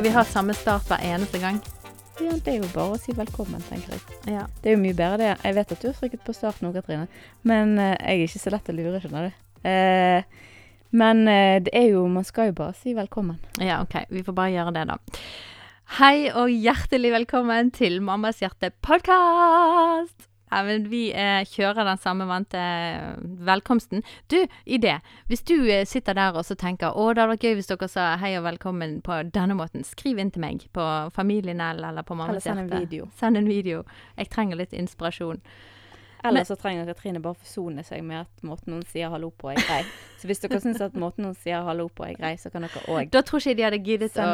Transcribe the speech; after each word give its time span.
Skal 0.00 0.08
vi 0.08 0.16
ha 0.16 0.22
samme 0.24 0.54
start 0.56 0.86
hver 0.88 1.02
eneste 1.04 1.36
gang? 1.36 1.58
Ja, 2.24 2.32
det 2.32 2.48
er 2.48 2.62
jo 2.62 2.68
bare 2.72 2.94
å 2.94 3.00
si 3.02 3.12
velkommen, 3.12 3.60
tenker 3.66 3.92
jeg. 3.92 4.14
Ja. 4.32 4.46
Det 4.62 4.70
er 4.70 4.78
jo 4.78 4.80
mye 4.80 4.96
bedre 4.96 5.18
det. 5.20 5.26
Jeg 5.44 5.56
vet 5.58 5.74
at 5.74 5.82
du 5.82 5.88
har 5.90 5.98
trykket 5.98 6.22
på 6.24 6.32
start 6.32 6.62
nå, 6.64 6.70
Katrine, 6.72 7.04
men 7.44 7.74
eh, 7.76 7.98
jeg 7.98 8.22
er 8.22 8.30
ikke 8.30 8.40
så 8.40 8.52
lett 8.54 8.70
å 8.72 8.76
lure, 8.78 9.02
skjønner 9.02 9.28
du. 9.28 9.44
Eh, 9.68 10.48
men 11.02 11.20
eh, 11.28 11.58
det 11.66 11.76
er 11.76 11.90
jo 11.90 12.06
Man 12.08 12.24
skal 12.24 12.48
jo 12.48 12.56
bare 12.62 12.78
si 12.80 12.96
velkommen. 12.96 13.36
Ja, 13.60 13.82
OK. 13.84 13.98
Vi 14.08 14.24
får 14.24 14.38
bare 14.40 14.54
gjøre 14.54 14.72
det, 14.78 14.86
da. 14.88 14.96
Hei 15.98 16.30
og 16.32 16.48
hjertelig 16.48 17.12
velkommen 17.18 17.68
til 17.76 18.00
Mammas 18.00 18.40
hjerte 18.40 18.72
podkast! 20.50 20.56
Ja, 20.56 20.62
men 20.66 20.88
vi 20.90 21.12
eh, 21.12 21.44
kjører 21.46 21.84
den 21.86 21.98
samme 21.98 22.26
vante 22.26 22.58
eh, 22.58 23.14
velkomsten. 23.46 24.02
Du, 24.28 24.36
idé. 24.66 24.98
Hvis 25.30 25.42
du 25.46 25.54
eh, 25.70 25.84
sitter 25.86 26.14
der 26.14 26.34
og 26.36 26.44
så 26.44 26.54
tenker 26.58 26.92
å, 26.96 27.08
det 27.14 27.22
hadde 27.22 27.32
vært 27.36 27.44
gøy 27.48 27.54
hvis 27.60 27.70
dere 27.70 27.88
sa 27.88 28.16
hei 28.20 28.36
og 28.38 28.44
velkommen 28.44 29.00
på 29.06 29.22
denne 29.32 29.54
måten, 29.58 29.84
skriv 29.86 30.18
inn 30.18 30.30
til 30.34 30.40
meg 30.44 30.66
på 30.74 30.86
Familienell 31.14 31.84
eller 31.84 32.02
på 32.02 32.14
Eller 32.14 32.26
Mammas 32.34 32.44
send 32.44 32.58
en 32.58 32.68
hjerte. 32.68 32.80
video. 32.86 33.10
Send 33.18 33.36
en 33.38 33.48
video. 33.48 33.84
Jeg 34.18 34.30
trenger 34.30 34.56
litt 34.56 34.72
inspirasjon. 34.72 35.40
Eller 36.22 36.44
så 36.44 36.52
trenger 36.60 36.84
Katrine 36.84 37.20
bare 37.24 37.38
forsone 37.40 37.80
seg 37.80 38.02
med 38.04 38.26
at 38.26 38.42
måten 38.44 38.74
hun 38.76 38.82
sier 38.84 39.08
hallo 39.08 39.30
på, 39.32 39.54
er 39.54 39.56
grei. 39.56 39.78
Så 40.20 40.28
hvis 40.28 40.42
dere 40.42 40.58
syns 40.60 40.82
at 40.84 40.92
måten 41.00 41.24
hun 41.24 41.32
sier 41.32 41.62
hallo 41.64 41.86
på, 41.88 42.04
er 42.04 42.18
grei, 42.18 42.34
så 42.36 42.50
kan 42.52 42.66
dere 42.66 42.82
òg 42.92 43.08
Da 43.14 43.22
tror 43.24 43.40
ikke 43.40 43.54
jeg 43.54 43.56
de 43.56 43.64
hadde 43.64 43.78
giddet 43.86 44.18
å 44.20 44.26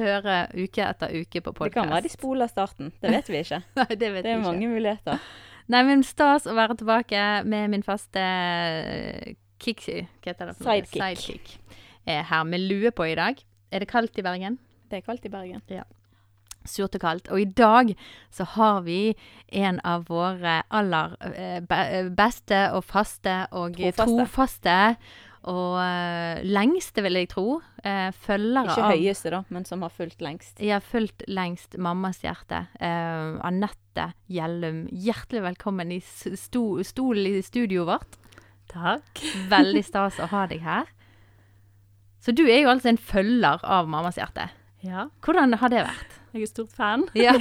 høre 0.00 0.36
uke 0.56 0.86
etter 0.86 1.12
uke 1.12 1.42
på 1.44 1.52
Det 1.58 1.74
kan 1.74 1.92
være 1.92 2.06
de 2.06 2.12
spoler 2.14 2.48
starten. 2.48 2.88
Det 3.02 3.12
vet 3.12 3.28
vi 3.28 3.42
ikke. 3.42 3.60
Nei, 3.82 3.88
det 3.92 4.12
vet 4.14 4.24
Det 4.24 4.32
er 4.32 4.38
vi 4.38 4.40
ikke. 4.40 4.46
mange 4.48 4.70
muligheter. 4.72 5.20
Nei, 5.72 5.82
men 5.86 6.04
stas 6.06 6.46
å 6.46 6.54
være 6.54 6.76
tilbake 6.78 7.22
med 7.48 7.72
min 7.72 7.84
faste 7.86 8.22
kick... 9.62 9.82
Hva 9.86 10.30
heter 10.30 10.52
det? 10.52 10.56
Sidekick. 10.60 11.02
Sidekick. 11.02 11.76
Er 12.06 12.26
her 12.28 12.46
med 12.46 12.62
lue 12.62 12.92
på 12.94 13.08
i 13.10 13.16
dag. 13.18 13.40
Er 13.74 13.82
det 13.82 13.90
kaldt 13.90 14.18
i 14.18 14.24
Bergen? 14.24 14.60
Det 14.90 15.00
er 15.00 15.06
kaldt 15.06 15.26
i 15.26 15.32
Bergen. 15.32 15.62
Surt 16.66 16.94
og 16.94 17.02
kaldt. 17.02 17.30
Og 17.34 17.42
i 17.42 17.48
dag 17.50 17.90
så 18.34 18.46
har 18.54 18.84
vi 18.86 19.16
en 19.50 19.80
av 19.86 20.06
våre 20.10 20.60
aller 20.70 21.16
eh, 21.32 22.10
beste 22.14 22.60
og 22.74 22.84
faste 22.86 23.40
og 23.50 23.78
Trofaste. 23.78 24.06
trofaste 24.06 24.78
og 25.46 25.76
eh, 25.78 26.42
lengste, 26.42 27.04
vil 27.06 27.20
jeg 27.20 27.30
tro, 27.30 27.60
eh, 27.86 28.10
følgere 28.10 28.72
Ikke 28.74 28.88
av 28.88 28.94
høyeste, 28.96 29.30
da, 29.30 29.40
men 29.54 29.66
som 29.68 29.84
har 29.86 29.94
fulgt 29.94 30.24
lengst. 30.24 30.58
Ja, 30.62 30.80
fulgt 30.82 31.22
lengst 31.30 31.78
mammas 31.78 32.18
hjerte. 32.24 32.64
Uh, 32.80 33.38
Anette 33.46 34.10
Gjellum, 34.32 34.84
hjertelig 34.90 35.44
velkommen 35.46 35.94
i 35.94 36.00
sto, 36.02 36.64
stol 36.86 37.22
i 37.30 37.38
studioet 37.46 37.86
vårt. 37.92 38.18
Takk. 38.72 39.22
Veldig 39.54 39.84
stas 39.86 40.18
å 40.18 40.28
ha 40.34 40.44
deg 40.50 40.66
her. 40.66 40.90
Så 42.18 42.34
du 42.34 42.42
er 42.48 42.64
jo 42.64 42.72
altså 42.72 42.90
en 42.90 42.98
følger 42.98 43.62
av 43.62 43.86
Mammas 43.90 44.18
hjerte. 44.18 44.48
Ja, 44.82 45.08
Hvordan 45.22 45.54
har 45.60 45.70
det 45.72 45.86
vært? 45.86 46.16
jeg 46.36 46.42
er 46.42 46.50
stort 46.50 46.74
fan. 46.76 47.06
Ja. 47.16 47.34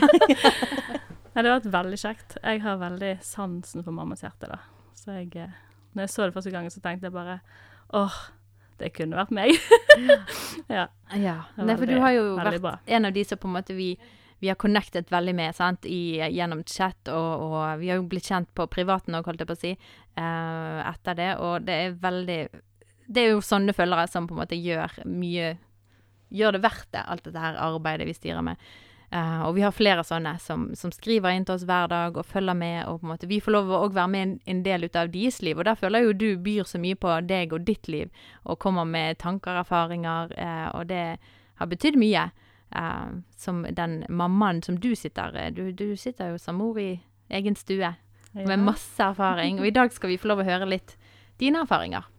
Nei, 1.35 1.43
det 1.43 1.49
har 1.49 1.57
vært 1.57 1.71
veldig 1.73 1.97
kjekt. 1.99 2.37
Jeg 2.39 2.61
har 2.63 2.77
veldig 2.79 3.15
sansen 3.25 3.83
for 3.83 3.91
mammas 3.91 4.21
hjerte, 4.23 4.47
da. 4.47 4.61
Så 4.95 5.17
jeg 5.17 5.33
Når 5.91 6.05
jeg 6.05 6.11
så 6.13 6.23
det 6.23 6.35
første 6.37 6.53
gangen, 6.53 6.71
så 6.71 6.79
tenkte 6.79 7.09
jeg 7.09 7.15
bare 7.15 7.41
åh, 7.95 8.19
det 8.81 8.91
kunne 8.95 9.17
vært 9.17 9.33
meg. 9.35 9.55
ja. 10.67 10.87
ja. 11.27 11.39
Nei, 11.57 11.77
for 11.79 11.87
du 11.89 11.97
har 12.01 12.15
jo 12.15 12.27
vært 12.39 12.61
bra. 12.63 12.77
en 12.85 13.07
av 13.07 13.15
de 13.15 13.23
som 13.27 13.39
på 13.39 13.49
en 13.49 13.55
måte 13.55 13.75
vi, 13.77 13.93
vi 14.43 14.51
har 14.51 14.59
connectet 14.59 15.11
veldig 15.13 15.35
med 15.37 15.55
sant? 15.57 15.87
I, 15.87 16.19
gjennom 16.35 16.65
chat, 16.67 16.99
og, 17.11 17.45
og 17.47 17.59
vi 17.81 17.91
har 17.91 18.01
jo 18.01 18.07
blitt 18.11 18.27
kjent 18.31 18.51
på 18.57 18.67
privaten 18.71 19.15
òg, 19.15 19.27
holdt 19.29 19.45
jeg 19.45 19.51
på 19.51 19.57
å 19.57 19.61
si, 19.61 19.75
uh, 20.19 20.81
etter 20.91 21.19
det. 21.21 21.31
Og 21.43 21.67
det 21.67 21.77
er 21.85 21.99
veldig 22.03 22.41
Det 23.05 23.21
er 23.21 23.35
jo 23.35 23.45
sånne 23.45 23.75
følgere 23.77 24.09
som 24.11 24.27
på 24.27 24.35
en 24.35 24.43
måte 24.43 24.59
gjør 24.59 24.99
mye 25.05 25.55
Gjør 26.35 26.55
det 26.55 26.63
verdt 26.65 26.87
det, 26.91 27.03
alt 27.05 27.21
dette 27.23 27.39
her 27.39 27.55
arbeidet 27.61 28.07
vi 28.09 28.15
styrer 28.17 28.41
med. 28.43 28.57
Eh, 29.11 29.41
og 29.45 29.55
vi 29.55 29.61
har 29.61 29.71
flere 29.71 30.03
sånne 30.03 30.35
som, 30.41 30.67
som 30.75 30.91
skriver 30.91 31.35
inn 31.35 31.45
til 31.45 31.55
oss 31.55 31.65
hver 31.67 31.89
dag 31.91 32.17
og 32.17 32.25
følger 32.25 32.57
med. 32.57 32.85
og 32.87 32.99
på 32.99 33.05
en 33.05 33.11
måte 33.13 33.27
Vi 33.29 33.39
får 33.39 33.51
lov 33.51 33.71
å 33.71 33.81
være 33.89 34.07
med 34.11 34.23
en, 34.23 34.39
en 34.45 34.63
del 34.63 34.83
ut 34.83 34.95
av 34.95 35.11
deres 35.13 35.41
liv. 35.41 35.57
Og 35.57 35.65
der 35.65 35.75
føler 35.79 36.05
jo 36.05 36.13
du 36.13 36.37
byr 36.37 36.63
så 36.63 36.81
mye 36.81 36.95
på 36.95 37.19
deg 37.27 37.53
og 37.53 37.67
ditt 37.67 37.87
liv, 37.87 38.09
og 38.43 38.59
kommer 38.59 38.85
med 38.85 39.17
tanker 39.17 39.51
og 39.53 39.65
erfaringer, 39.65 40.33
uh, 40.37 40.79
og 40.79 40.87
det 40.89 41.17
har 41.55 41.71
betydd 41.71 41.99
mye. 42.01 42.31
Uh, 42.75 43.21
som 43.37 43.61
den 43.71 44.03
mammaen 44.09 44.63
som 44.65 44.79
du 44.81 44.95
sitter 44.95 45.31
du, 45.53 45.71
du 45.71 45.95
sitter 45.95 46.33
jo 46.33 46.39
som 46.41 46.57
mor 46.59 46.79
i 46.81 46.99
egen 47.29 47.55
stue 47.55 47.93
med 48.33 48.59
masse 48.59 49.03
erfaring. 49.03 49.59
Og 49.59 49.67
i 49.67 49.75
dag 49.75 49.93
skal 49.93 50.11
vi 50.11 50.17
få 50.17 50.27
lov 50.33 50.41
å 50.43 50.47
høre 50.49 50.67
litt 50.67 50.97
dine 51.39 51.61
erfaringer 51.63 52.09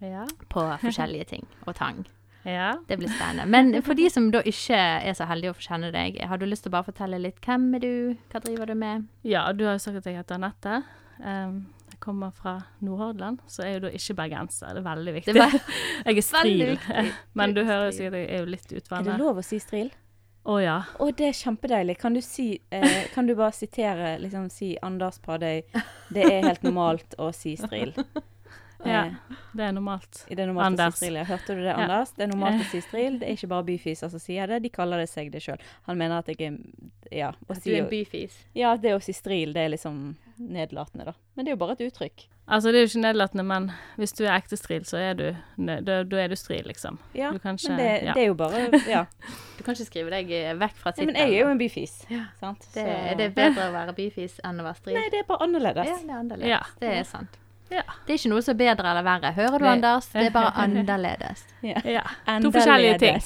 Ja. 0.00 0.26
på 0.48 0.64
forskjellige 0.80 1.24
ting 1.24 1.46
og 1.66 1.76
tang. 1.76 2.06
Ja. 2.48 2.72
Det 2.88 2.96
blir 2.98 3.10
spennende. 3.12 3.46
Men 3.46 3.82
for 3.86 3.98
de 3.98 4.08
som 4.10 4.30
da 4.34 4.42
ikke 4.48 4.78
er 4.78 5.14
så 5.18 5.28
heldige 5.30 5.52
å 5.52 5.58
få 5.58 5.66
kjenne 5.68 5.92
deg, 5.94 6.18
har 6.28 6.40
du 6.40 6.46
lyst 6.48 6.66
til 6.66 6.72
å 6.72 6.76
bare 6.78 6.88
fortelle 6.90 7.20
litt 7.22 7.38
hvem 7.44 7.68
er 7.78 7.84
du, 7.84 7.92
hva 8.32 8.42
driver 8.42 8.72
du 8.72 8.74
med? 8.78 9.06
Ja, 9.28 9.46
du 9.52 9.64
har 9.68 9.78
jo 9.78 9.84
sagt 9.84 10.02
at 10.02 10.10
jeg 10.10 10.18
heter 10.18 10.40
Anette. 10.40 10.82
Um, 11.22 11.64
jeg 11.92 12.00
kommer 12.02 12.32
fra 12.34 12.56
Nordhordland, 12.82 13.42
så 13.46 13.62
er 13.62 13.72
jeg 13.72 13.78
jo 13.78 13.84
da 13.86 13.92
ikke 13.98 14.18
bergenser. 14.18 14.72
Det 14.74 14.82
er 14.82 14.88
veldig 14.88 15.16
viktig. 15.18 15.34
Er 15.36 15.42
var 15.44 15.58
jeg 16.08 16.16
er 16.16 16.26
stril. 16.26 16.64
viktig. 16.72 17.04
Men 17.38 17.54
du 17.54 17.62
er 17.62 17.68
hører 17.70 17.90
jo 17.90 17.98
sikkert 17.98 18.16
at 18.16 18.24
jeg 18.24 18.30
er 18.32 18.42
jo 18.42 18.54
litt 18.56 18.72
Er 18.80 19.06
det 19.10 19.18
lov 19.20 19.42
å 19.42 19.46
si 19.46 19.60
stril? 19.62 19.92
Å 20.42 20.56
ja. 20.58 20.80
Oh, 20.98 21.12
det 21.14 21.28
er 21.28 21.36
kjempedeilig. 21.38 21.94
Kan 22.00 22.16
du 22.16 22.20
si 22.24 22.56
eh, 22.74 23.04
Kan 23.14 23.28
du 23.28 23.36
bare 23.38 23.54
sitere 23.54 24.16
liksom 24.18 24.48
si 24.50 24.72
Anders 24.82 25.20
Padøy 25.22 25.60
Det 26.10 26.24
er 26.26 26.48
helt 26.48 26.64
normalt 26.66 27.14
å 27.22 27.28
si 27.36 27.54
stril. 27.60 27.94
Ja. 28.84 29.04
Eh, 29.06 29.36
Det 29.54 29.60
er 29.68 29.72
normalt. 29.72 30.24
det 30.28 30.38
er 30.38 30.46
normalt 30.46 30.66
Anders. 30.78 30.94
å 30.94 30.98
si. 30.98 31.10
Ja. 31.14 31.24
Hørte 31.24 31.46
du 31.54 31.62
det, 31.62 31.76
Ja. 31.76 32.04
Det 32.16 32.24
er 32.24 32.32
normalt 32.32 32.60
å 32.62 32.70
si 32.70 32.80
stril. 32.88 33.18
Det 33.20 33.28
er 33.28 33.32
ikke 33.36 33.48
bare 33.48 33.64
byfiser 33.64 34.10
som 34.10 34.18
sier 34.18 34.46
det, 34.46 34.62
de 34.62 34.68
kaller 34.70 34.98
det 34.98 35.08
seg 35.08 35.30
det 35.30 35.42
sjøl. 35.42 35.58
Han 35.86 35.98
mener 35.98 36.18
at 36.18 36.26
jeg 36.26 36.40
er 36.40 36.58
Ja. 37.12 37.32
Å 37.48 37.54
si, 37.60 37.70
du 37.70 37.76
er 37.76 37.82
en 37.84 37.90
byfis. 37.90 38.44
ja, 38.54 38.76
det 38.76 38.94
å 38.96 39.02
si 39.02 39.12
stril, 39.12 39.52
det 39.52 39.66
er 39.66 39.68
liksom 39.76 40.16
nedlatende, 40.38 41.04
da. 41.04 41.12
Men 41.36 41.44
det 41.44 41.52
er 41.52 41.56
jo 41.56 41.60
bare 41.66 41.72
et 41.72 41.92
uttrykk. 41.92 42.26
Altså, 42.48 42.72
det 42.72 42.80
er 42.80 42.86
jo 42.86 42.88
ikke 42.90 43.02
nedlatende, 43.04 43.44
men 43.46 43.68
hvis 43.98 44.12
du 44.16 44.24
er 44.24 44.32
ekte 44.34 44.56
stril, 44.58 44.82
så 44.84 44.96
er 44.98 45.14
du 45.14 45.36
Da, 45.62 46.02
da 46.02 46.16
er 46.18 46.28
du 46.28 46.34
stril, 46.36 46.64
liksom. 46.66 46.98
Ja, 47.14 47.30
Du 47.30 47.38
kan 47.38 47.54
ikke 47.54 47.68
men 47.68 47.78
det, 47.78 48.02
ja. 48.04 48.12
det 48.14 48.22
er 48.22 48.26
jo 48.26 48.34
bare 48.34 48.80
Ja. 48.88 49.04
Du 49.58 49.62
kan 49.62 49.74
ikke 49.76 49.86
skrive 49.86 50.10
deg 50.10 50.30
eh, 50.32 50.54
vekk 50.58 50.74
fra 50.74 50.92
ja 50.96 51.04
men 51.04 51.14
jeg 51.14 51.28
er 51.36 51.38
jo 51.44 51.48
en 51.52 51.58
byfis, 51.58 52.04
Ja. 52.10 52.24
sant. 52.40 52.66
det, 52.74 52.82
Så- 52.82 53.20
Er 53.20 53.30
bedre 53.30 53.68
å 53.68 53.72
være 53.72 53.94
byfis 53.94 54.40
enn 54.42 54.58
å 54.58 54.64
være 54.64 54.76
stril. 54.76 54.94
Nei, 54.94 55.08
det 55.10 55.20
er 55.20 55.24
bare 55.28 55.38
annerledes. 55.46 55.86
Ja, 55.86 55.96
det 56.02 56.10
er 56.10 56.18
annerledes. 56.18 56.48
Ja. 56.48 56.60
Det 56.80 56.88
er 56.98 57.04
sant. 57.04 57.38
Ja. 57.72 57.82
Det 58.06 58.12
er 58.14 58.18
ikke 58.20 58.30
noe 58.32 58.42
som 58.44 58.52
er 58.54 58.58
bedre 58.60 58.90
eller 58.92 59.04
verre. 59.06 59.30
Hører 59.36 59.58
du. 59.62 59.66
Anders? 59.70 60.08
Det 60.12 60.26
er 60.26 60.34
bare 60.34 60.52
annerledes. 60.64 61.44
Ja. 61.64 61.80
ja. 61.88 62.02
To 62.44 62.50
forskjellige 62.52 62.98
ting. 63.00 63.20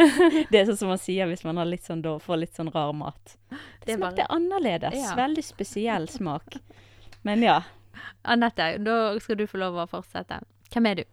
Det 0.50 0.60
er 0.62 0.66
sånn 0.72 0.80
som 0.80 0.90
man 0.92 1.00
sier 1.00 1.28
hvis 1.30 1.44
man 1.46 1.60
har 1.60 1.68
litt 1.70 1.86
sånn, 1.86 2.02
da, 2.04 2.16
får 2.22 2.40
litt 2.42 2.58
sånn 2.58 2.72
rar 2.74 2.92
mat. 2.96 3.36
Det 3.52 3.60
Det 3.86 3.96
smakte 4.00 4.24
bare- 4.24 4.36
annerledes. 4.36 4.96
Ja. 4.98 5.14
Veldig 5.18 5.44
spesiell 5.46 6.08
smak. 6.10 6.58
Men 7.22 7.42
ja. 7.46 7.60
Anette, 8.24 8.72
da 8.82 8.96
skal 9.22 9.36
du 9.38 9.46
få 9.46 9.60
lov 9.62 9.78
å 9.78 9.86
fortsette. 9.90 10.40
Hvem 10.72 10.86
er 10.90 10.94
du? 11.02 11.04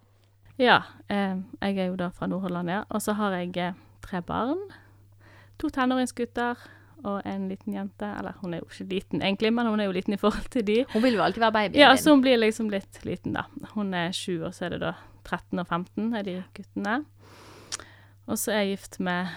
Ja, 0.59 0.81
eh, 1.07 1.37
jeg 1.61 1.77
er 1.79 1.87
jo 1.91 1.95
da 1.99 2.09
fra 2.11 2.27
Nordhordland, 2.27 2.69
ja. 2.73 2.81
Og 2.89 3.01
så 3.03 3.13
har 3.19 3.35
jeg 3.37 3.55
eh, 3.57 3.73
tre 4.03 4.21
barn. 4.25 4.59
To 5.59 5.69
tenåringsgutter 5.69 6.57
og 7.07 7.21
en 7.25 7.47
liten 7.49 7.73
jente. 7.73 8.07
Eller 8.19 8.35
hun 8.41 8.53
er 8.53 8.61
jo 8.63 8.67
ikke 8.69 8.87
liten 8.89 9.21
egentlig, 9.21 9.51
men 9.55 9.67
hun 9.67 9.79
er 9.79 9.89
jo 9.89 9.95
liten 9.95 10.13
i 10.15 10.19
forhold 10.19 10.49
til 10.53 10.65
de. 10.67 10.81
Hun 10.93 11.03
vil 11.03 11.15
jo 11.19 11.23
alltid 11.23 11.43
være 11.45 11.55
babyen 11.55 11.79
Ja, 11.79 11.89
din. 11.93 12.01
så 12.03 12.11
hun 12.15 12.21
blir 12.25 12.37
liksom 12.41 12.69
litt 12.73 12.99
liten, 13.07 13.33
da. 13.37 13.45
Hun 13.75 13.93
er 13.93 14.11
sju, 14.15 14.41
og 14.45 14.53
så 14.53 14.65
er 14.67 14.75
det 14.75 14.81
da 14.83 14.93
13 15.25 15.59
og 15.61 15.67
15 15.67 16.13
er 16.19 16.23
de 16.27 16.35
guttene. 16.57 16.97
Og 18.29 18.37
så 18.37 18.51
er 18.53 18.63
jeg 18.63 18.77
gift 18.77 18.99
med 18.99 19.27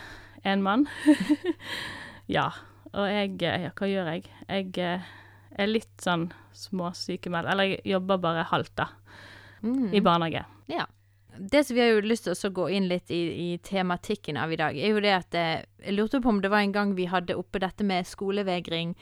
en 0.44 0.62
mann. 0.62 0.87
ja. 2.37 2.49
Og 2.93 3.09
jeg 3.09 3.38
Ja, 3.41 3.70
hva 3.73 3.88
gjør 3.88 4.11
jeg? 4.12 4.26
Jeg 4.49 4.79
eh, 4.85 5.12
er 5.59 5.70
litt 5.70 6.03
sånn 6.03 6.31
småsykemeldt. 6.53 7.49
Eller 7.49 7.70
jeg 7.70 7.87
jobber 7.94 8.19
bare 8.20 8.44
halvt, 8.50 8.75
da. 8.76 8.88
Mm. 9.62 9.93
I 9.94 10.00
barnehage. 10.05 10.44
Ja. 10.69 10.85
Det 11.38 11.64
som 11.64 11.76
vi 11.76 11.81
har 11.81 11.94
jo 11.94 12.05
lyst 12.05 12.26
til 12.29 12.34
å 12.34 12.52
gå 12.55 12.69
inn 12.76 12.88
litt 12.90 13.11
i, 13.11 13.23
i 13.55 13.58
tematikken 13.64 14.37
av 14.37 14.52
i 14.52 14.58
dag, 14.61 14.76
er 14.76 14.93
jo 14.93 15.02
det 15.02 15.12
at 15.17 15.37
eh, 15.38 15.64
Jeg 15.82 15.96
lurte 15.96 16.20
på 16.20 16.29
om 16.29 16.40
det 16.43 16.50
var 16.52 16.61
en 16.61 16.75
gang 16.75 16.94
vi 16.99 17.08
hadde 17.08 17.38
oppe 17.38 17.62
dette 17.62 17.84
med 17.84 18.06
skolevegring 18.06 18.93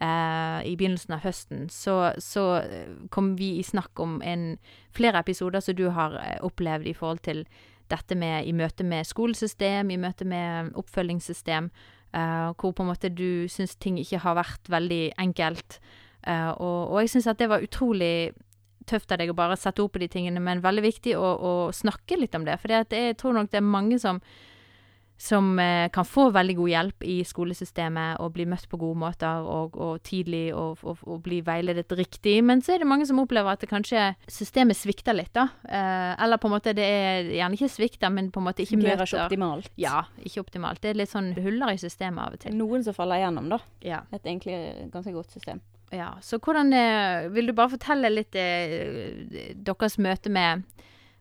eh, 0.00 0.60
i 0.70 0.76
begynnelsen 0.76 1.16
av 1.16 1.24
høsten. 1.24 1.66
Så, 1.72 1.96
så 2.22 2.44
eh, 2.62 2.94
kom 3.10 3.34
vi 3.36 3.56
i 3.58 3.66
snakk 3.66 4.00
om 4.00 4.20
en, 4.22 4.54
flere 4.96 5.20
episoder 5.20 5.64
som 5.64 5.76
du 5.76 5.88
har 5.94 6.16
eh, 6.22 6.38
opplevd 6.46 6.88
i 6.90 6.96
forhold 6.96 7.24
til 7.26 7.44
dette 7.90 8.14
med 8.14 8.46
i 8.46 8.54
møte 8.54 8.86
med 8.86 9.06
skolesystem, 9.08 9.90
i 9.90 9.98
møte 9.98 10.24
med 10.28 10.70
oppfølgingssystem, 10.78 11.70
eh, 12.14 12.50
hvor 12.54 12.72
på 12.72 12.84
en 12.84 12.92
måte 12.92 13.10
du 13.10 13.48
syns 13.50 13.74
ting 13.76 13.98
ikke 14.00 14.22
har 14.22 14.38
vært 14.38 14.70
veldig 14.70 15.02
enkelt. 15.18 15.80
Eh, 16.26 16.50
og, 16.52 16.92
og 16.92 17.02
jeg 17.02 17.16
syns 17.16 17.30
at 17.32 17.40
det 17.40 17.50
var 17.50 17.64
utrolig 17.64 18.30
tøft 18.90 19.12
av 19.14 19.22
deg 19.22 19.32
å 19.32 19.38
bare 19.38 19.58
sette 19.60 19.82
ord 19.84 19.94
på 19.94 20.02
de 20.02 20.10
tingene, 20.10 20.42
men 20.42 20.62
veldig 20.64 20.86
viktig 20.86 21.16
å, 21.18 21.34
å 21.36 21.52
snakke 21.74 22.18
litt 22.20 22.34
om 22.38 22.46
det. 22.48 22.58
For 22.60 22.74
jeg 22.74 23.18
tror 23.20 23.36
nok 23.38 23.52
det 23.52 23.62
er 23.62 23.68
mange 23.68 24.00
som 24.02 24.22
som 25.20 25.58
eh, 25.58 25.90
kan 25.92 26.04
få 26.04 26.30
veldig 26.32 26.54
god 26.56 26.70
hjelp 26.70 27.04
i 27.04 27.18
skolesystemet 27.28 28.22
og 28.24 28.32
bli 28.32 28.46
møtt 28.48 28.64
på 28.70 28.78
gode 28.80 28.96
måter 29.02 29.44
og, 29.44 29.76
og 29.76 29.98
tidlig 30.06 30.46
og, 30.56 30.80
og, 30.80 31.02
og 31.04 31.18
bli 31.26 31.42
veiledet 31.44 31.92
riktig. 31.98 32.38
Men 32.46 32.62
så 32.64 32.72
er 32.74 32.80
det 32.80 32.88
mange 32.88 33.04
som 33.08 33.20
opplever 33.20 33.52
at 33.52 33.66
kanskje 33.68 34.14
systemet 34.24 34.78
svikter 34.80 35.18
litt, 35.18 35.34
da. 35.36 35.50
Eh, 35.68 36.14
eller 36.24 36.40
på 36.40 36.48
en 36.48 36.54
måte 36.54 36.72
det 36.76 36.86
er 36.88 37.28
gjerne 37.36 37.58
ikke 37.58 37.68
svikter, 37.74 38.14
men 38.16 38.30
på 38.32 38.40
en 38.40 38.48
måte 38.48 38.64
ikke 38.64 38.78
Fungerer 38.78 39.02
møter 39.02 39.10
ikke 39.10 39.26
optimalt. 39.26 39.68
Ja, 39.80 39.98
ikke 40.24 40.46
optimalt. 40.46 40.80
Det 40.80 40.94
er 40.94 41.02
litt 41.02 41.12
sånn 41.12 41.34
huller 41.36 41.74
i 41.76 41.82
systemet 41.84 42.24
av 42.24 42.38
og 42.38 42.44
til. 42.46 42.56
Noen 42.56 42.88
som 42.88 42.96
faller 42.96 43.20
igjennom, 43.20 43.52
da. 43.52 43.60
Ja. 43.84 44.00
Et 44.16 44.24
egentlig 44.24 44.56
ganske 44.94 45.12
godt 45.12 45.36
system. 45.36 45.60
Ja. 45.90 46.10
Så 46.22 46.38
hvordan 46.38 46.72
eh, 46.72 47.28
Vil 47.34 47.50
du 47.50 47.54
bare 47.56 47.74
fortelle 47.74 48.12
litt 48.12 48.36
eh, 48.38 49.54
deres 49.54 49.98
møte 49.98 50.32
med, 50.32 50.64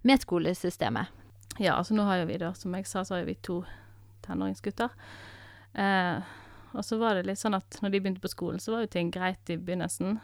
med 0.02 0.26
skolesystemet? 0.26 1.16
Ja, 1.60 1.76
altså 1.76 1.96
nå 1.98 2.06
har 2.08 2.22
jo 2.22 2.30
vi 2.30 2.38
da, 2.40 2.54
som 2.56 2.76
jeg 2.78 2.88
sa, 2.88 3.04
så 3.04 3.18
har 3.18 3.26
vi 3.28 3.36
to 3.44 3.62
tenåringsgutter. 4.24 4.94
Eh, 5.74 6.36
og 6.72 6.86
så 6.86 7.00
var 7.02 7.18
det 7.18 7.26
litt 7.28 7.42
sånn 7.42 7.58
at 7.58 7.80
når 7.82 7.92
de 7.92 8.02
begynte 8.04 8.24
på 8.24 8.32
skolen, 8.32 8.62
så 8.64 8.76
var 8.76 8.86
jo 8.86 8.94
ting 8.94 9.10
greit 9.12 9.50
i 9.52 9.58
begynnelsen. 9.58 10.20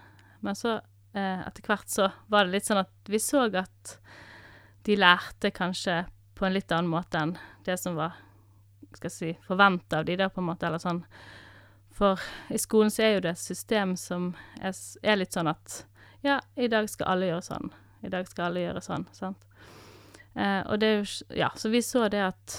Men 0.46 0.58
så 0.58 0.78
eh, 0.78 1.42
etter 1.42 1.66
hvert 1.66 1.92
så 1.92 2.12
var 2.32 2.46
det 2.46 2.56
litt 2.56 2.70
sånn 2.70 2.84
at 2.86 3.12
vi 3.12 3.20
så 3.20 3.48
at 3.50 3.98
de 4.86 4.96
lærte 5.00 5.52
kanskje 5.52 6.04
på 6.38 6.46
en 6.46 6.54
litt 6.56 6.72
annen 6.72 6.92
måte 6.92 7.20
enn 7.20 7.34
det 7.66 7.80
som 7.82 7.98
var 7.98 8.20
skal 8.96 9.10
jeg 9.10 9.16
si, 9.16 9.32
forventa 9.44 10.00
av 10.00 10.08
de 10.08 10.16
da, 10.20 10.30
på 10.32 10.40
en 10.40 10.48
måte, 10.48 10.68
eller 10.68 10.80
sånn. 10.80 11.02
For 11.96 12.20
i 12.52 12.60
skolen 12.60 12.92
så 12.92 13.06
er 13.06 13.14
jo 13.16 13.24
det 13.24 13.36
et 13.36 13.42
system 13.42 13.96
som 14.00 14.34
er, 14.60 14.76
er 15.04 15.20
litt 15.20 15.36
sånn 15.36 15.48
at 15.48 15.86
ja, 16.26 16.40
i 16.60 16.68
dag 16.72 16.90
skal 16.92 17.14
alle 17.14 17.30
gjøre 17.30 17.46
sånn. 17.46 17.70
I 18.04 18.12
dag 18.12 18.28
skal 18.28 18.50
alle 18.50 18.66
gjøre 18.66 18.82
sånn, 18.84 19.06
sant. 19.16 19.46
Eh, 20.36 20.62
og 20.68 20.82
det 20.82 20.90
er 20.90 20.98
jo 21.00 21.38
Ja, 21.38 21.52
så 21.56 21.72
vi 21.72 21.82
så 21.86 22.10
det 22.12 22.24
at 22.26 22.58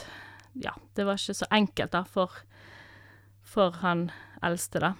Ja, 0.56 0.72
det 0.96 1.04
var 1.04 1.20
ikke 1.20 1.36
så 1.36 1.48
enkelt, 1.52 1.92
da, 1.92 2.04
for, 2.08 2.32
for 3.44 3.76
han 3.82 4.08
eldste, 4.44 4.80
da. 4.80 4.94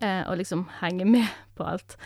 Eh, 0.00 0.22
å 0.30 0.34
liksom 0.38 0.68
henge 0.80 1.06
med 1.06 1.26
på 1.58 1.66
alt. 1.66 1.96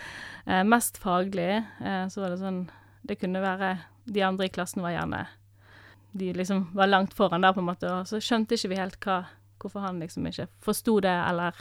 Eh, 0.45 0.63
mest 0.65 0.97
faglig 0.97 1.51
eh, 1.59 2.05
så 2.09 2.21
var 2.21 2.33
det 2.33 2.41
sånn 2.41 2.63
Det 3.01 3.17
kunne 3.21 3.41
være 3.41 3.77
De 4.05 4.21
andre 4.25 4.45
i 4.45 4.51
klassen 4.53 4.83
var 4.83 4.93
gjerne 4.93 5.23
De 6.11 6.33
liksom 6.33 6.67
var 6.77 6.89
langt 6.89 7.13
foran 7.17 7.41
der, 7.45 7.53
på 7.53 7.61
en 7.61 7.69
måte, 7.69 7.89
og 7.89 8.09
så 8.09 8.19
skjønte 8.21 8.57
ikke 8.57 8.73
vi 8.73 8.81
helt 8.81 8.99
hva 9.05 9.23
Hvorfor 9.59 9.83
han 9.83 9.99
liksom 9.99 10.27
ikke 10.29 10.47
forsto 10.63 10.99
det, 11.03 11.11
eller 11.11 11.57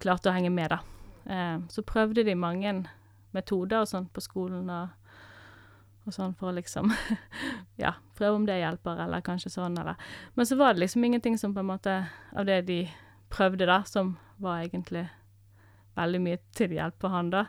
klarte 0.00 0.30
å 0.30 0.34
henge 0.34 0.52
med, 0.54 0.72
da. 0.72 0.80
Eh, 1.30 1.58
så 1.68 1.84
prøvde 1.86 2.24
de 2.24 2.34
mange 2.38 2.74
metoder 3.36 3.82
og 3.82 3.90
sånn 3.90 4.08
på 4.10 4.22
skolen 4.24 4.70
og 4.72 4.96
og 6.08 6.14
sånn 6.16 6.34
for 6.38 6.50
å 6.50 6.56
liksom 6.56 6.90
Ja, 7.82 7.94
prøve 8.18 8.40
om 8.40 8.46
det 8.48 8.60
hjelper, 8.60 9.04
eller 9.04 9.24
kanskje 9.24 9.52
sånn, 9.52 9.78
eller 9.78 10.00
Men 10.34 10.48
så 10.48 10.56
var 10.60 10.74
det 10.74 10.84
liksom 10.84 11.04
ingenting 11.04 11.36
som 11.38 11.54
på 11.54 11.62
en 11.62 11.70
måte 11.70 11.96
Av 12.32 12.48
det 12.48 12.62
de 12.70 12.80
prøvde, 13.30 13.68
da, 13.68 13.82
som 13.86 14.16
var 14.40 14.64
egentlig 14.64 15.04
veldig 15.94 16.20
mye 16.24 16.38
til 16.56 16.72
hjelp 16.74 16.96
for 17.02 17.12
han, 17.12 17.28
da. 17.30 17.44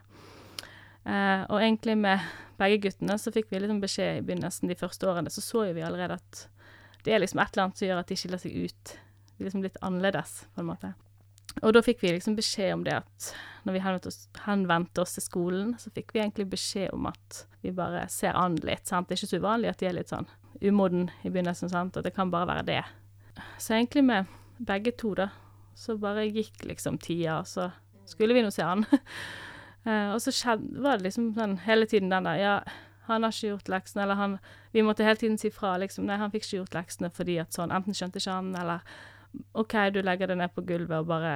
Eh, 1.07 1.43
og 1.47 1.57
egentlig 1.57 1.95
med 1.97 2.25
begge 2.59 2.81
guttene 2.83 3.15
så 3.17 3.31
fikk 3.33 3.47
vi 3.49 3.61
liksom 3.61 3.79
beskjed 3.81 4.19
i 4.19 4.25
begynnelsen 4.27 4.69
de 4.69 4.77
første 4.77 5.07
årene, 5.09 5.31
så 5.33 5.41
så 5.41 5.63
jo 5.69 5.75
vi 5.77 5.85
allerede 5.85 6.19
at 6.19 6.41
det 7.05 7.15
er 7.15 7.23
liksom 7.23 7.41
et 7.41 7.55
eller 7.55 7.63
annet 7.63 7.79
som 7.79 7.87
gjør 7.87 8.01
at 8.03 8.11
de 8.11 8.17
skiller 8.19 8.41
seg 8.43 8.57
ut. 8.67 8.93
Liksom 9.41 9.63
litt 9.65 9.79
annerledes, 9.81 10.43
på 10.55 10.63
en 10.63 10.69
måte. 10.69 10.93
Og 11.59 11.73
da 11.75 11.81
fikk 11.83 11.99
vi 12.03 12.13
liksom 12.15 12.37
beskjed 12.37 12.73
om 12.77 12.83
det 12.85 12.95
at 13.01 13.31
når 13.65 13.75
vi 13.75 13.81
henvendte 13.83 14.11
oss, 14.11 14.21
henvendte 14.45 15.03
oss 15.03 15.17
til 15.17 15.25
skolen, 15.25 15.73
så 15.81 15.91
fikk 15.93 16.13
vi 16.15 16.21
egentlig 16.23 16.47
beskjed 16.53 16.93
om 16.95 17.09
at 17.09 17.43
vi 17.61 17.73
bare 17.75 18.05
ser 18.09 18.37
an 18.39 18.55
litt, 18.63 18.87
sant. 18.87 19.09
Det 19.09 19.17
er 19.17 19.21
ikke 19.21 19.33
så 19.33 19.41
uvanlig 19.43 19.71
at 19.73 19.81
de 19.81 19.89
er 19.89 19.97
litt 19.97 20.13
sånn 20.13 20.29
umoden 20.61 21.09
i 21.25 21.29
begynnelsen, 21.29 21.71
sant, 21.71 21.97
og 21.97 22.05
det 22.05 22.13
kan 22.15 22.31
bare 22.33 22.49
være 22.49 22.67
det. 22.69 22.81
Så 23.59 23.75
egentlig 23.75 24.05
med 24.07 24.31
begge 24.61 24.93
to, 24.97 25.13
da, 25.17 25.29
så 25.77 25.97
bare 25.99 26.27
gikk 26.29 26.63
liksom 26.69 26.99
tida, 27.01 27.41
og 27.41 27.49
så 27.49 27.71
skulle 28.09 28.37
vi 28.37 28.45
nå 28.45 28.53
se 28.53 28.67
an. 28.67 28.85
Eh, 29.81 30.11
og 30.13 30.19
så 30.21 30.29
skjedde, 30.29 30.77
var 30.77 30.99
det 30.99 31.07
liksom 31.07 31.31
sånn 31.33 31.55
hele 31.63 31.87
tiden 31.89 32.11
den 32.11 32.27
der 32.27 32.37
Ja, 32.37 32.51
han 33.07 33.23
har 33.25 33.33
ikke 33.33 33.55
gjort 33.55 33.71
leksene, 33.73 34.03
eller 34.03 34.19
han 34.19 34.35
Vi 34.75 34.83
måtte 34.85 35.01
hele 35.01 35.17
tiden 35.17 35.39
si 35.41 35.49
fra, 35.49 35.71
liksom. 35.81 36.05
Nei, 36.05 36.19
han 36.21 36.29
fikk 36.29 36.45
ikke 36.45 36.59
gjort 36.59 36.75
leksene 36.77 37.09
fordi 37.09 37.39
at 37.41 37.57
sånn 37.57 37.73
Enten 37.73 37.97
skjønte 37.97 38.21
ikke 38.21 38.35
han, 38.35 38.51
eller 38.61 38.85
OK, 39.53 39.73
du 39.93 40.01
legger 40.01 40.27
det 40.31 40.37
ned 40.37 40.53
på 40.55 40.63
gulvet 40.67 40.99
og 40.99 41.07
bare 41.11 41.35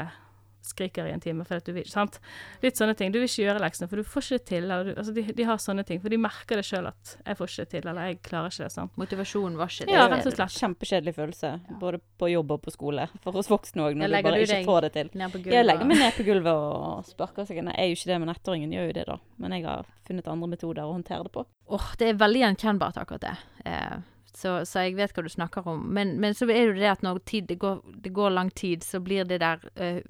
skriker 0.65 1.06
i 1.06 1.13
en 1.13 1.21
time 1.21 1.45
fordi 1.45 1.69
du 1.69 1.75
vil 1.77 1.89
Sant? 1.89 2.19
Litt 2.63 2.80
sånne 2.80 2.95
ting. 2.97 3.12
Du 3.13 3.19
vil 3.19 3.27
ikke 3.30 3.45
gjøre 3.45 3.62
leksene, 3.63 3.88
for 3.92 4.01
du 4.01 4.07
får 4.07 4.25
ikke 4.25 4.38
det 4.39 4.45
til. 4.50 4.63
Eller 4.65 4.88
du, 4.88 4.92
altså 4.95 5.13
de, 5.15 5.24
de 5.38 5.47
har 5.47 5.59
sånne 5.62 5.86
ting, 5.88 6.01
for 6.03 6.13
de 6.13 6.19
merker 6.21 6.59
det 6.59 6.65
sjøl 6.68 6.89
at 6.89 7.15
'jeg 7.19 7.38
får 7.38 7.51
ikke 7.51 7.65
det 7.65 7.69
til', 7.74 7.89
eller 7.89 8.07
'jeg 8.07 8.21
klarer 8.25 8.50
ikke 8.50 8.65
det'. 8.65 8.75
sant? 8.75 8.97
Motivasjonen 8.97 9.57
var 9.57 9.68
ikke 9.69 9.86
det. 9.86 9.94
Ja, 9.94 10.07
Det 10.07 10.12
rett 10.12 10.25
og 10.25 10.31
en 10.31 10.38
slett. 10.39 10.57
Kjempekjedelig 10.62 11.15
følelse, 11.15 11.51
både 11.80 12.01
på 12.19 12.31
jobb 12.31 12.51
og 12.51 12.62
på 12.62 12.71
skole. 12.71 13.07
For 13.21 13.38
oss 13.38 13.47
voksne 13.47 13.86
òg, 13.86 13.95
når 13.95 14.07
du 14.07 14.24
bare 14.24 14.36
du 14.36 14.42
ikke 14.42 14.65
får 14.65 14.81
det 14.81 14.92
til. 14.94 15.09
Jeg 15.13 15.65
legger 15.65 15.86
meg 15.86 15.97
ned 15.97 16.13
på 16.13 16.25
gulvet 16.25 16.53
og 16.53 17.06
sparker 17.06 17.45
seg 17.45 17.63
Nei, 17.63 17.74
Jeg 17.75 17.86
er 17.86 17.88
jo 17.89 17.95
ikke 17.95 18.12
det, 18.13 18.19
men 18.19 18.30
ettåringen 18.30 18.71
gjør 18.74 18.88
jo 18.88 18.94
det, 18.94 19.06
da. 19.06 19.18
Men 19.38 19.51
jeg 19.51 19.63
har 19.65 19.86
funnet 20.07 20.27
andre 20.27 20.47
metoder 20.47 20.83
å 20.83 20.94
håndtere 20.94 21.24
det 21.24 21.31
på. 21.31 21.45
Åh, 21.69 21.95
det 21.97 22.09
er 22.09 22.13
veldig 22.13 22.42
gjenkjennbart, 22.42 22.97
akkurat 22.97 23.21
det. 23.21 23.38
Eh, 23.65 23.97
så, 24.37 24.57
så 24.67 24.85
jeg 24.85 24.97
vet 24.97 25.13
hva 25.15 25.23
du 25.25 25.31
snakker 25.31 25.67
om. 25.67 25.85
Men, 25.95 26.15
men 26.21 26.35
så 26.35 26.47
er 26.49 26.53
det 26.53 26.65
jo 26.73 26.79
det 26.79 26.91
at 26.91 27.05
når 27.05 27.21
tid, 27.27 27.47
det, 27.49 27.59
går, 27.61 27.81
det 28.03 28.11
går 28.15 28.35
lang 28.35 28.51
tid, 28.51 28.83
så 28.83 28.99
blir 29.03 29.27
det 29.27 29.39
der 29.43 29.63
eh, 29.75 30.01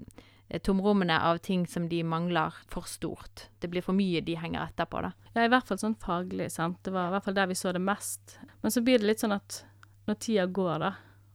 tomrommene 0.66 1.18
av 1.22 1.38
ting 1.45 1.68
som 1.68 1.89
de 1.89 2.04
mangler, 2.04 2.54
for 2.72 2.88
stort. 2.89 3.48
Det 3.60 3.69
blir 3.72 3.86
for 3.86 3.98
mye 3.98 4.22
de 4.25 4.38
henger 4.39 4.68
etter 4.68 4.89
på, 4.89 5.01
da. 5.06 5.13
Ja, 5.33 5.45
i 5.45 5.51
hvert 5.51 5.68
fall 5.69 5.81
sånn 5.81 5.98
faglig, 6.01 6.51
sant. 6.54 6.81
Det 6.86 6.94
var 6.95 7.10
i 7.10 7.16
hvert 7.16 7.25
fall 7.27 7.38
der 7.38 7.50
vi 7.51 7.57
så 7.60 7.74
det 7.75 7.83
mest. 7.83 8.38
Men 8.62 8.74
så 8.74 8.83
blir 8.86 9.01
det 9.01 9.10
litt 9.10 9.24
sånn 9.24 9.36
at 9.36 9.63
når 10.06 10.19
tida 10.22 10.45
går, 10.45 10.75
da, 10.86 10.94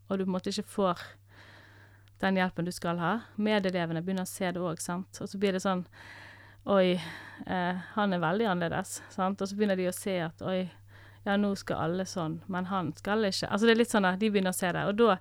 og 0.08 0.18
du 0.18 0.24
på 0.24 0.30
en 0.30 0.36
måte 0.36 0.54
ikke 0.54 0.74
får 0.76 1.02
den 2.20 2.36
hjelpen 2.36 2.66
du 2.68 2.72
skal 2.74 3.00
ha, 3.00 3.12
medelevene 3.40 4.02
begynner 4.04 4.26
å 4.26 4.30
se 4.30 4.50
det 4.52 4.60
òg, 4.60 4.82
sant. 4.82 5.22
Og 5.22 5.30
så 5.30 5.40
blir 5.40 5.56
det 5.56 5.62
sånn 5.64 5.86
Oi, 6.68 6.92
eh, 7.48 7.78
han 7.94 8.12
er 8.12 8.20
veldig 8.20 8.44
annerledes, 8.50 8.98
sant. 9.08 9.40
Og 9.40 9.48
så 9.48 9.56
begynner 9.56 9.78
de 9.80 9.86
å 9.88 9.94
se 9.96 10.18
at 10.20 10.42
oi, 10.44 10.66
ja, 11.26 11.36
nå 11.36 11.54
skal 11.56 11.76
alle 11.84 12.04
sånn, 12.08 12.40
men 12.48 12.64
han 12.66 12.92
skal 12.96 13.24
ikke. 13.28 13.48
Altså 13.50 13.66
det 13.66 13.72
er 13.74 13.80
litt 13.82 13.90
sånn 13.92 14.04
at 14.08 14.18
de 14.18 14.30
begynner 14.30 14.50
å 14.54 14.56
se 14.56 14.72
det, 14.72 14.84
og 14.88 14.96
da 14.96 15.18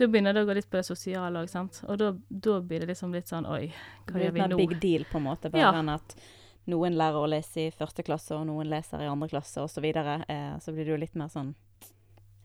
da 0.00 0.06
begynner 0.08 0.32
det 0.32 0.40
å 0.42 0.46
gå 0.48 0.54
litt 0.56 0.70
på 0.70 0.78
det 0.78 0.86
sosiale 0.88 1.36
òg, 1.42 1.48
sant. 1.52 1.82
Og 1.86 1.98
da, 2.00 2.06
da 2.30 2.60
blir 2.64 2.80
det 2.80 2.86
liksom 2.88 3.12
litt 3.12 3.28
sånn 3.28 3.44
oi, 3.46 3.66
hva 4.08 4.22
gjør 4.22 4.32
vi 4.32 4.40
nå? 4.40 4.46
Det 4.48 4.56
blir 4.56 4.64
en 4.64 4.68
big 4.70 4.80
deal, 4.80 5.04
på 5.04 5.18
en 5.18 5.24
måte, 5.26 5.50
bare 5.52 5.60
Ja. 5.60 5.72
enn 5.78 5.90
at 5.92 6.14
noen 6.66 6.96
lærer 6.96 7.18
å 7.20 7.28
lese 7.28 7.66
i 7.66 7.70
første 7.70 8.02
klasse, 8.02 8.32
og 8.34 8.46
noen 8.46 8.70
leser 8.70 9.02
i 9.02 9.06
andre 9.10 9.28
klasse, 9.28 9.60
og 9.60 9.68
så 9.68 9.82
videre. 9.84 10.24
Eh, 10.28 10.56
så 10.64 10.72
blir 10.72 10.84
det 10.86 10.94
jo 10.94 10.96
litt 10.96 11.14
mer 11.14 11.28
sånn 11.28 11.54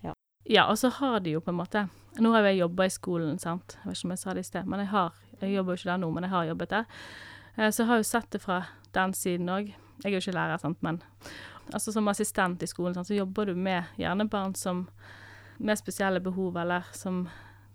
Ja, 0.03 0.13
ja, 0.45 0.65
og 0.69 0.75
så 0.77 0.89
har 0.91 1.19
de 1.21 1.31
jo 1.37 1.39
på 1.39 1.49
en 1.53 1.57
måte 1.61 1.89
Nå 2.19 2.31
har 2.33 2.43
jeg 2.43 2.59
jobba 2.59 2.83
i 2.85 2.89
skolen, 2.89 3.39
sant. 3.39 3.77
Jeg 3.77 3.85
vet 3.85 3.97
ikke 3.97 4.05
om 4.05 4.11
jeg 4.11 4.19
sa 4.19 4.33
det 4.33 4.39
i 4.39 4.49
sted, 4.51 4.65
men 4.67 4.79
jeg 4.79 4.87
har 4.89 5.13
Jeg 5.41 5.53
jobber 5.55 5.71
jo 5.71 5.77
ikke 5.77 5.91
der 5.93 5.97
nå, 6.03 6.11
men 6.13 6.23
jeg 6.23 6.31
har 6.31 6.45
jobbet 6.51 6.69
der. 6.69 6.85
Eh, 7.57 7.69
Så 7.71 7.77
jeg 7.83 7.87
har 7.87 7.97
jo 7.97 8.03
sett 8.03 8.29
det 8.31 8.41
fra 8.41 8.65
den 8.91 9.13
siden 9.13 9.47
òg. 9.47 9.67
Jeg 10.03 10.05
er 10.05 10.19
jo 10.19 10.19
ikke 10.19 10.33
lærer, 10.35 10.59
sant, 10.59 10.81
men 10.83 11.01
altså 11.73 11.93
som 11.93 12.07
assistent 12.07 12.63
i 12.63 12.69
skolen, 12.69 13.05
så 13.05 13.15
jobber 13.15 13.49
du 13.49 13.55
med 13.55 13.83
gjerne 13.99 14.27
barn 14.29 14.55
som 14.55 14.85
med 15.57 15.79
spesielle 15.79 16.21
behov, 16.21 16.57
eller 16.57 16.85
som 16.93 17.25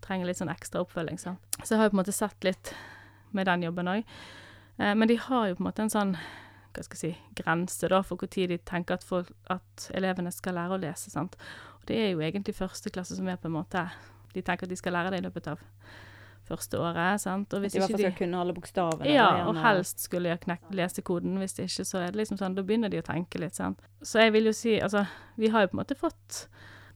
trenger 0.02 0.28
litt 0.28 0.38
sånn 0.38 0.52
ekstra 0.52 0.82
oppfølging, 0.84 1.18
sant. 1.18 1.58
Så 1.62 1.74
jeg 1.74 1.80
har 1.80 1.88
jo 1.88 1.94
på 1.94 1.96
en 1.96 2.02
måte 2.02 2.14
sett 2.14 2.46
litt 2.46 2.72
med 3.34 3.48
den 3.48 3.66
jobben 3.66 3.90
òg. 3.90 4.14
Men 4.78 5.10
de 5.10 5.16
har 5.18 5.48
jo 5.48 5.56
på 5.58 5.62
en 5.62 5.68
måte 5.68 5.84
en 5.84 5.92
sånn 5.92 6.14
hva 6.72 6.84
skal 6.86 6.96
jeg 6.96 7.02
si, 7.02 7.36
grense 7.36 7.88
da, 7.90 8.00
for 8.06 8.20
når 8.22 8.54
de 8.54 8.58
tenker 8.64 8.96
at, 8.96 9.04
folk, 9.04 9.28
at 9.52 9.90
elevene 9.96 10.32
skal 10.32 10.56
lære 10.56 10.78
å 10.78 10.80
lese. 10.80 11.12
sant? 11.12 11.36
Og 11.80 11.84
det 11.90 11.98
er 12.00 12.10
jo 12.12 12.22
egentlig 12.24 12.56
første 12.56 12.92
klasse 12.94 13.18
som 13.18 13.28
er 13.28 13.40
på 13.40 13.50
en 13.50 13.58
måte 13.58 13.84
De 14.32 14.40
tenker 14.40 14.64
at 14.64 14.70
de 14.70 14.78
skal 14.80 14.94
lære 14.96 15.10
det 15.12 15.18
i 15.20 15.24
løpet 15.26 15.50
av 15.52 15.60
første 16.48 16.78
året. 16.80 17.20
sant? 17.22 17.52
Og 17.52 17.58
At 17.60 17.62
hvis 17.64 17.72
de 17.72 17.78
i 17.78 17.82
hvert 17.82 17.90
fall 17.94 18.02
de 18.02 18.10
skal 18.10 18.18
kunne 18.18 18.40
alle 18.40 18.54
bokstavene. 18.56 19.08
ja, 19.08 19.28
eller 19.30 19.50
og 19.52 19.60
helst 19.62 20.04
skulle 20.06 20.28
jeg 20.32 20.40
knekt 20.44 20.74
lesekoden. 20.74 21.38
Hvis 21.38 21.56
det 21.58 21.68
ikke, 21.70 21.84
så 21.88 21.98
er 22.02 22.12
det 22.12 22.22
liksom 22.22 22.38
sånn, 22.40 22.54
da 22.58 22.62
begynner 22.66 22.92
de 22.92 23.00
å 23.02 23.06
tenke 23.06 23.40
litt, 23.42 23.54
sant. 23.58 23.80
Så 24.02 24.22
jeg 24.24 24.32
vil 24.32 24.50
jo 24.50 24.52
si, 24.56 24.76
altså, 24.80 25.06
vi 25.36 25.48
har 25.48 25.64
jo 25.64 25.72
på 25.72 25.78
en 25.78 25.82
måte 25.84 25.98
fått 25.98 26.46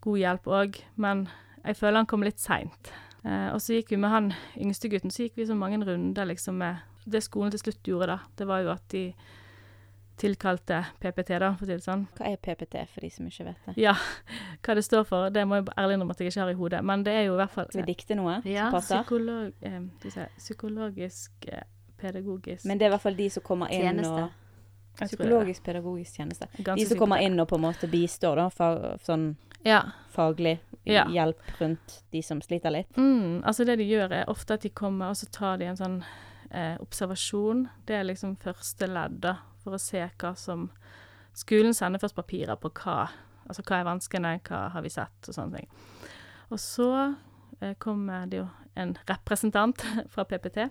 god 0.07 0.19
hjelp 0.19 0.47
òg, 0.47 0.81
men 0.97 1.29
jeg 1.65 1.77
føler 1.77 2.03
han 2.03 2.07
kom 2.11 2.23
litt 2.27 2.39
seint. 2.43 2.93
Eh, 3.25 3.49
og 3.53 3.61
så 3.63 3.75
gikk 3.79 3.91
vi 3.91 3.97
med 4.03 4.11
han 4.13 4.29
yngste 4.57 4.91
gutten, 4.93 5.11
så 5.11 5.27
gikk 5.27 5.41
vi 5.41 5.49
så 5.49 5.57
mange 5.59 5.81
runder 5.85 6.29
liksom 6.29 6.59
med 6.63 6.85
Det 7.07 7.23
skolen 7.23 7.53
til 7.55 7.61
slutt 7.63 7.87
gjorde, 7.87 8.07
da, 8.07 8.19
det 8.35 8.47
var 8.49 8.65
jo 8.65 8.71
at 8.73 8.83
de 8.91 9.03
tilkalte 10.17 10.79
PPT, 11.01 11.29
da, 11.39 11.51
for 11.57 11.65
å 11.65 11.69
si 11.69 11.75
det 11.77 11.85
sånn. 11.85 12.07
Hva 12.17 12.31
er 12.33 12.37
PPT, 12.41 12.87
for 12.89 13.01
de 13.05 13.11
som 13.11 13.27
ikke 13.29 13.45
vet 13.51 13.67
det? 13.67 13.75
Ja, 13.83 13.93
hva 14.65 14.75
det 14.79 14.85
står 14.87 15.05
for, 15.09 15.29
det 15.31 15.45
må 15.47 15.59
jeg 15.61 15.67
ærlig 15.77 15.99
innrømme 15.99 16.17
at 16.17 16.21
jeg 16.25 16.31
ikke 16.33 16.41
har 16.47 16.51
i 16.55 16.57
hodet, 16.61 16.81
men 16.85 17.03
det 17.05 17.13
er 17.13 17.25
jo 17.27 17.35
i 17.35 17.41
hvert 17.43 17.51
fall 17.53 17.69
Skal 17.69 17.83
vi 17.85 17.93
dikte 17.95 18.17
noe? 18.17 18.39
Ja, 18.49 18.71
som 18.71 18.79
passer? 18.79 19.03
psykolog, 19.03 19.53
eh, 19.63 20.31
psykologisk, 20.39 21.33
eh, 21.53 21.63
pedagogisk 22.01 22.65
Men 22.65 22.79
det 22.79 22.87
er 22.87 22.91
i 22.91 22.95
hvert 22.97 23.03
fall 23.05 23.17
de 23.17 23.29
som 23.31 23.43
kommer 23.43 23.73
inn 23.73 23.83
Tjeneste. 23.83 24.23
og 24.25 24.43
Psykologisk 24.97 25.63
pedagogisk 25.63 26.17
tjeneste. 26.17 26.47
Ganske 26.57 26.77
De 26.81 26.87
som 26.89 26.99
kommer 26.99 27.21
inn 27.21 27.39
og 27.41 27.49
på 27.51 27.57
en 27.59 27.67
måte 27.67 27.89
bistår, 27.93 28.37
da, 28.41 28.49
fag, 28.49 29.01
sånn 29.05 29.37
Ja. 29.65 29.83
faglig 30.15 30.59
Ja. 30.87 31.05
hjelp 31.05 31.41
rundt 31.61 32.03
de 32.13 32.23
som 32.23 32.41
sliter 32.41 32.71
litt. 32.71 32.89
Mm, 32.97 33.43
altså 33.45 33.67
det 33.67 33.77
de 33.79 33.85
gjør 33.85 34.13
er 34.13 34.25
ofte 34.29 34.55
at 34.55 34.61
de 34.63 34.71
kommer, 34.71 35.11
og 35.11 35.17
så 35.17 35.29
tar 35.31 35.59
de 35.59 35.65
en 35.67 35.77
sånn 35.77 36.03
eh, 36.51 36.79
observasjon. 36.81 37.69
Det 37.85 37.97
er 37.97 38.05
liksom 38.05 38.37
første 38.39 38.87
ledd, 38.89 39.21
da, 39.21 39.37
for 39.67 39.77
å 39.77 39.83
se 39.83 40.07
hva 40.07 40.33
som 40.39 40.71
Skolen 41.37 41.75
sender 41.77 42.01
først 42.01 42.17
papirer 42.17 42.57
på 42.57 42.71
hva 42.81 43.03
Altså 43.47 43.63
hva 43.63 43.77
er 43.79 43.87
vanskene, 43.87 44.31
hva 44.49 44.61
har 44.75 44.83
vi 44.83 44.91
sett, 44.91 45.29
og 45.29 45.35
sånne 45.37 45.61
ting. 45.61 45.69
Og 46.51 46.59
så 46.59 46.89
eh, 47.61 47.77
kommer 47.79 48.27
det 48.27 48.41
jo 48.41 48.47
en 48.75 48.97
representant 49.07 49.85
fra 50.13 50.25
PPT, 50.27 50.65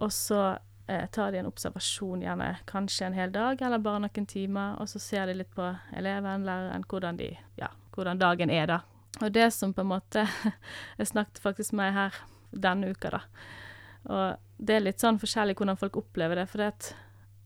og 0.00 0.12
så 0.14 0.40
eh, 0.88 1.04
tar 1.12 1.34
de 1.34 1.42
en 1.42 1.50
observasjon, 1.50 2.24
gjerne 2.24 2.54
kanskje 2.68 3.08
en 3.08 3.18
hel 3.18 3.34
dag, 3.34 3.60
eller 3.60 3.82
bare 3.84 4.00
noen 4.06 4.28
timer, 4.30 4.78
og 4.80 4.88
så 4.88 5.02
ser 5.02 5.28
de 5.28 5.36
litt 5.42 5.52
på 5.52 5.66
eleven, 5.98 6.46
læreren, 6.48 6.86
hvordan, 6.88 7.20
de, 7.20 7.34
ja, 7.60 7.68
hvordan 7.92 8.20
dagen 8.24 8.54
er, 8.54 8.64
da. 8.70 8.80
Og 9.20 9.32
det 9.34 9.50
som 9.52 9.72
på 9.74 9.82
en 9.82 9.90
måte 9.90 10.22
Jeg 10.98 11.08
snakket 11.10 11.40
faktisk 11.42 11.72
med 11.76 11.92
her 11.92 12.16
denne 12.52 12.92
uka, 12.92 13.18
da. 13.18 13.22
Og 14.08 14.62
det 14.62 14.76
er 14.76 14.84
litt 14.84 15.02
sånn 15.02 15.20
forskjellig 15.20 15.56
hvordan 15.58 15.78
folk 15.80 16.00
opplever 16.00 16.40
det, 16.40 16.48
for 16.48 16.62
det 16.62 16.72
at 16.72 16.90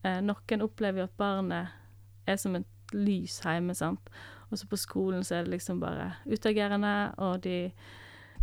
eh, 0.03 0.19
noen 0.23 0.65
opplever 0.65 1.03
jo 1.03 1.09
at 1.09 1.17
barnet 1.19 1.73
er 2.29 2.39
som 2.39 2.55
et 2.57 2.93
lys 2.95 3.39
hjemme, 3.43 3.75
sant. 3.75 4.11
Og 4.51 4.59
så 4.59 4.67
på 4.69 4.77
skolen 4.77 5.23
så 5.25 5.39
er 5.39 5.47
det 5.47 5.55
liksom 5.55 5.79
bare 5.81 6.11
utagerende, 6.29 7.13
og 7.17 7.41
de 7.45 7.71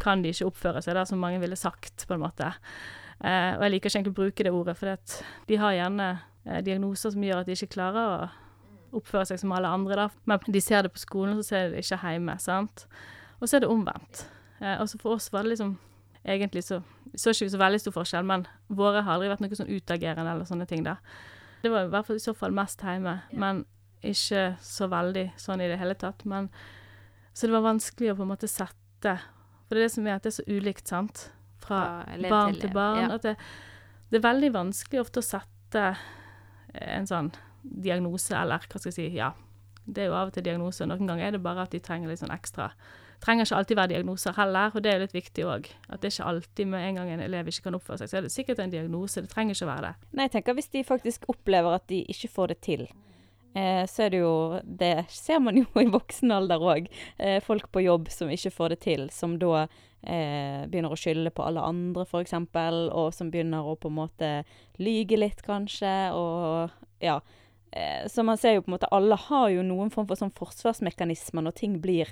kan 0.01 0.25
de 0.25 0.33
ikke 0.33 0.49
oppføre 0.49 0.83
seg, 0.83 0.97
da, 0.97 1.05
som 1.07 1.21
mange 1.23 1.41
ville 1.43 1.59
sagt, 1.59 2.07
på 2.09 2.17
en 2.17 2.25
måte. 2.25 2.51
Eh, 3.21 3.53
og 3.57 3.65
jeg 3.67 3.75
liker 3.75 3.91
ikke 3.91 3.99
egentlig 3.99 4.15
å 4.15 4.21
bruke 4.23 4.47
det 4.47 4.55
ordet, 4.57 4.77
for 4.81 5.17
de 5.47 5.59
har 5.61 5.77
gjerne 5.77 6.09
eh, 6.47 6.63
diagnoser 6.67 7.15
som 7.15 7.27
gjør 7.27 7.43
at 7.43 7.51
de 7.51 7.57
ikke 7.57 7.75
klarer 7.77 8.15
å 8.17 8.97
oppføre 9.01 9.29
seg 9.31 9.43
som 9.43 9.53
alle 9.55 9.71
andre, 9.71 10.07
da. 10.07 10.09
Men 10.27 10.41
de 10.57 10.63
ser 10.65 10.87
det 10.87 10.95
på 10.97 11.03
skolen, 11.05 11.37
så 11.39 11.47
ser 11.47 11.69
de 11.69 11.77
det 11.77 11.85
ikke 11.85 12.01
hjemme, 12.03 12.37
sant. 12.43 12.87
Og 13.39 13.47
så 13.47 13.59
er 13.59 13.65
det 13.65 13.71
omvendt. 13.71 14.25
Eh, 14.59 14.81
og 14.81 14.89
så 14.91 14.99
for 15.01 15.19
oss 15.19 15.31
var 15.33 15.47
det 15.47 15.57
liksom 15.57 15.79
Egentlig 16.21 16.61
så 16.67 16.83
så 17.17 17.33
ikke 17.33 17.47
vi 17.47 17.53
så 17.55 17.59
veldig 17.59 17.79
stor 17.81 17.95
forskjell, 17.95 18.27
men 18.27 18.43
våre 18.69 19.01
har 19.03 19.17
aldri 19.17 19.31
vært 19.31 19.41
noe 19.43 19.57
sånn 19.57 19.71
utagerende 19.71 20.35
eller 20.35 20.49
sånne 20.49 20.67
ting, 20.69 20.85
da. 20.87 20.99
Det 21.63 21.71
var 21.73 21.85
i 21.85 21.91
hvert 21.93 22.07
fall 22.09 22.17
i 22.17 22.23
så 22.25 22.35
fall 22.37 22.55
mest 22.57 22.81
hjemme, 22.85 23.19
men 23.37 23.65
ikke 24.03 24.57
så 24.65 24.89
veldig 24.89 25.27
sånn 25.37 25.61
i 25.61 25.69
det 25.69 25.77
hele 25.81 25.95
tatt. 25.95 26.25
Men 26.25 26.49
Så 27.35 27.47
det 27.47 27.53
var 27.53 27.67
vanskelig 27.67 28.13
å 28.13 28.17
på 28.17 28.23
en 28.25 28.31
måte 28.33 28.49
sette 28.49 29.19
For 29.69 29.77
det 29.77 29.83
er 29.83 29.85
det 29.87 29.93
som 29.93 30.07
er 30.07 30.17
at 30.17 30.25
det 30.25 30.33
er 30.33 30.39
så 30.39 30.47
ulikt, 30.49 30.89
sant. 30.89 31.31
Fra 31.61 32.05
Fra 32.09 32.31
barn 32.33 32.53
til 32.57 32.61
til 32.65 32.73
barn. 32.75 32.99
ja. 33.05 33.11
At 33.15 33.23
det, 33.23 33.37
det 34.11 34.19
er 34.19 34.25
veldig 34.33 34.53
vanskelig 34.57 35.01
ofte 35.05 35.21
å 35.21 35.23
sette 35.27 35.85
en 36.75 37.07
sånn 37.07 37.31
diagnose, 37.63 38.35
eller 38.35 38.59
hva 38.67 38.81
skal 38.81 38.91
jeg 38.91 38.97
si, 38.97 39.07
ja. 39.17 39.31
Det 39.87 40.03
er 40.05 40.11
jo 40.11 40.17
av 40.19 40.29
og 40.29 40.35
til 40.35 40.43
diagnose, 40.47 40.83
og 40.83 40.89
noen 40.91 41.07
ganger 41.07 41.27
er 41.29 41.37
det 41.37 41.43
bare 41.45 41.63
at 41.63 41.71
de 41.75 41.81
trenger 41.81 42.09
litt 42.11 42.19
sånn 42.23 42.35
ekstra 42.35 42.71
Trenger 43.21 43.45
ikke 43.45 43.59
alltid 43.59 43.77
være 43.77 43.93
diagnoser 43.93 44.37
heller, 44.39 44.73
og 44.73 44.85
det 44.85 44.95
er 44.95 45.03
litt 45.03 45.15
viktig 45.15 45.45
òg. 45.45 45.69
At 45.93 46.01
det 46.01 46.15
ikke 46.15 46.29
alltid 46.31 46.71
med 46.73 46.87
en 46.87 47.01
gang 47.01 47.13
en 47.13 47.23
elev 47.25 47.51
ikke 47.51 47.67
kan 47.69 47.77
oppføre 47.77 48.01
seg, 48.01 48.11
så 48.11 48.19
er 48.19 48.27
det 48.27 48.33
sikkert 48.33 48.63
en 48.65 48.73
diagnose. 48.73 49.21
Det 49.21 49.33
trenger 49.33 49.57
ikke 49.57 49.67
å 49.67 49.71
være 49.75 49.91
det. 49.91 50.09
Nei, 50.17 50.27
jeg 50.27 50.35
tenker 50.39 50.57
hvis 50.57 50.73
de 50.73 50.85
faktisk 50.89 51.29
opplever 51.33 51.77
at 51.77 51.85
de 51.93 52.01
ikke 52.15 52.31
får 52.33 52.55
det 52.55 52.59
til, 52.65 52.87
eh, 53.53 53.83
så 53.91 54.07
er 54.07 54.15
det 54.15 54.23
jo 54.23 54.61
Det 54.65 54.95
ser 55.13 55.41
man 55.45 55.61
jo 55.61 55.67
i 55.77 55.91
voksen 55.91 56.33
alder 56.33 56.65
òg. 56.65 56.89
Eh, 57.19 57.43
folk 57.45 57.69
på 57.71 57.85
jobb 57.85 58.09
som 58.09 58.33
ikke 58.33 58.55
får 58.57 58.75
det 58.75 58.81
til, 58.87 59.07
som 59.13 59.37
da 59.39 59.67
eh, 59.67 60.65
begynner 60.65 60.95
å 60.95 60.99
skylde 60.99 61.31
på 61.31 61.45
alle 61.45 61.61
andre, 61.61 62.07
f.eks., 62.09 62.33
og 62.33 63.13
som 63.13 63.31
begynner 63.31 63.69
å 63.69 63.77
på 63.77 63.93
en 63.93 63.99
måte 64.01 64.33
lyge 64.81 65.21
litt, 65.21 65.45
kanskje, 65.45 65.95
og 66.17 66.73
ja. 67.05 67.21
Eh, 67.73 68.09
så 68.09 68.23
man 68.23 68.39
ser 68.39 68.57
jo 68.57 68.63
på 68.65 68.73
en 68.73 68.75
måte 68.75 68.89
Alle 68.91 69.15
har 69.15 69.51
jo 69.55 69.63
noen 69.63 69.93
form 69.95 70.09
for 70.11 70.19
sånn 70.19 70.33
forsvarsmekanismer 70.35 71.45
når 71.47 71.55
ting 71.55 71.77
blir 71.79 72.09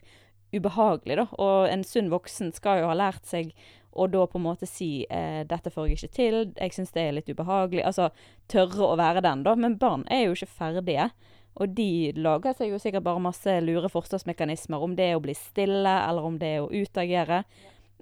ubehagelig, 0.54 1.18
da. 1.20 1.26
Og 1.38 1.68
en 1.68 1.84
sunn 1.84 2.10
voksen 2.12 2.52
skal 2.56 2.82
jo 2.82 2.90
ha 2.90 2.96
lært 2.98 3.26
seg 3.28 3.52
å 3.98 4.06
da 4.10 4.26
på 4.30 4.38
en 4.38 4.44
måte 4.44 4.68
si 4.68 5.06
eh, 5.10 5.42
'dette 5.48 5.72
får 5.74 5.88
jeg 5.88 5.96
ikke 5.96 6.16
til', 6.16 6.52
'jeg 6.54 6.74
syns 6.76 6.92
det 6.94 7.02
er 7.02 7.16
litt 7.16 7.30
ubehagelig'. 7.32 7.86
Altså 7.86 8.10
tørre 8.48 8.92
å 8.92 8.98
være 8.98 9.24
den, 9.24 9.42
da. 9.42 9.54
Men 9.54 9.78
barn 9.78 10.04
er 10.10 10.26
jo 10.26 10.36
ikke 10.36 10.54
ferdige. 10.58 11.10
Og 11.58 11.74
de 11.74 12.12
lager 12.14 12.54
seg 12.54 12.70
jo 12.70 12.78
sikkert 12.78 13.02
bare 13.02 13.20
masse 13.22 13.54
lure 13.64 13.88
forsvarsmekanismer, 13.90 14.78
om 14.78 14.94
det 14.94 15.10
er 15.10 15.16
å 15.18 15.24
bli 15.24 15.34
stille, 15.34 15.94
eller 16.06 16.22
om 16.22 16.38
det 16.38 16.52
er 16.54 16.60
å 16.62 16.70
utagere. 16.70 17.42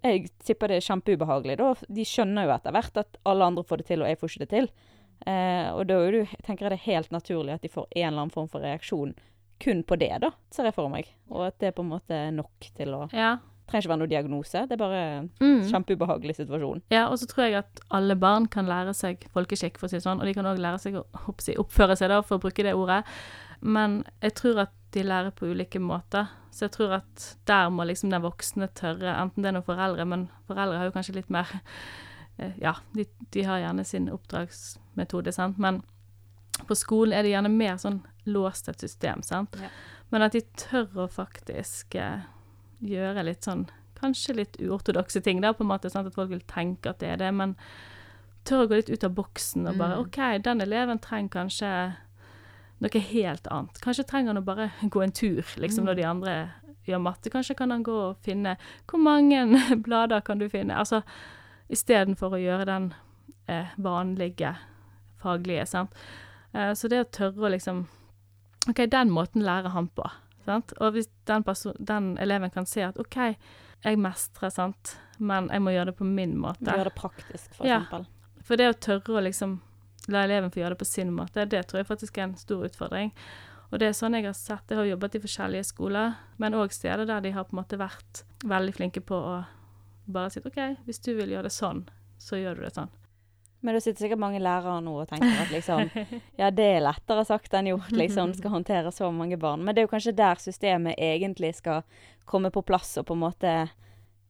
Jeg 0.05 0.29
tipper 0.45 0.69
det 0.69 0.77
er 0.77 0.89
kjempeubehagelig, 0.91 1.57
da. 1.57 1.71
De 1.89 2.05
skjønner 2.05 2.45
jo 2.45 2.53
etter 2.53 2.77
hvert 2.77 3.01
at 3.01 3.17
alle 3.25 3.49
andre 3.49 3.65
får 3.65 3.81
det 3.81 3.87
til, 3.89 4.03
og 4.03 4.11
jeg 4.11 4.21
får 4.21 4.35
ikke 4.35 4.45
det 4.45 4.53
til. 4.53 4.69
Eh, 5.25 5.71
og 5.73 5.87
da 5.89 5.97
er 6.05 6.13
det 6.13 6.27
tenker 6.45 6.69
det 6.69 6.77
er 6.77 6.91
helt 6.93 7.11
naturlig 7.15 7.57
at 7.57 7.65
de 7.65 7.73
får 7.73 7.89
en 7.89 8.09
eller 8.11 8.27
annen 8.27 8.35
form 8.35 8.51
for 8.53 8.61
reaksjon 8.61 9.15
kun 9.61 9.83
på 9.85 9.97
det, 9.99 10.13
da, 10.21 10.31
ser 10.53 10.65
jeg 10.69 10.75
for 10.77 10.89
meg. 10.93 11.07
Og 11.31 11.47
at 11.47 11.59
det 11.59 11.69
er 11.69 11.77
på 11.77 11.83
en 11.85 11.93
måte 11.95 12.19
nok 12.35 12.71
til 12.77 12.89
å 12.97 13.07
Ja. 13.13 13.37
Trenger 13.67 13.83
ikke 13.83 13.91
være 13.91 13.99
noe 13.99 14.07
diagnose, 14.13 14.61
det 14.69 14.73
er 14.77 14.79
bare 14.79 14.99
en 15.19 15.31
Mm. 15.41 15.63
kjempeubehagelig 15.73 16.37
situasjon. 16.37 16.83
Ja, 16.91 17.09
og 17.09 17.19
så 17.19 17.27
tror 17.27 17.45
jeg 17.49 17.55
at 17.59 17.81
alle 17.91 18.15
barn 18.15 18.47
kan 18.47 18.65
lære 18.67 18.95
seg 18.95 19.27
folkeskikk, 19.35 19.77
for 19.79 19.89
å 19.89 19.91
si 19.91 19.97
det 19.97 20.05
sånn, 20.05 20.21
og 20.21 20.25
de 20.27 20.35
kan 20.35 20.45
òg 20.47 20.59
lære 20.63 20.79
seg 20.79 20.95
å 20.95 21.05
oppføre 21.59 21.97
seg, 21.99 22.09
da, 22.09 22.21
for 22.23 22.39
å 22.39 22.41
bruke 22.41 22.63
det 22.63 22.75
ordet. 22.77 23.05
Men 23.63 24.05
jeg 24.23 24.35
tror 24.35 24.61
at 24.61 24.71
de 24.93 25.03
lærer 25.03 25.33
på 25.35 25.47
ulike 25.51 25.81
måter. 25.81 26.29
Så 26.53 26.61
jeg 26.69 26.71
tror 26.77 26.93
at 26.93 27.37
der 27.45 27.69
må 27.69 27.85
liksom 27.85 28.09
den 28.11 28.23
voksne 28.23 28.69
tørre, 28.73 29.17
enten 29.19 29.43
det 29.43 29.47
er 29.51 29.53
noen 29.59 29.67
foreldre, 29.67 30.07
men 30.07 30.29
foreldre 30.47 30.79
har 30.79 30.85
jo 30.85 30.93
kanskje 30.93 31.15
litt 31.17 31.29
mer 31.31 31.47
eh, 32.39 32.53
Ja, 32.63 32.75
de, 32.95 33.05
de 33.33 33.43
har 33.43 33.59
gjerne 33.59 33.85
sin 33.85 34.09
oppdragsmetode, 34.09 35.33
sant, 35.35 35.59
men 35.59 35.83
på 36.69 36.77
skolen 36.77 37.13
er 37.13 37.23
det 37.25 37.33
gjerne 37.33 37.51
mer 37.51 37.77
sånn 37.83 38.03
låst 38.27 38.69
et 38.69 38.81
system, 38.81 39.23
sant. 39.23 39.57
Ja. 39.61 39.69
Men 40.11 40.23
at 40.23 40.33
de 40.37 40.41
tør 40.59 40.87
å 41.05 41.09
faktisk 41.11 41.95
eh, 41.99 42.21
gjøre 42.81 43.25
litt 43.27 43.43
sånn 43.47 43.67
Kanskje 43.97 44.35
litt 44.37 44.57
uortodokse 44.61 45.23
ting, 45.25 45.39
da, 45.41 45.55
på 45.57 45.65
en 45.65 45.71
måte, 45.71 45.89
sant? 45.89 46.07
at 46.11 46.15
folk 46.15 46.29
vil 46.29 46.43
tenke 46.45 46.91
at 46.91 46.99
det 47.01 47.09
er 47.15 47.17
det, 47.23 47.31
men 47.33 47.55
tør 48.45 48.67
å 48.67 48.69
gå 48.69 48.77
litt 48.77 48.91
ut 48.93 49.05
av 49.09 49.15
boksen 49.17 49.65
og 49.71 49.79
bare 49.81 49.97
Mm. 49.97 50.03
OK, 50.05 50.19
den 50.45 50.61
eleven 50.61 50.99
trenger 51.01 51.31
kanskje 51.33 51.71
noe 52.85 53.01
helt 53.09 53.47
annet. 53.49 53.81
Kanskje 53.81 54.05
trenger 54.07 54.35
han 54.35 54.43
å 54.43 54.45
bare 54.45 54.67
gå 54.93 55.01
en 55.03 55.13
tur, 55.17 55.41
liksom, 55.57 55.85
Mm. 55.85 55.89
når 55.89 55.97
de 55.97 56.05
andre 56.11 56.35
gjør 56.87 57.01
matte. 57.03 57.31
Kanskje 57.33 57.57
kan 57.57 57.71
han 57.73 57.83
gå 57.83 57.95
og 58.11 58.17
finne 58.23 58.59
Hvor 58.87 59.01
mange 59.01 59.41
blader 59.87 60.21
kan 60.21 60.39
du 60.39 60.49
finne? 60.49 60.77
Altså 60.77 61.01
istedenfor 61.73 62.37
å 62.37 62.43
gjøre 62.43 62.67
den 62.69 62.93
eh, 63.49 63.73
vanlige 63.79 64.53
faglige, 65.23 65.65
sant. 65.67 65.95
Eh, 66.53 66.75
så 66.77 66.89
det 66.93 67.01
å 67.01 67.09
tørre 67.11 67.49
å 67.49 67.51
liksom 67.57 67.87
OK, 68.69 68.83
den 68.91 69.11
måten 69.15 69.45
lærer 69.47 69.69
han 69.75 69.89
på. 69.89 70.07
Sant? 70.47 70.73
Og 70.81 70.93
hvis 70.95 71.09
den, 71.27 71.45
den 71.79 72.13
eleven 72.23 72.51
kan 72.55 72.67
se 72.67 72.83
at 72.87 72.99
OK, 73.03 73.17
jeg 73.85 73.99
mestrer, 74.01 74.51
sant, 74.51 74.97
men 75.19 75.49
jeg 75.53 75.63
må 75.63 75.71
gjøre 75.75 75.91
det 75.93 75.97
på 75.99 76.07
min 76.09 76.37
måte. 76.39 76.65
Gjøre 76.71 76.89
det 76.91 76.95
praktisk, 76.99 77.55
for 77.55 77.67
Ja. 77.67 77.81
eksempel. 77.83 78.07
For 78.47 78.57
det 78.57 78.69
å 78.71 78.79
tørre 78.79 79.19
å 79.19 79.25
liksom 79.27 79.61
la 80.09 80.23
eleven 80.25 80.51
få 80.55 80.61
gjøre 80.63 80.77
det 80.77 80.79
på 80.79 80.87
sin 80.87 81.11
måte, 81.15 81.47
det 81.51 81.65
tror 81.67 81.81
jeg 81.83 81.87
faktisk 81.89 82.19
er 82.19 82.23
en 82.29 82.37
stor 82.39 82.63
utfordring. 82.65 83.13
Og 83.73 83.81
det 83.83 83.89
er 83.89 83.97
sånn 83.99 84.15
jeg 84.15 84.25
har 84.29 84.37
sett, 84.39 84.63
jeg 84.71 84.79
har 84.79 84.87
jobbet 84.87 85.17
i 85.19 85.23
forskjellige 85.25 85.65
skoler, 85.67 86.15
men 86.39 86.55
òg 86.55 86.71
steder 86.73 87.07
der 87.07 87.21
de 87.21 87.33
har 87.35 87.45
på 87.45 87.57
en 87.57 87.63
måte 87.65 87.79
vært 87.81 88.23
veldig 88.47 88.75
flinke 88.77 89.01
på 89.03 89.15
å 89.19 89.45
bare 90.07 90.31
si 90.31 90.41
OK, 90.47 90.61
hvis 90.87 91.01
du 91.03 91.17
vil 91.17 91.31
gjøre 91.35 91.49
det 91.51 91.53
sånn, 91.57 91.89
så 92.23 92.39
gjør 92.39 92.55
du 92.55 92.63
det 92.63 92.75
sånn. 92.77 92.91
Men 93.65 93.75
det 93.75 93.81
sitter 93.83 94.05
sikkert 94.05 94.21
mange 94.21 94.39
lærere 94.43 94.81
nå 94.85 94.93
og 95.01 95.09
tenker 95.09 95.41
at 95.43 95.51
liksom 95.51 95.89
Ja, 96.41 96.51
det 96.55 96.67
er 96.77 96.85
lettere 96.85 97.25
sagt 97.27 97.55
enn 97.57 97.71
gjort, 97.73 97.91
liksom. 97.97 98.35
Skal 98.37 98.51
håndtere 98.53 98.93
så 98.93 99.09
mange 99.15 99.39
barn. 99.41 99.65
Men 99.65 99.75
det 99.75 99.83
er 99.83 99.89
jo 99.89 99.93
kanskje 99.95 100.15
der 100.17 100.39
systemet 100.43 100.95
egentlig 100.99 101.55
skal 101.57 101.83
komme 102.29 102.51
på 102.55 102.63
plass 102.67 102.97
og 103.01 103.07
på 103.09 103.17
en 103.17 103.25
måte 103.25 103.57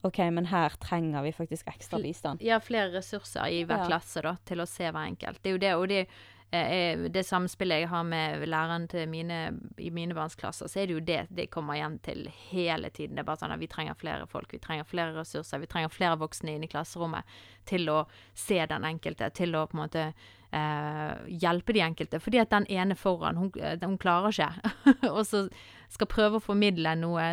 OK, 0.06 0.18
men 0.30 0.47
her 0.47 0.76
trenger 0.78 1.23
vi 1.25 1.33
faktisk 1.35 1.66
ekstra 1.66 1.99
bistand. 1.99 2.42
Ja, 2.45 2.61
flere 2.62 2.92
ressurser 2.95 3.49
i 3.50 3.64
hver 3.66 3.83
Ja. 3.83 3.87
klasse 3.90 4.23
da, 4.23 4.37
til 4.47 4.61
å 4.62 4.66
se 4.71 4.87
hver 4.92 5.02
enkelt. 5.09 5.40
Det 5.42 5.50
er 5.50 5.56
jo 5.56 5.59
det, 5.64 5.73
og 5.75 5.88
det, 5.88 6.06
det 6.50 7.23
samspillet 7.26 7.83
jeg 7.83 7.88
har 7.91 8.05
med 8.07 8.47
læreren 8.49 8.87
til 8.88 9.09
mine, 9.11 9.59
i 9.83 9.91
mine 9.91 10.15
barns 10.15 10.37
klasser, 10.38 10.71
så 10.71 10.81
er 10.81 10.87
det 10.87 10.95
jo 10.95 11.03
det 11.05 11.19
det 11.35 11.49
kommer 11.50 11.75
igjen 11.75 11.99
til 12.05 12.29
hele 12.50 12.91
tiden. 12.91 13.17
Det 13.17 13.25
er 13.25 13.29
bare 13.29 13.41
sånn 13.43 13.55
at 13.55 13.61
vi 13.61 13.69
trenger 13.71 13.99
flere 13.99 14.29
folk, 14.31 14.55
vi 14.55 14.62
trenger 14.62 14.87
flere 14.87 15.17
ressurser, 15.19 15.61
vi 15.61 15.69
trenger 15.71 15.93
flere 15.93 16.21
voksne 16.21 16.55
inn 16.55 16.65
i 16.65 16.71
klasserommet 16.71 17.26
til 17.67 17.91
å 17.91 18.05
se 18.35 18.61
den 18.71 18.87
enkelte, 18.87 19.31
til 19.35 19.59
å 19.59 19.67
på 19.67 19.76
en 19.76 19.83
måte 19.83 20.07
eh, 20.55 21.15
hjelpe 21.43 21.75
de 21.76 21.83
enkelte. 21.85 22.21
Fordi 22.23 22.41
at 22.43 22.53
den 22.53 22.67
ene 22.73 22.97
foran, 22.99 23.38
hun, 23.41 23.50
eh, 23.61 23.79
hun 23.83 23.99
klarer 23.99 24.35
ikke. 24.35 24.73
og 25.17 25.23
så 25.26 25.47
skal 25.93 26.11
prøve 26.11 26.38
å 26.38 26.43
formidle 26.43 26.97
noe 26.99 27.29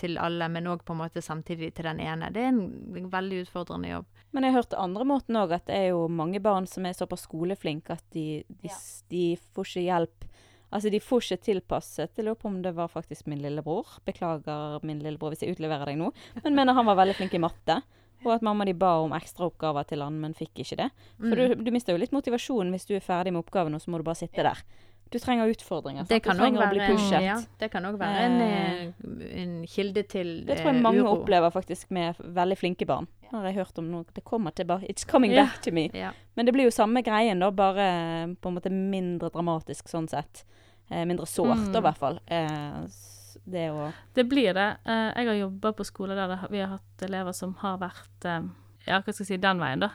til 0.00 0.16
alle, 0.20 0.48
men 0.52 0.68
òg 0.72 0.84
på 0.86 0.94
en 0.96 1.02
måte 1.02 1.22
samtidig 1.24 1.74
til 1.76 1.88
den 1.90 2.00
ene. 2.00 2.30
Det 2.32 2.42
er 2.42 2.52
en 2.52 3.10
veldig 3.12 3.44
utfordrende 3.44 3.92
jobb. 3.92 4.08
Men 4.32 4.46
jeg 4.46 4.56
hørte 4.56 4.80
andre 4.80 5.06
måten 5.08 5.38
òg, 5.40 5.54
at 5.56 5.68
det 5.68 5.76
er 5.76 5.88
jo 5.92 6.06
mange 6.08 6.40
barn 6.42 6.68
som 6.70 6.86
er 6.86 6.96
såpass 6.96 7.26
skoleflinke 7.28 7.98
at 7.98 8.04
de, 8.16 8.42
de, 8.48 8.70
ja. 8.70 8.80
de 9.12 9.24
får 9.54 9.68
ikke 9.68 9.86
hjelp. 9.88 10.28
Altså, 10.70 10.90
de 10.92 11.00
får 11.02 11.24
ikke 11.24 11.44
tilpasset. 11.48 12.12
Jeg 12.14 12.24
lurer 12.26 12.38
på 12.38 12.48
om 12.50 12.60
det 12.62 12.72
var 12.76 12.90
faktisk 12.92 13.26
min 13.30 13.42
lillebror. 13.42 13.98
Beklager, 14.06 14.78
min 14.86 15.02
lillebror, 15.02 15.34
hvis 15.34 15.42
jeg 15.44 15.56
utleverer 15.56 15.90
deg 15.90 15.98
nå. 15.98 16.12
Men 16.44 16.56
mener 16.56 16.78
han 16.78 16.86
var 16.86 17.00
veldig 17.02 17.16
flink 17.18 17.34
i 17.34 17.42
matte. 17.42 17.80
Og 18.24 18.32
at 18.34 18.42
mamma 18.42 18.64
de 18.64 18.74
ba 18.74 18.98
om 19.00 19.12
ekstraoppgaver 19.12 19.86
til 19.88 20.02
han, 20.02 20.20
men 20.20 20.34
fikk 20.34 20.54
ikke 20.60 20.76
det. 20.76 20.90
For 21.18 21.26
Mm. 21.36 21.36
du, 21.56 21.64
du 21.64 21.70
mister 21.70 21.92
jo 21.94 21.98
litt 21.98 22.12
motivasjon 22.12 22.70
hvis 22.70 22.86
du 22.86 22.94
er 22.96 23.00
ferdig 23.00 23.32
med 23.32 23.42
oppgaven, 23.44 23.74
og 23.74 23.80
så 23.80 23.88
må 23.90 23.96
du 23.98 24.04
bare 24.04 24.16
sitte 24.20 24.42
der. 24.42 24.58
Du 25.10 25.18
trenger 25.18 25.48
utfordringer. 25.50 26.06
Det 26.06 26.22
kan 26.22 26.36
du 26.36 26.42
trenger 26.42 26.60
være, 26.60 27.22
ja, 27.24 27.40
det 27.58 27.70
kan 27.72 27.82
også 27.84 27.98
være 27.98 28.18
en, 28.26 28.40
eh, 28.40 29.42
en 29.42 29.66
kilde 29.66 30.02
til 30.06 30.28
uro. 30.42 30.46
Det 30.46 30.58
tror 30.58 30.66
jeg 30.70 30.76
eh, 30.76 30.82
mange 30.82 31.00
uro. 31.02 31.16
opplever 31.16 31.50
faktisk 31.50 31.90
med 31.90 32.14
veldig 32.22 32.56
flinke 32.58 32.86
barn. 32.86 33.08
Har 33.32 33.44
jeg 33.46 33.54
hørt 33.56 33.78
om 33.78 33.90
noe 33.90 34.04
Det 34.14 34.22
kommer 34.24 34.50
tilbake. 34.52 34.86
It's 34.88 35.04
coming 35.06 35.32
Ja. 35.32 35.44
back 35.46 35.62
to 35.62 35.72
me. 35.72 35.88
Ja. 35.94 36.12
Men 36.36 36.46
det 36.46 36.54
blir 36.54 36.64
jo 36.64 36.70
samme 36.70 37.02
greien, 37.02 37.40
da, 37.40 37.50
bare 37.50 37.78
eh, 37.80 38.26
på 38.40 38.48
en 38.48 38.54
måte 38.54 38.70
mindre 38.70 39.30
dramatisk 39.32 39.88
sånn 39.88 40.08
sett. 40.08 40.44
Eh, 40.90 41.04
mindre 41.04 41.26
sårt, 41.26 41.56
Mm. 41.58 41.72
da, 41.72 41.78
i 41.78 41.82
hvert 41.82 41.98
fall. 41.98 42.18
Eh, 42.28 42.86
det 43.50 43.68
òg? 43.70 43.92
Det 44.14 44.24
blir 44.28 44.54
det. 44.54 44.68
Eh, 44.86 45.12
jeg 45.16 45.26
har 45.30 45.38
jobba 45.40 45.72
på 45.72 45.84
skole 45.88 46.14
der 46.18 46.46
vi 46.50 46.60
har 46.62 46.76
hatt 46.76 47.02
elever 47.06 47.32
som 47.36 47.54
har 47.60 47.78
vært 47.78 48.24
eh, 48.26 48.42
Ja, 48.86 49.00
hva 49.00 49.12
skal 49.12 49.24
jeg 49.24 49.32
si, 49.34 49.36
den 49.36 49.58
veien, 49.60 49.80
da. 49.84 49.90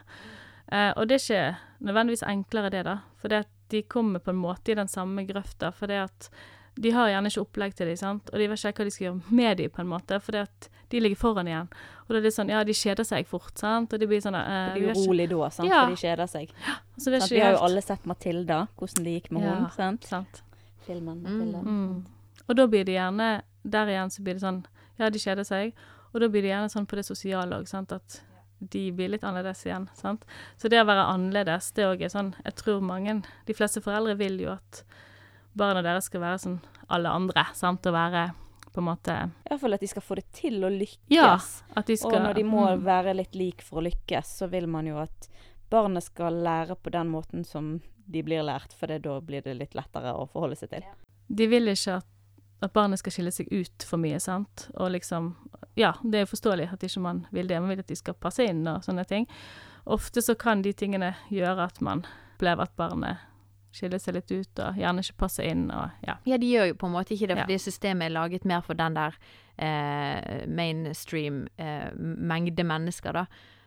Eh, 0.71 0.91
og 0.97 1.07
det 1.07 1.15
er 1.17 1.24
ikke 1.25 1.57
nødvendigvis 1.88 2.24
enklere, 2.29 2.69
det, 2.71 2.83
da. 2.85 3.00
For 3.21 3.27
det 3.33 3.43
at 3.45 3.51
de 3.74 3.81
kommer 3.89 4.19
på 4.21 4.29
en 4.29 4.38
måte 4.38 4.71
i 4.71 4.75
den 4.77 4.88
samme 4.88 5.25
grøfta. 5.25 5.71
For 5.74 5.88
det 5.89 5.97
at 6.05 6.29
de 6.77 6.91
har 6.91 7.07
gjerne 7.09 7.29
ikke 7.31 7.41
opplegg 7.41 7.74
til 7.75 7.88
dem, 7.88 7.97
sant. 7.97 8.29
Og 8.33 8.38
de 8.39 8.47
vet 8.51 8.59
ikke 8.62 8.83
hva 8.83 8.85
de 8.85 8.91
skal 8.93 9.05
gjøre 9.07 9.35
med 9.41 9.57
dem, 9.57 9.69
på 9.74 9.81
en 9.81 9.88
måte. 9.89 10.19
For 10.21 10.31
det 10.35 10.41
at 10.45 10.69
de 10.91 11.00
ligger 11.01 11.17
foran 11.17 11.47
igjen. 11.50 11.69
Og 12.05 12.13
da 12.13 12.17
er 12.19 12.21
det 12.27 12.33
sånn 12.35 12.50
Ja, 12.53 12.63
de 12.63 12.74
kjeder 12.77 13.03
seg 13.07 13.25
fort, 13.27 13.55
sant. 13.57 13.93
Og 13.93 14.00
de 14.00 14.05
blir 14.07 14.21
sånn 14.21 14.35
eh, 14.38 14.74
Det 14.75 14.81
blir 14.83 14.93
urolig 15.01 15.29
da, 15.31 15.50
sant? 15.50 15.69
Ja. 15.71 15.81
for 15.88 15.95
de 15.95 16.01
kjeder 16.03 16.27
seg. 16.29 16.51
Så 17.00 17.09
vet 17.12 17.21
Sant? 17.24 17.31
ikke 17.31 17.39
Vi 17.39 17.41
har 17.41 17.55
jo 17.57 17.63
alle 17.65 17.81
sett 17.81 18.05
Matilda, 18.05 18.67
hvordan 18.77 19.03
det 19.07 19.15
gikk 19.17 19.31
med 19.31 19.43
Ja. 19.47 19.53
henne. 19.55 19.71
sant? 19.74 20.03
Sant. 20.05 20.41
Filmen 20.85 21.24
Mm. 21.25 21.65
Mm. 21.65 22.05
Og 22.47 22.57
da 22.59 22.67
blir 22.69 22.85
det 22.85 22.97
gjerne 22.97 23.41
Der 23.65 23.89
igjen 23.89 24.11
så 24.13 24.21
blir 24.21 24.37
det 24.37 24.43
sånn 24.45 24.63
Ja, 24.99 25.09
de 25.09 25.19
kjeder 25.19 25.43
seg. 25.43 25.73
Og 26.13 26.21
da 26.21 26.29
blir 26.31 26.45
det 26.45 26.53
gjerne 26.53 26.71
sånn 26.71 26.85
på 26.87 26.95
det 26.95 27.03
sosiale 27.03 27.57
òg, 27.57 27.67
sant, 27.67 27.91
at 27.91 28.21
de 28.59 28.85
blir 28.95 29.09
litt 29.11 29.25
annerledes 29.27 29.65
igjen. 29.65 29.89
sant. 29.99 30.23
Så 30.57 30.69
det 30.71 30.79
å 30.79 30.87
være 30.87 31.09
annerledes, 31.11 31.73
det 31.75 31.83
òg 31.89 32.05
er 32.05 32.13
sånn 32.13 32.33
Jeg 32.45 32.55
tror 32.61 32.79
mange 32.81 33.21
De 33.45 33.53
fleste 33.57 33.83
foreldre 33.83 34.15
vil 34.15 34.39
jo 34.45 34.53
at 34.53 34.85
barna 35.55 35.83
deres 35.83 36.07
skal 36.07 36.23
være 36.23 36.39
som 36.39 36.55
alle 36.91 37.09
andre, 37.09 37.45
sant, 37.55 37.85
og 37.87 37.95
være 37.95 38.29
på 38.75 38.81
en 38.81 38.87
måte 38.89 39.13
Iallfall 39.47 39.77
at 39.77 39.83
de 39.83 39.87
skal 39.87 40.03
få 40.03 40.17
det 40.19 40.25
til 40.35 40.63
å 40.67 40.69
lykkes. 40.69 41.11
Ja, 41.15 41.37
at 41.79 41.87
de 41.87 41.95
skal 41.97 42.17
Og 42.19 42.25
når 42.27 42.39
de 42.39 42.43
må 42.47 42.65
mm. 42.67 42.83
være 42.85 43.13
litt 43.15 43.35
lik 43.35 43.63
for 43.63 43.79
å 43.79 43.85
lykkes, 43.85 44.33
så 44.41 44.49
vil 44.51 44.67
man 44.71 44.87
jo 44.89 44.99
at 44.99 45.29
barnet 45.71 46.03
skal 46.03 46.41
lære 46.43 46.75
på 46.75 46.91
den 46.91 47.07
måten 47.11 47.47
som 47.47 47.77
de 48.05 48.23
blir 48.23 48.43
lært, 48.45 48.75
for 48.75 48.91
det, 48.91 48.99
da 49.07 49.15
blir 49.23 49.41
det 49.45 49.55
litt 49.57 49.77
lettere 49.77 50.11
å 50.13 50.27
forholde 50.29 50.59
seg 50.59 50.75
til. 50.75 50.83
De 51.27 51.47
vil 51.49 51.71
ikke 51.71 51.97
at, 52.01 52.09
at 52.65 52.74
barnet 52.74 53.01
skal 53.01 53.13
skille 53.13 53.31
seg 53.34 53.51
ut 53.51 53.86
for 53.86 54.01
mye, 54.01 54.19
sant. 54.19 54.69
Og 54.75 54.91
liksom 54.95 55.36
Ja, 55.75 55.93
det 56.03 56.22
er 56.22 56.29
forståelig 56.29 56.69
at 56.72 56.84
ikke 56.88 57.01
man 57.03 57.25
vil 57.36 57.48
det. 57.48 57.60
Man 57.60 57.69
vil 57.74 57.81
at 57.84 57.89
de 57.91 57.98
skal 58.00 58.15
passe 58.15 58.45
inn 58.48 58.63
og 58.72 58.84
sånne 58.86 59.03
ting. 59.07 59.25
Ofte 59.86 60.22
så 60.24 60.36
kan 60.39 60.62
de 60.63 60.72
tingene 60.74 61.13
gjøre 61.29 61.67
at 61.67 61.81
man 61.84 62.05
opplever 62.36 62.63
at 62.63 62.75
barnet 62.79 63.17
skiller 63.75 64.00
seg 64.00 64.15
litt 64.15 64.31
ut 64.31 64.62
og 64.63 64.77
gjerne 64.79 65.03
ikke 65.03 65.17
passer 65.19 65.50
inn 65.51 65.65
og 65.74 66.05
ja. 66.07 66.15
Ja, 66.24 66.38
de 66.39 66.48
gjør 66.48 66.69
jo 66.69 66.77
på 66.79 66.88
en 66.88 66.95
måte 66.95 67.13
ikke 67.15 67.27
det, 67.27 67.38
Ja. 67.38 67.43
fordi 67.43 67.57
systemet 67.60 68.07
er 68.07 68.15
laget 68.15 68.45
mer 68.45 68.62
for 68.63 68.74
den 68.74 68.95
der 68.95 69.17
eh, 69.57 70.48
mainstream 70.48 71.48
eh, 71.57 71.91
mengde 71.95 72.63
mennesker, 72.63 73.12
da. 73.12 73.25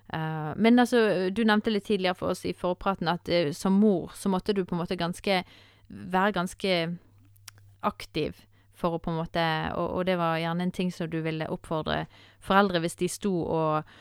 Uh, 0.08 0.56
men 0.56 0.78
altså, 0.80 1.28
du 1.28 1.42
nevnte 1.44 1.68
litt 1.68 1.84
tidligere 1.84 2.16
for 2.16 2.32
oss 2.32 2.46
i 2.48 2.54
forpraten 2.56 3.10
at 3.12 3.28
uh, 3.28 3.50
som 3.52 3.74
mor 3.76 4.14
så 4.16 4.30
måtte 4.32 4.54
du 4.56 4.62
på 4.64 4.72
en 4.72 4.80
måte 4.80 4.96
ganske 4.96 5.42
være 5.88 6.32
ganske 6.32 6.96
aktiv 7.84 8.38
for 8.78 8.96
å 8.96 9.02
på 9.02 9.12
en 9.12 9.18
måte 9.20 9.44
og, 9.74 9.98
og 9.98 10.06
det 10.08 10.18
var 10.20 10.38
gjerne 10.40 10.68
en 10.68 10.74
ting 10.74 10.92
som 10.94 11.10
du 11.10 11.18
ville 11.24 11.50
oppfordre 11.50 12.04
foreldre 12.44 12.82
hvis 12.84 12.98
de 13.02 13.10
sto 13.12 13.34
og 13.42 13.98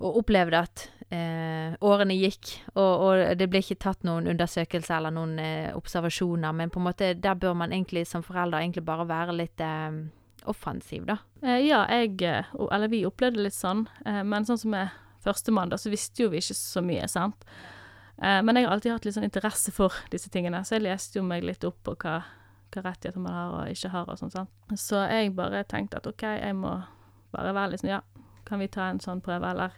og 0.00 0.16
opplevde 0.22 0.56
at 0.56 0.86
eh, 1.12 1.74
årene 1.84 2.14
gikk, 2.16 2.54
og, 2.72 3.02
og 3.04 3.34
det 3.36 3.48
ble 3.52 3.60
ikke 3.60 3.82
tatt 3.84 4.06
noen 4.08 4.30
undersøkelser 4.32 4.96
eller 4.96 5.12
noen 5.12 5.34
eh, 5.42 5.74
observasjoner, 5.76 6.54
men 6.56 6.72
på 6.72 6.80
en 6.80 6.86
måte 6.86 7.10
der 7.20 7.36
bør 7.36 7.58
man 7.60 7.74
egentlig 7.76 8.06
som 8.08 8.24
forelder 8.24 8.62
egentlig 8.62 8.86
bare 8.86 9.04
være 9.10 9.36
litt 9.36 9.60
eh, 9.60 9.98
offensiv, 10.48 11.04
da. 11.08 11.18
Eh, 11.42 11.66
ja, 11.66 11.84
jeg 11.92 12.22
eh, 12.24 12.48
Eller 12.72 12.88
vi 12.88 13.04
opplevde 13.06 13.40
det 13.40 13.50
litt 13.50 13.58
sånn, 13.58 13.84
eh, 14.06 14.22
men 14.24 14.48
sånn 14.48 14.60
som 14.60 14.72
med 14.72 14.96
førstemann, 15.24 15.72
da, 15.72 15.76
så 15.76 15.92
visste 15.92 16.24
jo 16.24 16.32
vi 16.32 16.40
ikke 16.40 16.56
så 16.56 16.80
mye, 16.84 17.08
sant. 17.10 17.44
Men 18.20 18.52
jeg 18.52 18.66
har 18.66 18.74
alltid 18.74 18.92
hatt 18.92 19.06
litt 19.06 19.14
sånn 19.16 19.24
interesse 19.24 19.72
for 19.72 19.94
disse 20.12 20.28
tingene, 20.32 20.58
så 20.64 20.74
jeg 20.74 20.84
leste 20.84 21.16
jo 21.16 21.22
meg 21.24 21.44
litt 21.44 21.62
opp 21.64 21.78
på 21.86 21.94
hva, 22.02 22.18
hva 22.70 22.84
rettigheter 22.86 23.22
man 23.22 23.34
har 23.34 23.56
og 23.56 23.72
ikke 23.72 23.90
har 23.92 24.10
og 24.10 24.20
sånn. 24.20 24.50
Så 24.78 25.02
jeg 25.10 25.34
bare 25.36 25.64
tenkte 25.68 26.00
at 26.00 26.06
OK, 26.10 26.22
jeg 26.22 26.56
må 26.58 26.76
bare 27.34 27.54
være 27.56 27.72
litt 27.72 27.82
sånn 27.84 27.94
Ja, 27.94 28.00
kan 28.46 28.62
vi 28.62 28.70
ta 28.72 28.90
en 28.90 29.02
sånn 29.02 29.22
prøve, 29.24 29.50
eller 29.50 29.74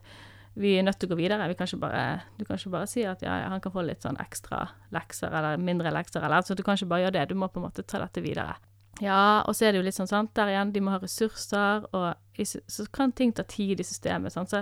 vi 0.54 0.74
er 0.76 0.84
nødt 0.84 0.98
til 1.00 1.08
å 1.08 1.14
gå 1.14 1.20
videre. 1.22 1.46
Vi 1.48 1.56
kan 1.56 1.68
ikke 1.68 1.80
bare, 1.80 2.02
du 2.36 2.44
kan 2.44 2.58
ikke 2.60 2.74
bare 2.74 2.88
si 2.90 3.04
at 3.08 3.22
ja, 3.24 3.38
han 3.48 3.62
kan 3.64 3.72
få 3.72 3.84
litt 3.86 4.04
sånn 4.04 4.20
ekstra 4.20 4.66
lekser, 4.92 5.32
eller 5.32 5.60
mindre 5.60 5.92
lekser, 5.94 6.24
eller 6.24 6.44
så 6.44 6.56
du 6.56 6.62
kan 6.66 6.76
ikke 6.76 6.90
bare 6.92 7.06
gjøre 7.06 7.16
det. 7.16 7.30
Du 7.32 7.38
må 7.40 7.48
på 7.48 7.60
en 7.60 7.66
måte 7.68 7.84
ta 7.88 8.00
dette 8.02 8.24
videre. 8.24 8.58
Ja, 9.00 9.42
og 9.48 9.56
så 9.56 9.66
er 9.66 9.72
det 9.72 9.80
jo 9.80 9.86
litt 9.86 9.96
sånn, 9.96 10.10
sant, 10.10 10.34
der 10.36 10.52
igjen, 10.52 10.74
de 10.74 10.82
må 10.84 10.92
ha 10.92 11.00
ressurser, 11.00 11.86
og 11.96 12.42
så 12.44 12.84
kan 12.92 13.14
ting 13.16 13.32
ta 13.32 13.44
tid 13.48 13.80
i 13.80 13.86
systemet, 13.86 14.34
sant, 14.34 14.52
så 14.52 14.60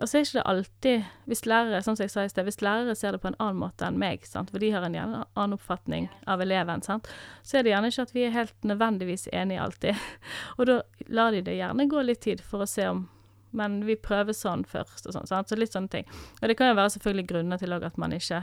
og 0.00 0.08
så 0.08 0.16
er 0.18 0.24
ikke 0.24 0.38
det 0.38 0.42
alltid 0.48 1.04
Hvis 1.28 1.42
lærere 1.46 1.82
som 1.84 1.94
jeg 2.00 2.10
sa 2.10 2.22
i 2.24 2.28
sted, 2.32 2.44
hvis 2.44 2.60
lærere 2.64 2.94
ser 2.96 3.12
det 3.12 3.20
på 3.20 3.28
en 3.28 3.36
annen 3.38 3.60
måte 3.60 3.84
enn 3.86 3.98
meg, 4.00 4.24
sant? 4.26 4.50
for 4.50 4.58
de 4.58 4.70
har 4.72 4.82
en 4.88 4.96
annen 4.96 5.52
oppfatning 5.56 6.08
av 6.26 6.40
eleven, 6.40 6.82
sant? 6.82 7.08
så 7.42 7.58
er 7.58 7.62
det 7.66 7.74
gjerne 7.74 7.90
ikke 7.92 8.02
at 8.08 8.14
vi 8.14 8.24
er 8.26 8.30
helt 8.34 8.56
nødvendigvis 8.64 9.28
enige 9.32 9.60
alltid. 9.60 9.94
Og 10.58 10.66
da 10.66 10.78
lar 11.08 11.30
de 11.36 11.42
det 11.42 11.58
gjerne 11.58 11.86
gå 11.92 12.02
litt 12.02 12.20
tid 12.24 12.40
for 12.40 12.64
å 12.64 12.66
se 12.70 12.88
om 12.88 13.08
Men 13.52 13.82
vi 13.84 13.96
prøver 14.00 14.32
sånn 14.32 14.62
først, 14.64 15.06
og 15.06 15.12
sånn. 15.12 15.26
Sant? 15.28 15.48
Så 15.52 15.56
litt 15.60 15.72
sånne 15.74 15.88
ting. 15.92 16.06
Og 16.40 16.48
det 16.48 16.54
kan 16.56 16.70
jo 16.70 16.76
være 16.78 16.94
selvfølgelig 16.94 17.26
grunner 17.28 17.58
til 17.60 17.74
òg 17.76 17.84
at 17.84 17.98
man 18.00 18.12
ikke 18.16 18.38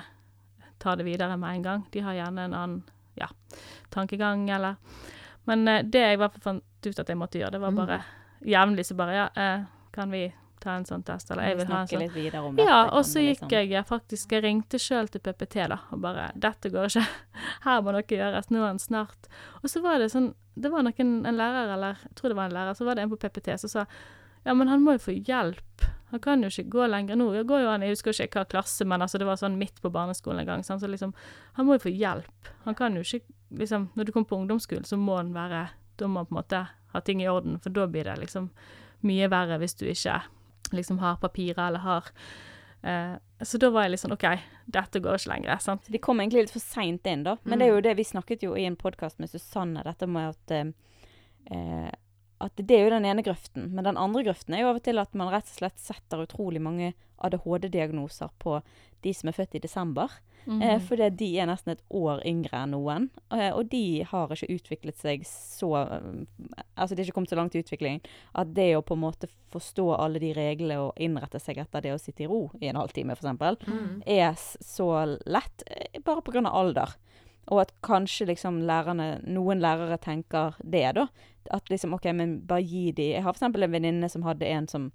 tar 0.79 0.95
det 0.99 1.05
videre 1.07 1.33
med 1.38 1.49
en 1.55 1.63
gang. 1.65 1.85
De 1.91 1.99
har 2.05 2.13
gjerne 2.13 2.43
en 2.45 2.53
annen 2.53 2.83
ja, 3.17 3.25
tankegang, 3.89 4.45
eller 4.53 4.75
Men 5.49 5.67
eh, 5.67 5.81
det 5.83 5.99
jeg 5.99 6.13
i 6.13 6.19
hvert 6.21 6.35
fall 6.38 6.43
fant 6.45 6.85
ut 6.85 6.99
at 7.01 7.09
jeg 7.09 7.17
måtte 7.17 7.39
gjøre, 7.41 7.51
det 7.57 7.62
var 7.62 7.71
Mm. 7.73 7.79
bare 7.81 7.97
jevnlig 8.45 8.85
så 8.85 8.95
bare 8.95 9.15
Ja, 9.17 9.25
eh, 9.35 9.65
kan 9.91 10.12
vi 10.12 10.31
ta 10.60 10.76
en 10.78 10.86
sånn 10.86 11.04
test, 11.06 11.32
eller 11.32 11.43
jeg 11.50 11.58
vil 11.58 11.67
ha 11.67 11.80
en 11.82 11.88
sånn 11.88 12.00
litt 12.04 12.13
videre 12.13 12.41
om 12.43 12.56
dette. 12.56 12.67
ja, 12.67 12.80
og 12.89 13.04
så 13.06 13.19
gikk 13.24 13.41
liksom- 13.48 13.69
jeg 13.72 13.86
faktisk 13.88 14.32
Jeg 14.32 14.43
ringte 14.43 14.78
sjøl 14.80 15.10
til 15.10 15.22
PPT, 15.22 15.67
da, 15.67 15.80
og 15.91 16.02
bare 16.02 16.32
'Dette 16.36 16.69
går 16.72 16.86
ikke. 16.91 17.08
Her 17.65 17.82
må 17.82 17.91
noe 17.91 18.04
gjøres. 18.04 18.50
Nå 18.52 18.58
er 18.63 18.67
han 18.67 18.80
snart.' 18.80 19.28
Og 19.63 19.69
så 19.69 19.82
var 19.82 20.00
det 20.00 20.12
sånn 20.12 20.34
Det 20.60 20.72
var 20.72 20.84
noen 20.84 21.26
En 21.26 21.38
lærer, 21.38 21.74
eller 21.74 21.95
jeg 22.04 22.15
tror 22.15 22.30
det 22.30 22.36
var 22.36 22.45
en 22.45 22.54
lærer, 22.54 22.74
så 22.76 22.86
var 22.86 22.95
det 22.95 23.04
en 23.04 23.10
på 23.10 23.17
PPT 23.19 23.58
som 23.60 23.69
sa 23.69 23.86
'Ja, 24.45 24.54
men 24.54 24.67
han 24.67 24.82
må 24.82 24.93
jo 24.93 25.12
få 25.12 25.24
hjelp. 25.24 25.86
Han 26.12 26.19
kan 26.19 26.41
jo 26.41 26.48
ikke 26.48 26.69
gå 26.69 26.89
lenger 26.89 27.15
nå.' 27.15 27.34
Jeg 27.36 27.45
går 27.45 27.62
jo 27.62 27.69
an, 27.69 27.82
jeg 27.82 27.91
husker 27.91 28.12
ikke 28.12 28.39
hva 28.39 28.48
klasse, 28.48 28.86
men 28.86 29.02
altså 29.02 29.17
det 29.19 29.28
var 29.28 29.36
sånn 29.36 29.58
midt 29.58 29.82
på 29.82 29.91
barneskolen 29.91 30.39
en 30.39 30.45
gang. 30.45 30.63
Så 30.63 30.80
liksom 30.88 31.13
Han 31.54 31.65
må 31.65 31.74
jo 31.74 31.89
få 31.89 31.95
hjelp. 31.98 32.50
Han 32.65 32.76
kan 32.76 32.95
jo 32.95 33.02
ikke 33.02 33.22
liksom 33.54 33.89
Når 33.95 34.06
du 34.06 34.12
kommer 34.12 34.28
på 34.28 34.38
ungdomsskolen, 34.38 34.86
så 34.86 34.98
må 34.98 35.17
han 35.17 35.34
være 35.34 35.69
Da 35.98 36.06
må 36.08 36.19
han 36.19 36.26
på 36.26 36.32
en 36.38 36.43
måte 36.43 36.67
ha 36.93 37.00
ting 37.02 37.22
i 37.22 37.28
orden, 37.28 37.60
for 37.60 37.69
da 37.69 37.86
blir 37.86 38.04
det 38.04 38.17
liksom 38.19 38.50
mye 39.04 39.30
verre 39.30 39.60
hvis 39.60 39.76
du 39.78 39.86
ikke 39.86 40.22
liksom 40.77 40.99
har 40.99 41.19
papirer 41.21 41.67
eller 41.67 41.79
har 41.79 42.12
eh, 42.84 43.15
Så 43.41 43.58
da 43.58 43.69
var 43.69 43.86
jeg 43.86 43.95
litt 43.95 44.03
sånn 44.03 44.15
OK, 44.15 44.27
dette 44.67 44.99
går 44.99 45.19
ikke 45.19 45.34
lenger. 45.34 45.58
sant? 45.63 45.86
Så 45.86 45.91
de 45.91 46.01
kom 46.03 46.19
egentlig 46.19 46.45
litt 46.45 46.53
for 46.55 46.63
seint 46.63 47.08
inn, 47.08 47.23
da. 47.23 47.38
Men 47.43 47.60
det 47.60 47.67
er 47.67 47.73
jo 47.73 47.86
det 47.86 47.95
vi 47.97 48.03
snakket 48.03 48.43
jo 48.43 48.55
i 48.58 48.65
en 48.67 48.75
podkast 48.79 49.19
med 49.19 49.32
Susanne, 49.32 49.84
dette 49.84 50.08
med 50.08 50.36
at 50.36 50.51
eh, 50.51 50.71
eh, 51.55 51.89
at 52.41 52.56
det 52.56 52.71
er 52.78 52.86
jo 52.86 52.89
den 52.95 53.06
ene 53.06 53.23
grøften. 53.25 53.69
Men 53.75 53.84
den 53.84 53.97
andre 53.99 54.23
grøften 54.23 54.56
er 54.56 54.62
jo 54.63 54.69
av 54.71 54.80
og 54.80 54.84
til 54.84 54.97
at 55.02 55.13
man 55.15 55.32
rett 55.34 55.47
og 55.49 55.58
slett 55.60 55.80
setter 55.80 56.23
utrolig 56.23 56.62
mange 56.63 56.93
ADHD-diagnoser 57.19 58.30
på 58.39 58.62
de 59.04 59.13
som 59.15 59.30
er 59.32 59.36
født 59.38 59.56
i 59.56 59.63
desember. 59.63 60.12
Mhm. 60.45 60.62
Eh, 60.63 60.80
fordi 60.80 61.10
de 61.19 61.28
er 61.39 61.47
nesten 61.49 61.73
et 61.73 61.82
år 61.91 62.21
yngre 62.25 62.62
enn 62.63 62.71
noen. 62.71 63.10
Eh, 63.32 63.52
og 63.52 63.67
de 63.69 64.04
har 64.08 64.32
ikke 64.32 64.47
utviklet 64.56 64.95
seg 64.97 65.25
så 65.28 65.73
eh, 65.84 66.63
Altså 66.80 66.95
de 66.95 67.02
har 67.04 67.10
ikke 67.10 67.17
kommet 67.17 67.30
så 67.34 67.36
langt 67.36 67.56
i 67.56 67.62
utviklingen 67.62 67.99
at 68.39 68.54
det 68.56 68.69
å 68.78 68.82
på 68.82 68.95
en 68.95 69.02
måte 69.04 69.28
forstå 69.52 69.89
alle 69.99 70.19
de 70.23 70.32
reglene 70.34 70.80
og 70.80 70.93
innrette 71.02 71.41
seg 71.43 71.58
etter 71.60 71.82
det 71.84 71.91
å 71.93 71.99
sitte 71.99 72.23
i 72.23 72.30
ro 72.32 72.45
i 72.62 72.69
en 72.71 72.80
halvtime, 72.80 73.12
f.eks., 73.19 73.67
Mm. 73.67 74.02
er 74.08 74.34
så 74.39 75.17
lett 75.28 75.63
eh, 75.67 75.99
bare 75.99 76.21
pga. 76.23 76.47
alder. 76.49 76.95
Og 77.49 77.63
at 77.63 77.73
kanskje 77.85 78.29
liksom 78.29 78.62
lærerne 78.69 79.19
Noen 79.25 79.62
lærere 79.63 79.97
tenker 80.01 80.57
det, 80.62 80.85
da. 80.99 81.07
At 81.51 81.69
liksom 81.71 81.95
OK, 81.97 82.05
men 82.13 82.39
bare 82.47 82.62
gi 82.62 82.91
de 82.93 83.12
Jeg 83.15 83.25
har 83.25 83.33
f.eks. 83.33 83.47
en 83.47 83.71
venninne 83.71 84.09
som 84.09 84.27
hadde 84.27 84.45
en 84.45 84.67
som 84.69 84.91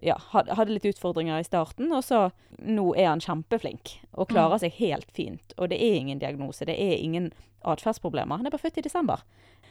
ja, 0.00 0.16
hadde 0.32 0.70
litt 0.70 0.86
utfordringer 0.88 1.40
i 1.40 1.44
starten, 1.46 1.90
og 1.92 2.04
så 2.06 2.30
nå 2.62 2.92
er 2.96 3.10
han 3.10 3.20
kjempeflink 3.20 3.96
og 4.12 4.30
klarer 4.30 4.62
seg 4.62 4.76
helt 4.78 5.10
fint. 5.12 5.54
Og 5.58 5.68
det 5.72 5.80
er 5.82 5.98
ingen 5.98 6.22
diagnose, 6.22 6.66
det 6.68 6.78
er 6.80 6.96
ingen 6.96 7.30
atferdsproblemer. 7.68 8.40
Han 8.40 8.48
er 8.48 8.54
bare 8.54 8.62
født 8.62 8.80
i 8.80 8.86
desember. 8.86 9.24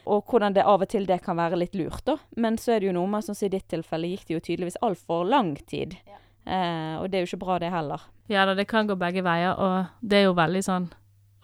Og 0.04 0.24
hvordan 0.28 0.54
det 0.56 0.66
av 0.66 0.82
og 0.82 0.90
til 0.90 1.06
det 1.06 1.20
kan 1.24 1.38
være 1.38 1.58
litt 1.58 1.76
lurt, 1.78 2.04
da. 2.06 2.16
Men 2.36 2.58
så 2.58 2.76
er 2.76 2.82
det 2.82 2.90
jo 2.90 2.96
noe 2.96 3.10
med, 3.10 3.26
sånn 3.26 3.38
som 3.38 3.48
i 3.48 3.54
ditt 3.54 3.68
tilfelle, 3.70 4.10
gikk 4.10 4.26
det 4.28 4.36
jo 4.36 4.44
tydeligvis 4.48 4.80
altfor 4.82 5.26
lang 5.28 5.54
tid. 5.70 5.94
Eh, 6.44 6.94
og 6.98 7.08
det 7.10 7.18
er 7.18 7.24
jo 7.24 7.32
ikke 7.32 7.44
bra, 7.44 7.58
det 7.62 7.70
heller. 7.74 8.08
Ja 8.30 8.46
da, 8.48 8.56
det 8.58 8.68
kan 8.70 8.88
gå 8.88 8.98
begge 8.98 9.22
veier, 9.26 9.54
og 9.58 10.06
det 10.06 10.22
er 10.22 10.28
jo 10.28 10.36
veldig 10.38 10.64
sånn 10.66 10.90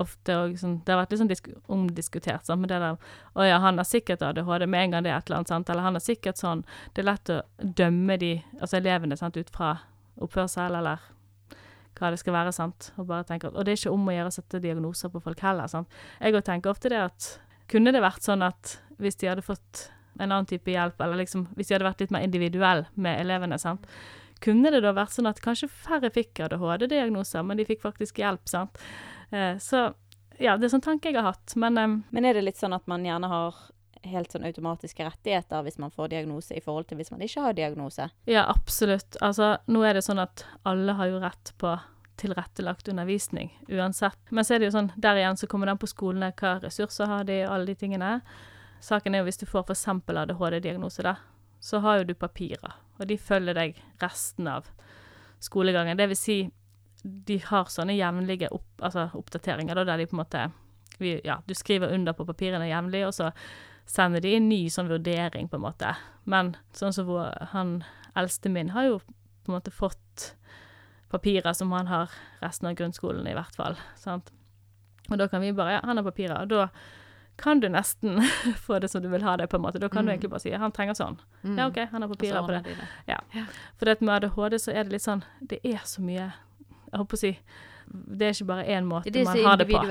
ofte 0.03 0.35
òg 0.37 0.57
sånn, 0.61 0.79
Det 0.85 0.95
har 0.95 1.01
vært 1.03 1.13
litt 1.13 1.21
sånn 1.23 1.31
disk 1.31 1.49
omdiskutert, 1.69 2.47
sånn, 2.47 2.61
med 2.63 2.71
det 2.73 2.81
der 2.83 2.97
Å 3.35 3.47
ja, 3.47 3.59
han 3.63 3.81
har 3.81 3.89
sikkert 3.89 4.23
ADHD 4.23 4.67
med 4.67 4.85
en 4.85 4.97
gang 4.97 5.07
det 5.07 5.13
er 5.13 5.19
et 5.19 5.29
eller 5.29 5.43
annet, 5.43 5.53
sant, 5.53 5.71
eller 5.71 5.87
han 5.87 5.99
har 5.99 6.05
sikkert 6.05 6.41
sånn 6.41 6.65
Det 6.95 7.03
er 7.03 7.11
lett 7.11 7.33
å 7.35 7.41
dømme 7.59 8.19
de, 8.21 8.33
altså 8.61 8.79
elevene, 8.81 9.19
sant, 9.19 9.37
ut 9.37 9.51
fra 9.55 9.77
oppførsel 10.19 10.79
eller 10.79 11.03
hva 11.99 12.13
det 12.15 12.21
skal 12.21 12.37
være, 12.37 12.55
sant, 12.55 12.93
og 12.97 13.09
bare 13.11 13.27
tenke 13.27 13.51
Og 13.51 13.65
det 13.65 13.75
er 13.75 13.81
ikke 13.81 13.95
om 13.95 14.09
å 14.09 14.15
gjøre 14.15 14.31
å 14.31 14.37
sette 14.39 14.63
diagnoser 14.63 15.11
på 15.11 15.23
folk 15.23 15.41
heller, 15.43 15.71
sant. 15.71 15.91
Jeg 16.21 16.37
òg 16.39 16.47
tenker 16.47 16.71
ofte 16.71 16.93
det 16.93 17.03
at 17.09 17.33
Kunne 17.69 17.93
det 17.93 18.01
vært 18.01 18.25
sånn 18.25 18.45
at 18.47 18.79
hvis 18.99 19.19
de 19.21 19.29
hadde 19.29 19.45
fått 19.45 19.89
en 20.19 20.33
annen 20.33 20.47
type 20.51 20.71
hjelp, 20.71 20.99
eller 21.01 21.21
liksom 21.21 21.45
hvis 21.55 21.69
de 21.69 21.77
hadde 21.77 21.87
vært 21.87 22.01
litt 22.03 22.15
mer 22.15 22.25
individuell 22.27 22.87
med 22.99 23.21
elevene, 23.21 23.59
sant, 23.61 23.85
kunne 24.43 24.73
det 24.75 24.81
da 24.83 24.95
vært 24.95 25.15
sånn 25.15 25.29
at 25.31 25.43
kanskje 25.43 25.69
færre 25.71 26.11
fikk 26.15 26.41
ADHD-diagnoser, 26.47 27.45
men 27.47 27.59
de 27.59 27.67
fikk 27.69 27.83
faktisk 27.85 28.19
hjelp, 28.23 28.45
sant. 28.51 28.81
Eh, 29.31 29.59
så 29.63 29.89
ja, 30.39 30.55
det 30.57 30.69
er 30.69 30.73
sånn 30.77 30.85
tanke 30.85 31.11
jeg 31.11 31.19
har 31.19 31.33
hatt, 31.33 31.57
men 31.59 31.79
um, 31.79 31.99
Men 32.11 32.25
er 32.25 32.39
det 32.39 32.47
litt 32.47 32.61
sånn 32.61 32.77
at 32.77 32.87
man 32.87 33.05
gjerne 33.07 33.31
har 33.31 33.57
helt 34.07 34.33
sånn 34.33 34.47
automatiske 34.47 35.05
rettigheter 35.05 35.65
hvis 35.67 35.79
man 35.83 35.91
får 35.91 36.13
diagnose, 36.13 36.55
i 36.55 36.63
forhold 36.63 36.89
til 36.89 37.01
hvis 37.01 37.11
man 37.11 37.23
ikke 37.25 37.43
har 37.43 37.57
diagnose? 37.59 38.09
Ja, 38.31 38.45
absolutt. 38.47 39.19
Altså, 39.21 39.57
nå 39.67 39.83
er 39.85 39.99
det 39.99 40.05
sånn 40.07 40.23
at 40.23 40.47
alle 40.69 40.95
har 40.99 41.11
jo 41.11 41.23
rett 41.23 41.53
på 41.59 41.75
tilrettelagt 42.19 42.89
undervisning, 42.91 43.51
uansett. 43.69 44.19
Men 44.31 44.47
så 44.47 44.55
er 44.55 44.63
det 44.63 44.71
jo 44.71 44.75
sånn, 44.75 44.93
der 44.97 45.21
igjen 45.21 45.39
så 45.39 45.47
kommer 45.51 45.71
den 45.71 45.79
på 45.79 45.91
skolene, 45.91 46.33
hva 46.39 46.57
ressurser 46.63 47.11
har 47.11 47.27
de, 47.29 47.45
og 47.47 47.55
alle 47.55 47.71
de 47.71 47.77
tingene. 47.79 48.13
Saken 48.83 49.15
er 49.15 49.23
jo 49.23 49.29
hvis 49.29 49.39
du 49.43 49.47
får 49.47 49.69
f.eks. 49.69 49.87
ADHD-diagnose, 49.91 51.05
da, 51.07 51.17
så 51.63 51.83
har 51.85 52.01
jo 52.01 52.09
du 52.11 52.15
papirer, 52.19 52.75
og 52.99 53.07
de 53.11 53.19
følger 53.19 53.59
deg 53.59 53.79
resten 54.03 54.51
av 54.51 54.67
skolegangen. 55.43 55.99
Det 55.99 56.09
vil 56.11 56.19
si, 56.19 56.39
de 57.29 57.39
har 57.49 57.65
sånne 57.73 57.97
jevnlige 57.97 58.49
opp, 58.53 58.67
altså 58.83 59.09
oppdateringer, 59.15 59.75
da, 59.75 59.85
der 59.85 59.97
de 60.03 60.07
på 60.07 60.17
en 60.17 60.23
måte 60.25 60.47
vi, 60.99 61.21
Ja, 61.25 61.39
du 61.47 61.55
skriver 61.55 61.93
under 61.95 62.13
på 62.13 62.25
papirene 62.27 62.67
jevnlig, 62.69 63.05
og 63.07 63.15
så 63.15 63.31
sender 63.87 64.21
de 64.21 64.35
en 64.37 64.49
ny 64.49 64.69
sånn 64.69 64.89
vurdering, 64.91 65.49
på 65.49 65.57
en 65.57 65.63
måte. 65.63 65.95
Men 66.27 66.57
sånn 66.75 66.93
som 66.93 67.07
hvor 67.07 67.31
han 67.53 67.85
eldste 68.17 68.51
min 68.51 68.71
har 68.75 68.85
jo 68.89 68.99
på 68.99 69.53
en 69.53 69.55
måte 69.61 69.71
fått 69.73 70.35
papirer 71.11 71.53
som 71.57 71.73
han 71.73 71.87
har 71.89 72.11
resten 72.43 72.69
av 72.69 72.75
grunnskolen, 72.77 73.27
i 73.31 73.35
hvert 73.37 73.55
fall. 73.57 73.79
Sant? 73.97 74.31
Og 75.11 75.17
da 75.19 75.29
kan 75.29 75.41
vi 75.41 75.53
bare 75.57 75.79
Ja, 75.79 75.81
han 75.85 75.97
har 75.97 76.05
papirer. 76.05 76.43
Og 76.43 76.49
da 76.49 76.69
kan 77.39 77.61
du 77.61 77.69
nesten 77.71 78.19
få 78.67 78.81
det 78.83 78.91
som 78.91 79.01
du 79.03 79.09
vil 79.09 79.23
ha 79.23 79.37
det, 79.37 79.47
på 79.49 79.57
en 79.57 79.63
måte. 79.63 79.79
Da 79.81 79.89
kan 79.89 80.05
du 80.05 80.11
Mm. 80.11 80.19
egentlig 80.19 80.31
bare 80.31 80.41
si 80.41 80.51
han 80.51 80.73
trenger 80.73 80.95
sånn. 80.99 81.17
Mm. 81.45 81.57
Ja, 81.59 81.67
OK, 81.69 81.79
han 81.91 82.03
har 82.03 82.09
papirer 82.09 82.43
på 82.43 82.49
det. 82.53 82.63
det. 82.65 82.89
Ja. 83.07 83.21
For 83.79 83.87
det 83.87 84.01
med 84.03 84.15
ADHD 84.25 84.59
så 84.59 84.73
er 84.75 84.85
det 84.85 84.93
litt 84.93 85.03
sånn 85.07 85.23
Det 85.41 85.61
er 85.65 85.79
så 85.85 86.03
mye 86.03 86.33
Jeg 86.93 87.01
håper 87.03 87.19
å 87.19 87.21
si 87.21 87.33
Det 87.89 88.27
er 88.27 88.35
ikke 88.37 88.49
bare 88.49 88.65
én 88.69 88.89
måte 88.89 89.13
Det 89.13 89.25
man 89.25 89.39
har 89.45 89.57
det 89.57 89.67
på. 89.71 89.83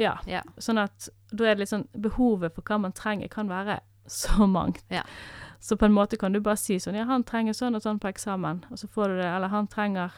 Ja. 0.00 0.16
Ja. 0.28 0.42
Sånn 0.58 0.80
at 0.82 1.08
da 1.32 1.44
er 1.44 1.54
det 1.56 1.64
litt 1.64 1.72
sånn 1.72 1.86
Behovet 1.92 2.54
for 2.54 2.66
hva 2.66 2.80
man 2.80 2.92
trenger, 2.96 3.28
kan 3.32 3.48
være 3.48 3.80
så 4.06 4.46
mangt. 4.58 4.84
Ja. 4.92 5.02
Så 5.60 5.76
på 5.76 5.88
en 5.88 5.94
måte 5.96 6.16
kan 6.16 6.32
du 6.32 6.40
bare 6.40 6.60
si 6.60 6.78
sånn 6.80 6.98
Ja, 6.98 7.06
han 7.08 7.24
trenger 7.26 7.56
sånn 7.56 7.74
og 7.78 7.82
sånn 7.84 8.00
på 8.02 8.10
eksamen, 8.12 8.64
og 8.70 8.78
så 8.78 8.88
får 8.88 9.08
du 9.14 9.22
det. 9.22 9.30
Eller 9.30 9.52
han 9.52 9.68
trenger 9.72 10.12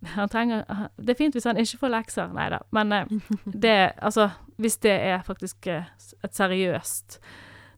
han 0.16 0.28
trenger 0.32 0.64
Det 0.96 1.14
er 1.14 1.18
fint 1.18 1.36
hvis 1.36 1.48
han 1.48 1.60
ikke 1.60 1.82
får 1.84 1.94
lekser. 1.94 2.34
Nei 2.36 2.48
da. 2.52 2.62
Men 2.76 2.92
eh, 2.92 3.14
det 3.66 3.78
Altså, 3.98 4.30
hvis 4.60 4.78
det 4.84 4.96
er 5.12 5.24
faktisk 5.26 5.66
eh, 5.66 5.88
et 6.24 6.36
seriøst 6.36 7.20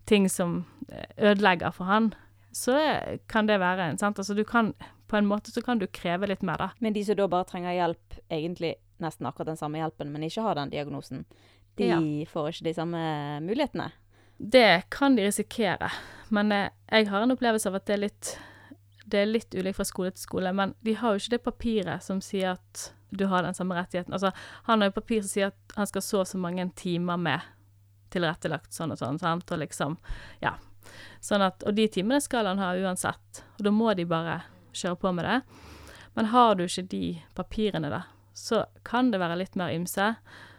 ting 0.07 0.29
som 0.31 0.65
eh, 0.89 1.07
ødelegger 1.31 1.71
for 1.71 1.87
han, 1.87 2.13
så 2.53 2.77
kan 3.29 3.47
det 3.49 3.61
være 3.63 3.91
en 3.91 3.99
sant? 3.99 4.19
Altså, 4.19 4.35
du 4.35 4.45
kan 4.45 4.75
På 5.13 5.19
en 5.21 5.27
måte 5.29 5.53
så 5.53 5.61
kan 5.65 5.77
du 5.81 5.85
kreve 5.93 6.27
litt 6.31 6.41
mer, 6.47 6.57
da. 6.57 6.71
Men 6.81 6.95
de 6.97 7.03
som 7.05 7.19
da 7.19 7.27
bare 7.29 7.45
trenger 7.51 7.75
hjelp, 7.77 8.15
egentlig 8.33 8.75
nesten 9.03 9.27
akkurat 9.29 9.51
den 9.53 9.59
samme 9.61 9.81
hjelpen, 9.83 10.09
men 10.15 10.23
ikke 10.25 10.45
har 10.47 10.57
den 10.57 10.71
diagnosen, 10.73 11.27
de 11.77 11.89
Ja. 11.91 11.99
får 12.31 12.49
ikke 12.55 12.65
de 12.71 12.73
samme 12.79 13.03
mulighetene. 13.45 13.91
Det 14.41 14.85
kan 14.91 15.15
de 15.17 15.27
risikere, 15.27 15.91
men 16.31 16.51
eh, 16.53 16.71
jeg 16.91 17.09
har 17.13 17.23
en 17.27 17.31
opplevelse 17.37 17.69
av 17.69 17.77
at 17.77 17.85
det 17.87 17.95
er 17.99 18.03
litt 18.09 18.33
det 19.13 19.19
er 19.21 19.27
litt 19.29 19.53
ulikt 19.55 19.77
fra 19.77 19.85
skole 19.85 20.11
til 20.15 20.23
skole, 20.23 20.53
men 20.57 20.75
de 20.83 20.95
har 20.95 21.13
jo 21.13 21.21
ikke 21.21 21.35
det 21.35 21.43
papiret 21.45 22.03
som 22.03 22.21
sier 22.25 22.53
at 22.55 22.93
du 23.13 23.27
har 23.29 23.43
den 23.45 23.53
samme 23.53 23.75
rettigheten. 23.77 24.15
Altså, 24.15 24.31
han 24.65 24.81
har 24.81 24.89
jo 24.89 24.95
papir 24.97 25.21
som 25.21 25.29
sier 25.29 25.47
at 25.51 25.75
han 25.77 25.87
skal 25.91 26.03
så 26.07 26.21
og 26.23 26.27
så 26.31 26.39
mange 26.41 26.65
timer 26.79 27.19
med 27.21 27.41
tilrettelagt 28.15 28.73
sånn 28.73 28.93
og 28.95 28.99
sånn, 29.01 29.19
sant, 29.21 29.51
og 29.53 29.59
liksom, 29.61 29.99
ja. 30.41 30.55
Sånn 31.21 31.43
at, 31.45 31.63
og 31.69 31.75
de 31.77 31.87
timene 31.89 32.21
skal 32.25 32.47
han 32.49 32.59
ha 32.63 32.73
uansett, 32.79 33.43
og 33.59 33.67
da 33.67 33.71
må 33.75 33.93
de 33.99 34.05
bare 34.09 34.41
kjøre 34.73 34.97
på 35.03 35.13
med 35.15 35.25
det. 35.29 35.39
Men 36.17 36.29
har 36.33 36.55
du 36.59 36.65
ikke 36.67 36.89
de 36.93 37.05
papirene 37.35 37.89
da, 37.93 38.03
så 38.37 38.65
kan 38.85 39.11
det 39.13 39.21
være 39.21 39.39
litt 39.41 39.55
mer 39.57 39.73
ymse, 39.73 40.15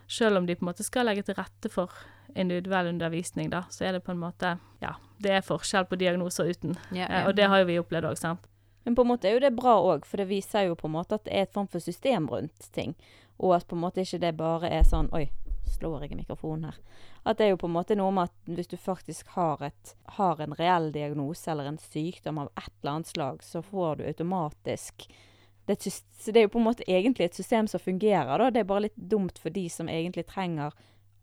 selv 0.07 0.37
om 0.37 0.45
de 0.45 0.55
på 0.55 0.65
en 0.65 0.69
måte 0.71 0.83
skal 0.85 1.05
legge 1.09 1.23
til 1.25 1.35
rette 1.37 1.69
for 1.73 1.91
individuell 2.35 2.87
undervisning, 2.89 3.49
da, 3.53 3.63
så 3.69 3.85
er 3.85 3.93
det 3.97 4.03
på 4.05 4.11
en 4.13 4.21
måte 4.21 4.55
Ja, 4.81 4.95
det 5.21 5.31
er 5.31 5.45
forskjell 5.45 5.85
på 5.85 5.95
diagnoser 6.01 6.49
uten. 6.49 6.73
Ja, 6.91 7.05
Eh, 7.05 7.19
ja. 7.21 7.27
og 7.27 7.35
det 7.37 7.45
har 7.49 7.59
jo 7.61 7.65
vi 7.69 7.79
opplevd 7.79 8.05
òg, 8.09 8.17
sant. 8.17 8.47
Men 8.85 8.95
på 8.95 9.01
en 9.05 9.07
måte 9.13 9.29
er 9.29 9.33
jo 9.37 9.39
det 9.45 9.53
bra 9.55 9.77
òg, 9.79 10.05
for 10.05 10.17
det 10.17 10.27
viser 10.27 10.65
jo 10.67 10.75
på 10.75 10.87
en 10.89 10.95
måte 10.97 11.15
at 11.15 11.23
det 11.25 11.33
er 11.33 11.45
et 11.45 11.53
form 11.53 11.67
for 11.71 11.79
system 11.79 12.25
rundt 12.27 12.71
ting. 12.73 12.95
Og 13.39 13.55
at 13.55 13.67
på 13.67 13.75
en 13.77 13.81
måte 13.85 14.01
ikke 14.03 14.19
det 14.19 14.33
bare 14.37 14.69
er 14.69 14.83
sånn 14.83 15.07
Oi, 15.13 15.29
slår 15.83 16.05
jeg 16.07 16.15
i 16.15 16.19
mikrofonen 16.21 16.69
her? 16.71 16.79
At 17.27 17.37
det 17.37 17.45
er 17.45 17.53
jo 17.53 17.59
på 17.61 17.67
en 17.69 17.75
måte 17.75 17.95
noe 17.99 18.11
med 18.15 18.31
at 18.31 18.55
hvis 18.55 18.71
du 18.71 18.77
faktisk 18.79 19.27
har, 19.35 19.61
et, 19.67 19.93
har 20.17 20.39
en 20.41 20.55
reell 20.55 20.91
diagnose 20.95 21.51
eller 21.51 21.67
en 21.69 21.77
sykdom 21.77 22.39
av 22.39 22.49
et 22.57 22.71
eller 22.81 22.95
annet 22.95 23.11
slag, 23.11 23.43
så 23.43 23.61
får 23.63 23.99
du 23.99 24.05
automatisk 24.07 25.07
det, 25.65 25.77
så 25.79 26.31
det 26.33 26.41
er 26.41 26.47
jo 26.49 26.51
på 26.57 26.59
en 26.59 26.65
måte 26.65 26.83
egentlig 26.91 27.23
et 27.29 27.37
system 27.39 27.67
som 27.71 27.79
fungerer, 27.79 28.33
da. 28.37 28.49
Det 28.51 28.59
er 28.59 28.67
bare 28.67 28.83
litt 28.89 28.97
dumt 28.99 29.37
for 29.39 29.49
de 29.55 29.69
som 29.71 29.87
egentlig 29.87 30.25
trenger 30.27 30.73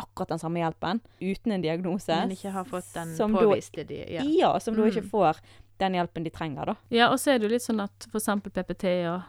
akkurat 0.01 0.31
den 0.33 0.41
samme 0.41 0.63
hjelpen, 0.63 1.03
uten 1.21 1.53
en 1.53 1.61
diagnose. 1.61 2.09
Men 2.23 2.33
ikke 2.33 2.55
har 2.55 2.65
fått 2.65 2.89
den 2.95 3.13
påviste 3.35 3.85
de. 3.85 3.99
Ja. 4.15 4.23
Ja, 4.25 4.55
som 4.65 4.79
da 4.79 4.87
ikke 4.89 5.03
Mm. 5.05 5.11
får 5.11 5.41
den 5.79 5.93
hjelpen 5.99 6.25
de 6.25 6.31
trenger, 6.33 6.65
da. 6.73 6.75
Ja, 6.89 7.11
og 7.13 7.19
så 7.21 7.35
er 7.35 7.39
det 7.39 7.51
jo 7.51 7.53
litt 7.53 7.67
sånn 7.69 7.83
at 7.85 8.07
eksempel 8.15 8.51
PPT-er, 8.51 9.25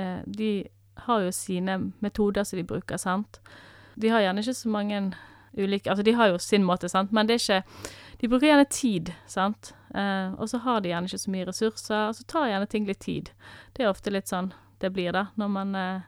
eh, 0.00 0.22
De 0.24 0.66
har 1.04 1.20
jo 1.20 1.30
sine 1.30 1.92
metoder 2.00 2.44
som 2.44 2.56
de 2.56 2.64
bruker, 2.64 2.96
sant. 2.98 3.38
De 3.98 4.12
har 4.12 4.22
gjerne 4.22 4.44
ikke 4.44 4.54
så 4.60 4.70
mange 4.72 5.00
ulike 5.58 5.90
Altså, 5.90 6.04
de 6.06 6.14
har 6.14 6.30
jo 6.30 6.38
sin 6.38 6.64
måte, 6.64 6.88
sant, 6.88 7.12
men 7.12 7.26
det 7.26 7.38
er 7.38 7.42
ikke 7.42 7.84
De 8.20 8.28
bruker 8.28 8.50
gjerne 8.50 8.70
tid, 8.70 9.12
sant. 9.30 9.72
Eh, 9.94 10.32
og 10.34 10.48
så 10.50 10.58
har 10.64 10.80
de 10.82 10.90
gjerne 10.90 11.06
ikke 11.06 11.22
så 11.22 11.30
mye 11.30 11.46
ressurser, 11.46 12.08
og 12.08 12.16
så 12.18 12.24
tar 12.26 12.48
gjerne 12.50 12.66
ting 12.66 12.88
litt 12.88 13.00
tid. 13.04 13.30
Det 13.76 13.84
er 13.84 13.92
ofte 13.92 14.10
litt 14.10 14.26
sånn 14.30 14.50
det 14.82 14.90
blir, 14.90 15.12
da, 15.14 15.26
når 15.34 15.48
man 15.48 15.74
eh, 15.74 16.00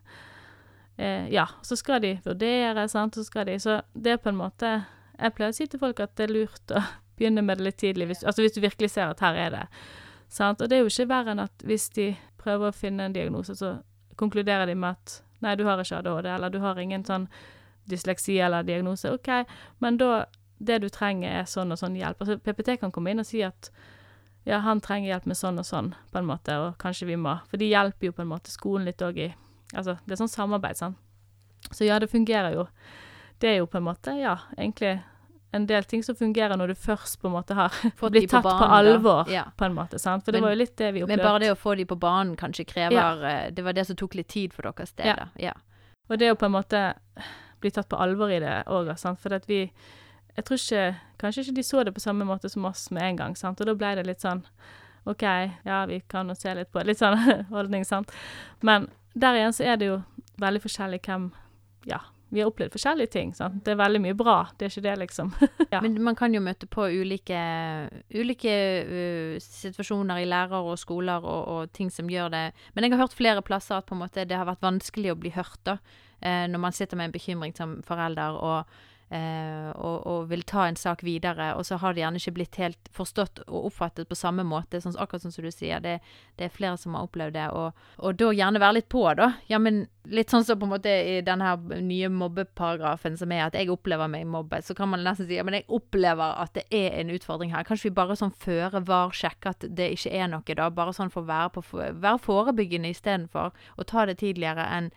eh, 0.97 1.29
Ja, 1.35 1.47
så 1.63 1.77
skal 1.77 2.03
de 2.03 2.17
vurdere, 2.25 2.89
sant, 2.89 3.15
så 3.15 3.25
skal 3.25 3.47
de 3.47 3.59
Så 3.59 3.81
det 3.95 4.13
er 4.13 4.23
på 4.23 4.31
en 4.31 4.39
måte 4.39 4.85
Jeg 5.19 5.35
pleier 5.35 5.55
å 5.55 5.57
si 5.57 5.67
til 5.67 5.83
folk 5.83 6.01
at 6.01 6.15
det 6.19 6.29
er 6.29 6.35
lurt 6.35 6.75
å 6.75 6.83
begynne 7.19 7.43
med 7.43 7.59
det 7.59 7.67
litt 7.67 7.81
tidlig, 7.83 8.11
hvis, 8.11 8.25
altså 8.25 8.45
hvis 8.45 8.55
du 8.57 8.63
virkelig 8.63 8.93
ser 8.95 9.11
at 9.11 9.21
her 9.21 9.39
er 9.39 9.55
det 9.57 9.65
Sant? 10.31 10.61
Og 10.63 10.71
det 10.71 10.79
er 10.79 10.85
jo 10.85 10.91
ikke 10.93 11.11
verre 11.11 11.35
enn 11.35 11.43
at 11.43 11.65
hvis 11.67 11.89
de 11.97 12.13
prøver 12.39 12.71
å 12.71 12.77
finne 12.77 13.09
en 13.09 13.15
diagnose, 13.15 13.57
så 13.59 13.81
konkluderer 14.21 14.69
de 14.71 14.77
med 14.79 14.95
at 14.95 15.17
nei, 15.43 15.57
du 15.59 15.65
har 15.67 15.81
ikke 15.83 15.99
ADHD, 15.99 16.29
eller 16.31 16.53
du 16.55 16.61
har 16.63 16.79
ingen 16.79 17.03
sånn 17.05 17.27
dysleksi 17.91 18.39
eller 18.41 18.63
diagnose. 18.67 19.11
OK, 19.17 19.29
men 19.81 19.97
da 20.01 20.25
Det 20.63 20.77
du 20.83 20.89
trenger, 20.93 21.31
er 21.41 21.45
sånn 21.49 21.73
og 21.73 21.79
sånn 21.81 21.95
hjelp. 21.97 22.19
Altså 22.21 22.35
PPT 22.37 22.75
kan 22.83 22.91
komme 22.93 23.11
inn 23.15 23.19
og 23.23 23.25
si 23.25 23.41
at 23.43 23.71
ja, 24.45 24.59
han 24.61 24.81
trenger 24.85 25.09
hjelp 25.15 25.27
med 25.31 25.37
sånn 25.39 25.59
og 25.59 25.65
sånn, 25.65 25.95
på 26.13 26.19
en 26.21 26.27
måte, 26.29 26.53
og 26.61 26.75
kanskje 26.79 27.07
vi 27.09 27.17
må 27.17 27.39
For 27.49 27.57
de 27.57 27.69
hjelper 27.71 28.07
jo 28.11 28.13
på 28.13 28.21
en 28.23 28.29
måte 28.29 28.51
skolen 28.53 28.85
litt 28.85 29.01
òg 29.01 29.17
i 29.19 29.31
Altså, 29.75 29.95
det 30.05 30.13
er 30.13 30.21
sånn 30.21 30.29
samarbeid, 30.29 30.77
sant. 30.77 30.97
Så 31.73 31.85
ja, 31.87 31.99
det 31.99 32.11
fungerer 32.11 32.53
jo. 32.57 32.67
Det 33.41 33.49
er 33.55 33.57
jo 33.63 33.67
på 33.67 33.79
en 33.79 33.85
måte, 33.87 34.13
ja, 34.21 34.37
egentlig 34.59 35.01
en 35.53 35.65
del 35.67 35.85
ting 35.85 36.03
som 36.03 36.15
fungerer 36.15 36.57
når 36.61 36.69
du 36.69 36.75
først 36.75 37.21
på 37.23 37.27
en 37.31 37.33
måte 37.39 37.55
har 37.55 37.71
Fått 38.01 38.13
blitt 38.13 38.29
tatt 38.31 38.43
på, 38.45 38.51
banen, 38.51 38.61
på 38.69 38.77
alvor, 38.81 39.31
Ja. 39.33 39.45
på 39.57 39.65
en 39.65 39.75
måte. 39.75 39.99
sant? 39.99 40.25
For 40.25 40.33
det 40.33 40.41
Men- 40.43 40.49
var 40.51 40.55
jo 40.57 40.59
litt 40.61 40.77
det 40.77 40.93
vi 40.95 41.03
opplevde. 41.03 41.17
Men 41.17 41.27
bare 41.27 41.39
det 41.41 41.51
å 41.53 41.59
få 41.59 41.77
de 41.77 41.85
på 41.87 41.97
banen 41.99 42.37
kanskje 42.37 42.67
krever 42.67 42.93
ja. 42.93 43.51
Det 43.51 43.65
var 43.65 43.73
det 43.73 43.87
som 43.87 43.97
tok 43.97 44.15
litt 44.15 44.29
tid 44.29 44.53
for 44.53 44.63
deres 44.63 44.93
del, 44.93 45.07
Ja. 45.17 45.29
Ja. 45.39 45.53
Og 46.11 46.19
det 46.19 46.31
å 46.33 46.37
på 46.37 46.47
en 46.47 46.53
måte 46.53 46.95
bli 47.61 47.73
tatt 47.75 47.89
på 47.91 47.99
alvor 48.01 48.33
i 48.33 48.41
det 48.43 48.63
òg. 48.67 48.93
For 49.21 49.35
at 49.37 49.49
vi 49.49 49.71
Jeg 50.37 50.45
tror 50.47 50.57
ikke 50.57 50.97
Kanskje 51.19 51.43
ikke 51.43 51.57
de 51.57 51.63
så 51.63 51.83
det 51.85 51.95
på 51.95 52.01
samme 52.01 52.25
måte 52.25 52.49
som 52.49 52.65
oss 52.65 52.91
med 52.91 53.03
en 53.03 53.17
gang, 53.17 53.37
sant. 53.37 53.61
Og 53.61 53.67
da 53.67 53.75
ble 53.75 53.95
det 53.97 54.07
litt 54.07 54.21
sånn 54.21 54.45
OK, 55.05 55.23
ja, 55.65 55.87
vi 55.87 56.01
kan 56.01 56.29
jo 56.29 56.35
se 56.35 56.55
litt 56.55 56.73
på. 56.73 56.83
Litt 56.85 57.01
sånn 57.01 57.19
holdning, 57.55 57.85
sant. 57.85 58.13
Men 58.61 58.89
der 59.15 59.37
igjen 59.37 59.53
så 59.57 59.65
er 59.65 59.77
det 59.77 59.91
jo 59.91 60.01
veldig 60.41 60.63
forskjellig 60.65 61.01
hvem 61.05 61.31
Ja, 61.89 62.01
vi 62.31 62.41
har 62.41 62.51
opplevd 62.51 62.75
forskjellige 62.77 63.11
ting, 63.11 63.33
sant. 63.35 63.63
Det 63.67 63.73
er 63.73 63.81
veldig 63.81 64.01
mye 64.05 64.15
bra, 64.15 64.37
det 64.59 64.69
er 64.69 64.73
ikke 64.73 64.85
det, 64.87 64.97
liksom. 65.01 65.33
Ja. 65.75 65.81
Men 65.83 65.97
man 66.03 66.17
kan 66.19 66.35
jo 66.35 66.43
møte 66.43 66.69
på 66.71 66.87
ulike, 66.87 67.41
ulike 68.15 68.55
uh, 68.87 69.35
situasjoner 69.43 70.23
i 70.23 70.29
lærer 70.31 70.71
og 70.71 70.79
skoler 70.79 71.27
og, 71.27 71.43
og 71.51 71.73
ting 71.75 71.91
som 71.95 72.11
gjør 72.11 72.31
det 72.35 72.45
Men 72.75 72.87
jeg 72.87 72.95
har 72.95 73.05
hørt 73.05 73.19
flere 73.19 73.43
plasser 73.43 73.79
at 73.79 73.91
måte 73.95 74.27
det 74.27 74.39
har 74.39 74.49
vært 74.49 74.63
vanskelig 74.63 75.13
å 75.13 75.19
bli 75.19 75.35
hørt, 75.35 75.59
da. 75.67 75.79
Eh, 76.21 76.47
når 76.51 76.65
man 76.69 76.77
sitter 76.77 77.01
med 77.01 77.11
en 77.11 77.19
bekymring 77.19 77.57
som 77.57 77.79
forelder 77.87 78.39
og, 78.39 78.81
eh, 79.11 79.71
og, 79.75 80.07
og 80.07 80.29
vil 80.31 80.43
ta 80.47 80.67
en 80.69 80.79
sak 80.79 81.03
videre, 81.07 81.53
og 81.59 81.67
så 81.67 81.79
har 81.83 81.95
det 81.95 82.05
gjerne 82.05 82.21
ikke 82.21 82.37
blitt 82.39 82.59
helt 82.61 82.91
forstått 82.95 83.43
og 83.49 83.71
oppfattet 83.71 84.09
på 84.09 84.19
samme 84.19 84.45
måte, 84.47 84.81
sånn, 84.83 84.99
akkurat 85.01 85.25
sånn 85.25 85.35
som 85.35 85.47
du 85.47 85.51
sier. 85.55 85.83
Det, 85.85 85.99
det 86.39 86.47
er 86.47 86.55
flere 86.55 86.79
som 86.81 86.97
har 86.97 87.09
opplevd 87.09 87.37
det, 87.37 87.49
og, 87.57 87.89
og 87.99 88.21
da 88.21 88.31
gjerne 88.37 88.63
være 88.63 88.79
litt 88.79 88.91
på, 88.93 89.03
da. 89.19 89.33
Ja, 89.51 89.59
men 89.63 89.85
litt 90.11 90.33
sånn 90.33 90.47
som 90.47 90.59
på 90.59 90.67
en 90.67 90.73
måte 90.73 90.91
i 90.91 91.19
den 91.27 91.43
her 91.45 91.59
nye 91.83 92.09
mobbeparagrafen 92.13 93.19
som 93.21 93.35
er 93.35 93.45
at 93.49 93.59
jeg 93.59 93.71
opplever 93.73 94.09
meg 94.11 94.29
mobbet, 94.31 94.65
så 94.67 94.75
kan 94.79 94.91
man 94.93 95.05
nesten 95.05 95.29
si 95.29 95.37
ja, 95.37 95.45
men 95.47 95.59
jeg 95.59 95.69
opplever 95.69 96.39
at 96.41 96.55
det 96.57 96.67
er 96.75 96.97
en 97.03 97.13
utfordring 97.15 97.53
her. 97.55 97.67
Kanskje 97.69 97.91
vi 97.91 97.99
bare 97.99 98.17
sånn 98.19 98.35
føre 98.41 98.83
var 98.89 99.15
sjekke 99.17 99.55
at 99.55 99.67
det 99.67 99.93
ikke 99.97 100.15
er 100.17 100.31
noe, 100.33 100.57
da. 100.57 100.71
Bare 100.75 100.95
sånn 100.97 101.13
for 101.13 101.25
å 101.25 101.31
være, 101.31 101.53
på, 101.59 101.65
være 101.77 102.19
forebyggende 102.25 102.95
istedenfor 102.95 103.53
å 103.53 103.87
ta 103.87 104.07
det 104.09 104.21
tidligere 104.23 104.67
enn 104.71 104.91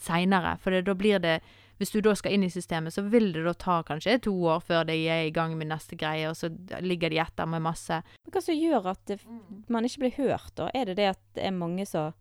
seinere. 0.00 0.56
For 0.62 0.74
det, 0.74 0.86
da 0.88 0.94
blir 0.98 1.22
det 1.22 1.40
Hvis 1.80 1.94
du 1.94 2.02
da 2.04 2.12
skal 2.12 2.34
inn 2.36 2.42
i 2.44 2.50
systemet, 2.52 2.92
så 2.92 3.00
vil 3.08 3.30
det 3.32 3.40
da 3.46 3.54
ta 3.56 3.78
kanskje 3.88 4.18
to 4.26 4.34
år 4.52 4.58
før 4.60 4.82
de 4.84 4.98
er 5.08 5.22
i 5.24 5.32
gang 5.32 5.54
med 5.56 5.70
neste 5.70 5.96
greie, 5.96 6.28
og 6.28 6.36
så 6.36 6.50
ligger 6.84 7.08
de 7.08 7.22
etter 7.22 7.48
med 7.48 7.62
masse 7.64 8.02
Men 8.04 8.34
hva 8.34 8.42
som 8.44 8.58
gjør 8.58 8.90
at 8.92 9.00
det, 9.08 9.16
man 9.72 9.88
ikke 9.88 10.02
blir 10.02 10.18
hørt, 10.18 10.52
da? 10.60 10.68
Er 10.76 10.90
det 10.90 10.98
det 10.98 11.08
at 11.14 11.22
det 11.38 11.46
er 11.48 11.56
mange 11.56 11.86
som 11.88 12.12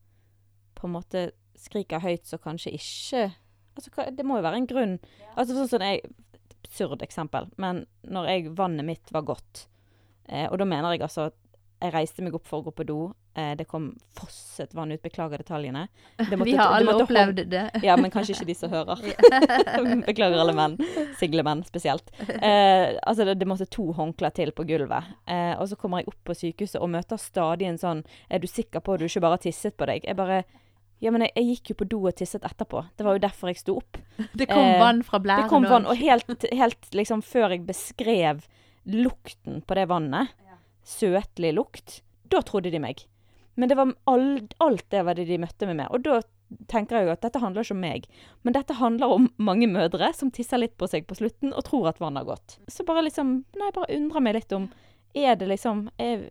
på 0.80 0.88
en 0.88 0.96
måte 0.96 1.26
skriker 1.60 2.00
høyt, 2.00 2.24
så 2.24 2.40
kanskje 2.40 2.72
ikke 2.78 3.30
Altså, 3.80 3.92
hva, 3.96 4.10
det 4.12 4.26
må 4.28 4.40
jo 4.40 4.44
være 4.44 4.58
en 4.60 4.66
grunn. 4.68 4.96
Altså 5.40 5.56
sånn 5.56 5.70
som 5.72 5.84
jeg 5.86 6.02
absurd 6.66 7.04
eksempel, 7.06 7.48
men 7.58 7.86
når 8.04 8.28
jeg, 8.30 8.50
vannet 8.58 8.86
mitt 8.86 9.12
var 9.16 9.24
godt, 9.28 9.68
eh, 10.28 10.48
og 10.50 10.58
da 10.60 10.68
mener 10.68 10.94
jeg 10.94 11.06
altså 11.06 11.30
jeg 11.82 11.94
reiste 11.94 12.22
meg 12.26 12.34
opp 12.36 12.46
for 12.48 12.60
å 12.60 12.66
gå 12.68 12.72
på 12.76 12.86
do, 12.86 12.96
eh, 13.40 13.54
det 13.56 13.66
kom 13.68 13.86
fosset 14.18 14.74
vann 14.76 14.92
ut, 14.92 15.02
beklager 15.02 15.38
detaljene. 15.40 15.86
Det 16.18 16.36
måtte- 16.38 16.46
Vi 16.50 16.56
har 16.60 16.74
alle 16.76 16.92
det 16.92 17.04
opplevd 17.06 17.42
det. 17.50 17.64
Ja, 17.84 17.96
men 17.96 18.12
kanskje 18.12 18.36
ikke 18.36 18.48
de 18.50 18.56
som 18.60 18.70
hører. 18.74 19.00
Beklager 20.10 20.40
alle 20.44 20.54
menn. 20.58 20.78
Siglemenn 21.20 21.64
spesielt. 21.68 22.12
Eh, 22.28 22.98
altså, 23.08 23.26
det, 23.26 23.38
det 23.40 23.48
måtte 23.48 23.68
to 23.72 23.90
håndklær 23.96 24.34
til 24.36 24.52
på 24.56 24.66
gulvet. 24.68 25.08
Eh, 25.30 25.54
og 25.60 25.68
så 25.72 25.78
kommer 25.80 26.02
jeg 26.04 26.12
opp 26.12 26.20
på 26.28 26.36
sykehuset 26.38 26.82
og 26.82 26.92
møter 26.92 27.18
stadig 27.22 27.68
en 27.70 27.80
sånn 27.80 28.04
Er 28.30 28.40
du 28.44 28.48
sikker 28.50 28.84
på 28.84 28.94
at 28.96 29.00
du 29.00 29.08
ikke 29.08 29.22
bare 29.24 29.38
har 29.38 29.44
tisset 29.46 29.78
på 29.80 29.88
deg? 29.90 30.04
Jeg 30.08 30.18
bare 30.20 30.44
Ja, 31.00 31.12
men 31.16 31.24
jeg, 31.24 31.32
jeg 31.40 31.46
gikk 31.54 31.70
jo 31.72 31.76
på 31.80 31.88
do 31.96 32.02
og 32.10 32.16
tisset 32.20 32.44
etterpå. 32.44 32.82
Det 33.00 33.06
var 33.08 33.16
jo 33.16 33.24
derfor 33.24 33.48
jeg 33.54 33.62
sto 33.62 33.78
opp. 33.80 34.02
Det 34.36 34.50
kom 34.52 34.66
Eh, 34.68 34.80
vann 34.84 35.00
fra 35.08 35.20
blæren. 35.24 35.46
Det 35.48 35.54
kom 35.54 35.64
vann, 35.64 35.88
og- 35.88 35.96
helt, 35.96 36.44
helt 36.52 36.90
liksom 36.92 37.24
før 37.24 37.56
jeg 37.56 37.64
beskrev 37.70 38.44
lukten 38.90 39.62
på 39.64 39.76
det 39.80 39.88
vannet, 39.88 40.32
søtlig 40.90 41.54
lukt, 41.58 42.02
da 42.30 42.42
trodde 42.46 42.74
de 42.74 42.82
meg. 42.82 43.06
Men 43.60 43.70
det 43.70 43.78
var 43.78 43.94
all, 44.10 44.28
alt 44.64 44.86
det 44.94 45.06
var 45.06 45.18
det 45.18 45.28
de 45.30 45.40
møtte 45.42 45.68
meg 45.68 45.82
med. 45.82 45.90
Og 45.94 46.06
da 46.06 46.20
tenker 46.72 46.98
jeg 46.98 47.08
jo 47.08 47.14
at 47.14 47.24
dette 47.26 47.42
handler 47.42 47.66
ikke 47.66 47.76
om 47.76 47.84
meg, 47.84 48.06
men 48.44 48.56
dette 48.56 48.78
handler 48.80 49.16
om 49.16 49.28
mange 49.38 49.68
mødre 49.70 50.12
som 50.18 50.32
tisser 50.34 50.62
litt 50.62 50.78
på 50.80 50.88
seg 50.90 51.06
på 51.10 51.18
slutten 51.20 51.54
og 51.54 51.66
tror 51.68 51.92
at 51.92 52.00
vannet 52.02 52.24
har 52.24 52.38
gått. 52.38 52.58
Så 52.72 52.86
bare 52.88 53.06
liksom 53.06 53.42
Nei, 53.60 53.72
bare 53.76 53.92
undrer 53.98 54.26
meg 54.26 54.40
litt 54.40 54.56
om 54.56 54.70
Er 55.18 55.36
det 55.38 55.50
liksom 55.50 55.88
er, 56.02 56.26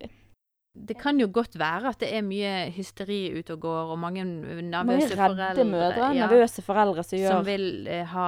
Det 0.88 0.96
kan 1.00 1.18
jo 1.20 1.28
godt 1.32 1.56
være 1.58 1.90
at 1.92 2.00
det 2.02 2.08
er 2.14 2.24
mye 2.26 2.52
hysteri 2.74 3.18
ute 3.34 3.56
og 3.56 3.64
går, 3.64 3.92
og 3.94 3.98
mange 4.00 4.24
Mange 4.24 4.62
nervøse 4.70 5.16
redde 5.18 5.18
foreldre 5.18 5.66
mødre, 5.68 6.10
ja, 6.14 6.26
nervøse 6.26 6.64
foreldre 6.64 7.04
som 7.06 7.18
gjør 7.18 7.36
som 7.36 7.46
vil 7.48 7.66
eh, 7.90 8.06
ha 8.12 8.26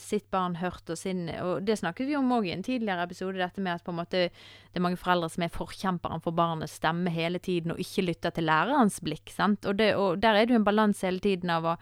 sitt 0.00 0.28
barn 0.32 0.56
hørt 0.60 0.90
og 0.90 0.98
sin 0.98 1.28
Og 1.40 1.62
det 1.66 1.78
snakket 1.80 2.08
vi 2.08 2.18
om 2.18 2.34
òg 2.36 2.48
i 2.48 2.54
en 2.54 2.66
tidligere 2.66 3.06
episode, 3.08 3.38
dette 3.40 3.62
med 3.64 3.78
at 3.78 3.94
måte 3.94 4.28
det 4.30 4.78
er 4.78 4.84
mange 4.84 5.00
foreldre 5.00 5.30
som 5.32 5.42
er 5.44 5.54
forkjemperen 5.54 6.22
for 6.22 6.36
barnets 6.36 6.76
stemme 6.78 7.10
hele 7.10 7.40
tiden, 7.42 7.74
og 7.74 7.80
ikke 7.82 8.06
lytter 8.06 8.34
til 8.34 8.46
lærerens 8.46 9.00
blikk. 9.02 9.32
sant? 9.34 9.66
Og, 9.66 9.76
det, 9.78 9.96
og 9.98 10.20
der 10.22 10.38
er 10.38 10.46
det 10.46 10.54
jo 10.54 10.60
en 10.60 10.68
balanse 10.68 11.06
hele 11.06 11.22
tiden 11.24 11.50
av 11.50 11.66
å 11.66 11.74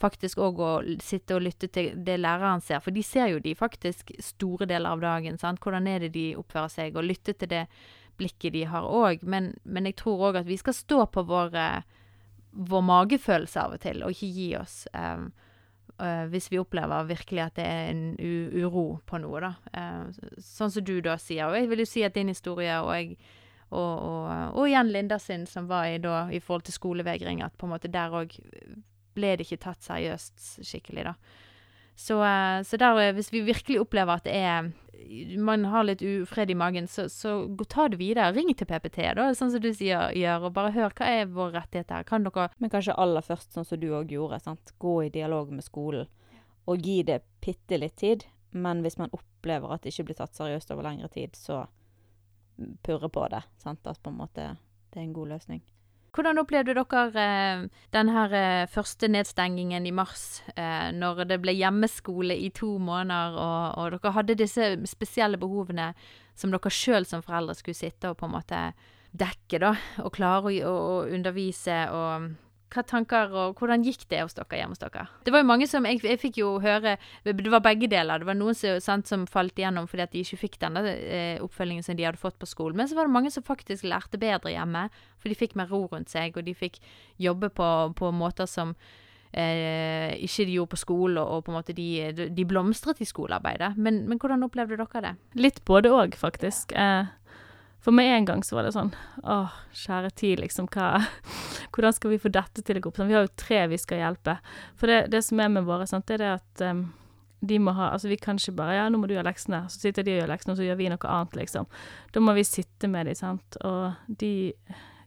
faktisk 0.00 0.40
òg 0.40 0.60
å 0.64 0.72
sitte 1.04 1.36
og 1.36 1.44
lytte 1.44 1.68
til 1.72 1.92
det 2.06 2.16
læreren 2.20 2.62
ser, 2.64 2.80
for 2.84 2.94
de 2.96 3.04
ser 3.04 3.30
jo 3.34 3.42
de 3.42 3.54
faktisk 3.56 4.14
store 4.24 4.68
deler 4.70 4.94
av 4.94 5.02
dagen. 5.04 5.38
sant? 5.38 5.60
Hvordan 5.60 5.88
er 5.90 6.06
det 6.06 6.14
de 6.16 6.26
oppfører 6.40 6.72
seg, 6.72 6.96
og 6.96 7.08
lytte 7.08 7.36
til 7.36 7.50
det 7.52 7.66
blikket 8.20 8.54
de 8.54 8.64
har 8.68 8.86
òg. 8.86 9.24
Men, 9.26 9.52
men 9.64 9.88
jeg 9.88 9.98
tror 10.02 10.30
òg 10.30 10.42
at 10.42 10.48
vi 10.48 10.58
skal 10.60 10.76
stå 10.76 11.04
på 11.12 11.24
vår, 11.28 11.56
eh, 11.58 12.00
vår 12.70 12.84
magefølelse 12.86 13.64
av 13.64 13.76
og 13.78 13.82
til, 13.82 14.04
og 14.04 14.14
ikke 14.14 14.32
gi 14.36 14.48
oss. 14.60 14.82
Um, 14.94 15.30
uh, 16.00 16.24
hvis 16.32 16.48
vi 16.52 16.60
opplever 16.60 17.08
virkelig 17.08 17.44
at 17.44 17.58
det 17.60 17.66
er 17.66 17.92
en 17.92 18.06
uro 18.18 18.86
på 19.06 19.20
noe, 19.22 19.42
da. 19.44 19.52
Uh, 19.74 20.32
sånn 20.42 20.72
som 20.72 20.86
du 20.86 20.96
da 21.04 21.18
sier. 21.20 21.50
Og 21.50 21.58
jeg 21.58 21.70
vil 21.70 21.84
jo 21.84 21.90
si 21.92 22.06
at 22.06 22.16
din 22.16 22.32
historie 22.32 22.80
og 22.80 22.94
jeg 22.96 23.14
og, 23.70 24.02
og, 24.02 24.56
og 24.58 24.64
igjen 24.66 24.90
Linda 24.90 25.18
sin, 25.22 25.44
som 25.46 25.68
var 25.70 25.86
i, 25.86 25.98
da, 26.02 26.24
i 26.34 26.40
forhold 26.42 26.66
til 26.66 26.74
skolevegring, 26.74 27.42
at 27.44 27.54
på 27.54 27.68
en 27.68 27.74
måte 27.76 27.90
der 27.92 28.16
òg 28.18 28.34
ble 29.14 29.36
det 29.38 29.46
ikke 29.46 29.62
tatt 29.62 29.86
seriøst 29.86 30.64
skikkelig, 30.66 31.12
da. 31.12 31.14
Så, 32.00 32.16
eh, 32.24 32.62
så 32.66 32.78
der, 32.80 32.98
eh, 32.98 33.12
hvis 33.14 33.32
vi 33.32 33.44
virkelig 33.44 33.80
opplever 33.82 34.18
at 34.18 34.24
det 34.24 34.34
er 34.34 34.72
Man 35.38 35.64
har 35.72 35.84
litt 35.86 36.02
ufred 36.02 36.50
i 36.50 36.56
magen, 36.58 36.88
så, 36.88 37.06
så 37.08 37.32
ta 37.68 37.88
det 37.88 37.98
videre. 38.00 38.32
Ring 38.36 38.52
til 38.54 38.68
PPT, 38.68 39.00
da, 39.16 39.30
sånn 39.34 39.52
som 39.54 39.62
du 39.62 39.70
sier, 39.74 40.12
gjør, 40.16 40.48
og 40.48 40.54
bare 40.56 40.74
hør 40.74 40.92
hva 40.96 41.08
er 41.08 41.30
vår 41.32 41.54
rettighet 41.56 41.94
her. 41.94 42.06
Kan 42.08 42.26
dere 42.26 42.50
Men 42.58 42.72
kanskje 42.72 42.98
aller 43.00 43.24
først, 43.24 43.52
sånn 43.54 43.66
som 43.68 43.80
du 43.80 43.88
òg 43.96 44.12
gjorde, 44.12 44.42
sant? 44.44 44.74
gå 44.78 44.96
i 45.06 45.12
dialog 45.14 45.52
med 45.54 45.64
skolen. 45.64 46.10
Og 46.68 46.84
gi 46.84 47.00
det 47.06 47.22
bitte 47.40 47.80
litt 47.80 47.96
tid. 48.00 48.26
Men 48.50 48.82
hvis 48.82 48.98
man 48.98 49.12
opplever 49.14 49.72
at 49.72 49.84
det 49.84 49.94
ikke 49.94 50.10
blir 50.10 50.18
tatt 50.18 50.34
seriøst 50.34 50.72
over 50.74 50.88
lengre 50.88 51.08
tid, 51.12 51.36
så 51.38 51.64
purre 52.82 53.08
på 53.08 53.26
det. 53.32 53.44
Sant? 53.62 53.86
At 53.86 54.02
på 54.02 54.10
en 54.10 54.20
måte 54.20 54.54
det 54.90 54.98
er 54.98 55.06
en 55.06 55.14
god 55.14 55.36
løsning. 55.36 55.62
Hvordan 56.10 56.40
opplevde 56.42 56.74
dere 56.74 57.22
eh, 57.22 57.64
den 57.94 58.08
her 58.10 58.32
eh, 58.34 58.68
første 58.70 59.08
nedstengingen 59.08 59.86
i 59.86 59.92
mars, 59.94 60.42
eh, 60.56 60.90
når 60.90 61.24
det 61.30 61.38
ble 61.42 61.54
hjemmeskole 61.54 62.34
i 62.34 62.50
to 62.54 62.72
måneder, 62.82 63.36
og, 63.38 63.78
og 63.78 63.94
dere 63.94 64.14
hadde 64.16 64.38
disse 64.40 64.72
spesielle 64.90 65.38
behovene 65.38 65.92
som 66.34 66.50
dere 66.50 66.72
sjøl 66.74 67.06
som 67.06 67.22
foreldre 67.22 67.54
skulle 67.58 67.78
sitte 67.78 68.10
og 68.10 68.18
på 68.18 68.26
en 68.26 68.34
måte 68.34 68.62
dekke, 69.10 69.58
da, 69.62 69.74
og 70.02 70.12
klare 70.14 70.54
å, 70.66 70.74
å 70.74 70.98
undervise 71.10 71.82
og 71.94 72.30
hva 72.70 72.84
tanker 72.86 73.32
og 73.34 73.58
hvordan 73.58 73.82
gikk 73.86 74.06
det 74.12 74.22
hos 74.22 74.36
dere 74.36 74.60
hjemme 74.60 74.76
hos 74.76 74.82
dere? 74.82 75.06
Det 75.26 75.34
var 75.34 75.42
jo 75.42 75.48
mange 75.48 75.66
som 75.70 75.86
Jeg, 75.88 76.00
jeg 76.06 76.20
fikk 76.22 76.40
jo 76.42 76.52
høre 76.62 76.96
Det 77.26 77.52
var 77.52 77.64
begge 77.64 77.90
deler. 77.90 78.22
Det 78.22 78.28
var 78.28 78.38
noen 78.38 78.56
som, 78.56 78.78
sant, 78.82 79.10
som 79.10 79.26
falt 79.30 79.58
igjennom 79.58 79.88
fordi 79.90 80.06
at 80.06 80.14
de 80.14 80.24
ikke 80.24 80.40
fikk 80.44 80.58
denne 80.62 80.84
eh, 80.86 81.42
oppfølgingen 81.42 81.86
som 81.86 81.98
de 81.98 82.06
hadde 82.06 82.20
fått 82.22 82.38
på 82.40 82.48
skolen. 82.48 82.78
Men 82.78 82.90
så 82.90 82.98
var 82.98 83.08
det 83.08 83.16
mange 83.16 83.34
som 83.34 83.46
faktisk 83.46 83.86
lærte 83.88 84.20
bedre 84.20 84.54
hjemme, 84.54 84.88
for 85.18 85.30
de 85.30 85.38
fikk 85.38 85.56
mer 85.58 85.70
ro 85.70 85.84
rundt 85.90 86.12
seg, 86.12 86.36
og 86.36 86.46
de 86.46 86.56
fikk 86.56 86.80
jobbe 87.20 87.50
på, 87.54 87.68
på 87.98 88.10
måter 88.14 88.48
som 88.50 88.74
eh, 89.32 90.16
ikke 90.22 90.46
de 90.46 90.56
gjorde 90.58 90.74
på 90.74 90.80
skolen, 90.80 91.20
og, 91.22 91.44
på 91.44 91.52
en 91.52 91.58
måte 91.58 91.76
de, 91.76 91.88
de 92.30 92.46
blomstret 92.48 93.00
i 93.02 93.08
skolearbeidet. 93.08 93.74
Men, 93.76 94.04
men 94.10 94.20
hvordan 94.20 94.46
opplevde 94.46 94.78
dere 94.80 95.04
det? 95.06 95.14
Litt 95.40 95.62
både 95.68 95.92
òg, 95.94 96.16
faktisk. 96.18 96.74
Eh, 96.74 97.10
for 97.80 97.96
med 97.96 98.10
en 98.12 98.24
gang 98.28 98.42
så 98.44 98.56
var 98.58 98.66
det 98.66 98.74
sånn 98.76 98.90
Åh, 99.24 99.54
kjære 99.72 100.10
tid, 100.20 100.40
liksom. 100.44 100.68
Hva 100.68 101.00
Hvordan 101.72 101.92
skal 101.96 102.10
vi 102.14 102.18
få 102.20 102.28
dette 102.34 102.62
til 102.66 102.76
å 102.76 102.82
gå 102.84 102.90
opp? 102.92 102.96
Sånn, 103.00 103.08
vi 103.08 103.16
har 103.16 103.24
jo 103.26 103.34
tre 103.40 103.62
vi 103.72 103.78
skal 103.80 104.02
hjelpe. 104.02 104.36
For 104.76 104.90
det, 104.90 105.06
det 105.14 105.22
som 105.24 105.40
er 105.40 105.48
med 105.54 105.64
våre, 105.68 105.86
sant, 105.88 106.06
det 106.10 106.18
er 106.18 106.24
det 106.24 106.32
at 106.36 106.64
um, 106.74 106.82
de 107.40 107.56
må 107.62 107.72
ha 107.72 107.90
Altså, 107.94 108.10
vi 108.12 108.18
kan 108.20 108.36
ikke 108.36 108.52
bare 108.58 108.74
Ja, 108.76 108.88
nå 108.92 108.98
må 109.00 109.08
du 109.08 109.14
gjøre 109.16 109.30
leksene. 109.30 109.62
Så 109.72 109.80
sitter 109.80 110.04
de 110.04 110.12
og 110.18 110.22
gjør 110.22 110.32
leksene, 110.34 110.52
og 110.52 110.60
så 110.60 110.66
gjør 110.68 110.80
vi 110.82 110.88
noe 110.92 111.12
annet, 111.16 111.36
liksom. 111.40 111.68
Da 112.12 112.20
må 112.24 112.34
vi 112.36 112.44
sitte 112.44 112.90
med 112.92 113.08
dem, 113.08 113.16
sant. 113.16 113.56
Og 113.64 114.16
de 114.20 114.32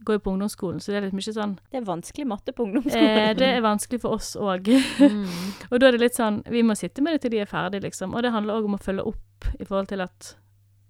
går 0.03 0.17
jo 0.17 0.23
på 0.25 0.31
ungdomsskolen, 0.33 0.81
så 0.83 0.91
det 0.91 0.97
er 0.99 1.05
litt 1.05 1.15
mye 1.15 1.31
sånn 1.35 1.53
Det 1.71 1.77
er 1.79 1.85
vanskelig 1.87 2.25
matte 2.27 2.51
på 2.51 2.65
ungdomsskolen. 2.65 3.19
eh, 3.29 3.33
Det 3.39 3.47
er 3.55 3.61
vanskelig 3.63 4.01
for 4.03 4.17
oss 4.17 4.33
òg. 4.35 4.67
Mm. 4.99 5.21
Og 5.71 5.77
da 5.79 5.87
er 5.87 5.95
det 5.95 6.01
litt 6.01 6.17
sånn 6.19 6.41
Vi 6.51 6.63
må 6.65 6.75
sitte 6.75 7.05
med 7.05 7.15
det 7.15 7.21
til 7.23 7.31
de 7.37 7.43
er 7.45 7.47
ferdige, 7.47 7.85
liksom. 7.85 8.11
Og 8.17 8.25
det 8.25 8.33
handler 8.35 8.57
òg 8.59 8.67
om 8.67 8.75
å 8.75 8.81
følge 8.83 9.05
opp 9.13 9.47
i 9.59 9.63
forhold 9.63 9.87
til 9.93 10.03
at 10.03 10.33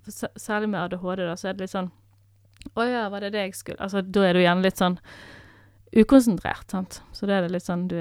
Særlig 0.09 0.69
med 0.69 0.81
ADHD, 0.81 1.23
da, 1.27 1.35
så 1.39 1.49
er 1.49 1.53
det 1.53 1.65
litt 1.67 1.73
sånn 1.75 1.91
Å 2.75 2.85
ja, 2.87 3.05
var 3.09 3.23
det 3.23 3.33
det 3.35 3.45
jeg 3.47 3.55
skulle 3.55 3.79
Altså, 3.83 4.01
da 4.01 4.25
er 4.27 4.33
du 4.33 4.41
gjerne 4.43 4.65
litt 4.65 4.77
sånn 4.81 4.97
ukonsentrert, 5.93 6.71
sant. 6.71 7.01
Så 7.13 7.25
da 7.29 7.37
er 7.37 7.45
det 7.47 7.53
litt 7.53 7.67
sånn 7.67 7.87
du 7.87 7.99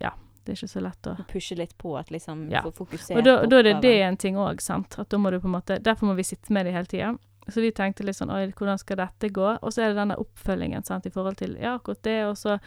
Ja, 0.00 0.12
det 0.44 0.52
er 0.52 0.58
ikke 0.58 0.72
så 0.72 0.82
lett 0.84 1.06
å 1.08 1.14
Pushe 1.30 1.56
litt 1.58 1.76
på 1.78 1.94
at 1.98 2.10
liksom 2.10 2.48
Ja. 2.52 2.62
få 2.62 2.72
fokusert 2.84 3.16
Og 3.18 3.24
da, 3.24 3.36
da 3.46 3.58
er 3.62 3.68
det 3.70 3.80
det 3.84 3.94
en 4.02 4.16
ting 4.16 4.36
òg, 4.36 4.60
sant. 4.60 4.98
At 4.98 5.08
da 5.08 5.18
må 5.20 5.30
du 5.30 5.40
på 5.40 5.48
en 5.48 5.56
måte 5.56 5.78
Derfor 5.82 6.10
må 6.10 6.16
vi 6.18 6.26
sitte 6.26 6.52
med 6.52 6.66
det 6.66 6.72
hele 6.74 6.86
tida. 6.90 7.14
Så 7.48 7.60
vi 7.60 7.72
tenkte 7.76 8.04
litt 8.04 8.16
sånn 8.16 8.32
Oi, 8.32 8.46
hvordan 8.56 8.78
skal 8.80 8.96
dette 8.96 9.28
gå? 9.28 9.48
Og 9.60 9.72
så 9.72 9.82
er 9.84 9.92
det 9.92 10.00
denne 10.00 10.16
oppfølgingen, 10.20 10.84
sant, 10.84 11.06
i 11.06 11.12
forhold 11.12 11.36
til 11.40 11.56
Ja, 11.60 11.76
akkurat 11.78 12.02
det, 12.02 12.20
og 12.28 12.36
så 12.40 12.58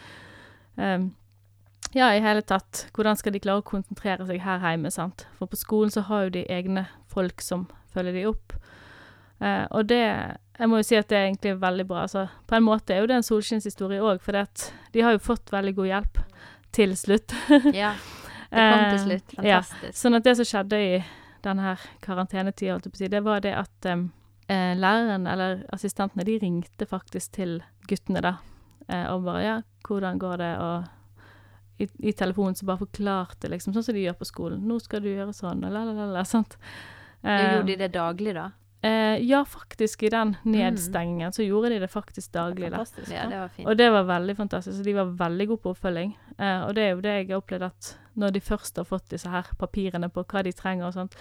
um, 0.78 1.13
Ja, 1.96 2.12
i 2.13 2.20
hele 2.22 2.41
tatt. 2.41 2.88
Hvordan 2.93 3.15
skal 3.17 3.34
de 3.34 3.39
klare 3.39 3.63
å 3.63 3.65
konsentrere 3.65 4.26
seg 4.28 4.41
her 4.43 4.60
hjemme, 4.60 4.91
sant. 4.91 5.26
For 5.39 5.48
på 5.50 5.58
skolen 5.58 5.89
så 5.93 6.04
har 6.10 6.28
jo 6.28 6.34
de 6.36 6.43
egne 6.52 6.86
folk 7.17 7.41
som 7.43 7.65
følger 7.93 8.13
de 8.21 8.25
opp. 8.30 8.53
Eh, 9.41 9.65
og 9.71 9.88
det 9.89 10.01
Jeg 10.58 10.69
må 10.71 10.80
jo 10.80 10.86
si 10.88 10.95
at 10.97 11.06
det 11.12 11.17
er 11.17 11.27
egentlig 11.27 11.51
veldig 11.62 11.84
bra. 11.86 12.06
Altså, 12.08 12.23
på 12.49 12.56
en 12.58 12.63
måte 12.65 12.95
er 12.95 13.03
jo 13.03 13.10
det 13.12 13.19
en 13.19 13.25
solskinnshistorie 13.25 14.01
òg, 14.01 14.21
for 14.25 14.34
de 14.93 15.03
har 15.06 15.13
jo 15.13 15.19
fått 15.21 15.51
veldig 15.53 15.75
god 15.77 15.86
hjelp 15.91 16.17
til 16.73 16.95
slutt. 16.97 17.36
Ja. 17.77 17.91
Det 18.49 18.63
kom 18.63 18.84
til 18.88 18.97
Eh, 18.97 19.03
slutt. 19.06 19.34
ja. 19.43 19.60
Fantastisk. 19.62 19.99
Sånn 19.99 20.15
at 20.17 20.23
det 20.25 20.34
som 20.39 20.47
skjedde 20.47 20.77
i 20.82 21.03
denne 21.43 21.62
her 21.67 21.80
karantenetida, 22.01 22.80
det 23.12 23.21
var 23.21 23.41
det 23.43 23.53
at 23.53 23.86
um, 23.91 24.08
eh, 24.49 24.73
læreren, 24.80 25.27
eller 25.27 25.65
assistentene, 25.75 26.23
de 26.25 26.39
ringte 26.41 26.88
faktisk 26.88 27.34
til 27.38 27.60
guttene, 27.88 28.21
da. 28.23 28.38
Og 29.12 29.25
bare 29.27 29.43
Ja, 29.43 29.56
hvordan 29.84 30.17
går 30.17 30.38
det? 30.39 30.53
Og 30.63 30.88
i, 31.84 31.88
i 32.10 32.13
telefonen 32.13 32.56
så 32.56 32.65
bare 32.65 32.82
forklarte, 32.86 33.49
liksom, 33.51 33.73
sånn 33.75 33.84
som 33.84 33.93
de 33.97 34.06
gjør 34.08 34.17
på 34.17 34.25
skolen. 34.32 34.63
'Nå 34.65 34.80
skal 34.82 35.03
du 35.03 35.10
gjøre 35.12 35.36
sånn', 35.36 35.65
og 35.67 35.71
la, 35.75 35.84
la, 35.84 35.91
la, 35.93 36.06
la. 36.15 36.23
Sant. 36.23 36.56
Eh, 37.23 37.56
Gjorde 37.56 37.67
de 37.71 37.75
det 37.75 37.88
daglig, 37.93 38.34
da? 38.36 38.51
eh, 38.82 39.17
ja, 39.25 39.45
faktisk, 39.45 40.03
i 40.03 40.10
den 40.13 40.36
nedstengingen 40.45 41.34
så 41.34 41.43
gjorde 41.43 41.69
de 41.73 41.80
det 41.80 41.88
faktisk 41.91 42.32
daglig, 42.32 42.69
da. 42.71 42.84
Ja, 43.10 43.25
det 43.30 43.39
var 43.39 43.47
fint. 43.56 43.67
Og 43.67 43.77
det 43.77 43.89
var 43.91 44.03
veldig 44.03 44.36
fantastisk. 44.38 44.77
Så 44.77 44.84
de 44.86 44.93
var 44.93 45.06
veldig 45.17 45.47
gode 45.47 45.62
på 45.63 45.73
oppfølging. 45.73 46.13
Eh, 46.38 46.62
og 46.67 46.75
det 46.77 46.84
er 46.84 46.91
jo 46.93 47.01
det 47.01 47.15
jeg 47.17 47.27
har 47.32 47.41
opplevd 47.41 47.63
at 47.71 47.91
når 48.15 48.32
de 48.38 48.39
først 48.41 48.77
har 48.77 48.86
fått 48.86 49.10
disse 49.10 49.30
her 49.30 49.49
papirene 49.58 50.10
på 50.10 50.23
hva 50.23 50.43
de 50.45 50.53
trenger 50.53 50.88
og 50.88 50.93
sånt, 50.93 51.17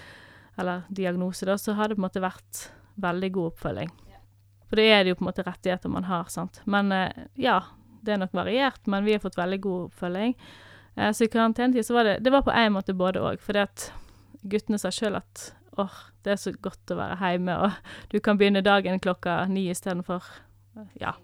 eller 0.59 0.85
diagnose, 0.89 1.45
da, 1.49 1.57
så 1.61 1.73
har 1.77 1.89
det 1.89 1.97
på 1.97 2.01
en 2.05 2.07
måte 2.09 2.21
vært 2.25 2.69
veldig 2.97 3.33
god 3.33 3.51
oppfølging. 3.53 3.91
For 4.69 4.77
det 4.81 4.87
er 4.93 5.05
det 5.05 5.11
jo 5.13 5.19
på 5.19 5.25
en 5.27 5.31
måte 5.31 5.45
rettigheter 5.47 5.89
man 5.93 6.05
har, 6.09 6.25
sant. 6.33 6.61
Men 6.67 6.93
eh, 6.93 7.27
ja, 7.41 7.61
det 8.03 8.15
er 8.15 8.19
nok 8.23 8.33
variert, 8.37 8.87
men 8.87 9.05
vi 9.05 9.13
har 9.17 9.21
fått 9.25 9.37
veldig 9.39 9.61
god 9.65 9.85
oppfølging. 9.91 10.37
Eh, 10.97 11.13
så 11.13 11.25
i 11.25 11.29
karantenetid 11.33 11.87
så 11.87 11.95
var 11.95 12.05
det 12.05 12.19
Det 12.25 12.33
var 12.33 12.43
på 12.43 12.53
en 12.53 12.73
måte 12.73 12.95
både 12.97 13.21
òg, 13.21 13.41
fordi 13.41 13.65
at 13.65 13.91
guttene 14.47 14.79
sa 14.79 14.91
sjøl 14.95 15.17
at 15.21 15.53
åh, 15.83 15.99
det 16.25 16.35
er 16.35 16.41
så 16.41 16.53
godt 16.63 16.93
å 16.93 16.99
være 16.99 17.17
hjemme, 17.21 17.57
og 17.67 18.11
du 18.13 18.19
kan 18.25 18.39
begynne 18.41 18.65
dagen 18.65 19.01
klokka 19.03 19.45
ni 19.51 19.69
istedenfor 19.71 20.25
ja. 21.01 21.15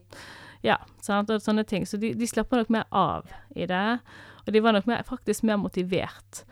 Ja, 0.63 0.79
sant, 1.03 1.31
og 1.31 1.43
sånne 1.43 1.65
ting. 1.69 1.87
Så 1.89 1.99
de, 1.99 2.13
de 2.15 2.27
slapper 2.31 2.63
nok 2.63 2.71
mer 2.73 2.85
av 2.95 3.31
i 3.59 3.67
det. 3.67 3.99
Og 4.47 4.55
de 4.55 4.63
var 4.63 4.77
nok 4.77 4.87
mer, 4.87 5.03
faktisk 5.07 5.43
mer 5.47 5.59
motivert. 5.61 6.45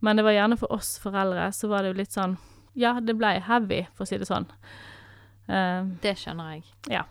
Men 0.00 0.18
det 0.18 0.24
var 0.26 0.36
gjerne 0.36 0.58
for 0.60 0.72
oss 0.72 0.96
foreldre, 1.02 1.48
så 1.52 1.70
var 1.72 1.82
det 1.82 1.94
jo 1.94 2.00
litt 2.02 2.14
sånn 2.14 2.36
Ja, 2.76 2.98
det 3.00 3.16
ble 3.16 3.38
heavy, 3.40 3.86
for 3.96 4.04
å 4.04 4.08
si 4.08 4.18
det 4.20 4.28
sånn. 4.28 4.46
Uh, 5.46 5.88
Det 6.02 6.12
skjønner 6.18 6.56
jeg. 6.56 6.64
Ja. 6.92 7.04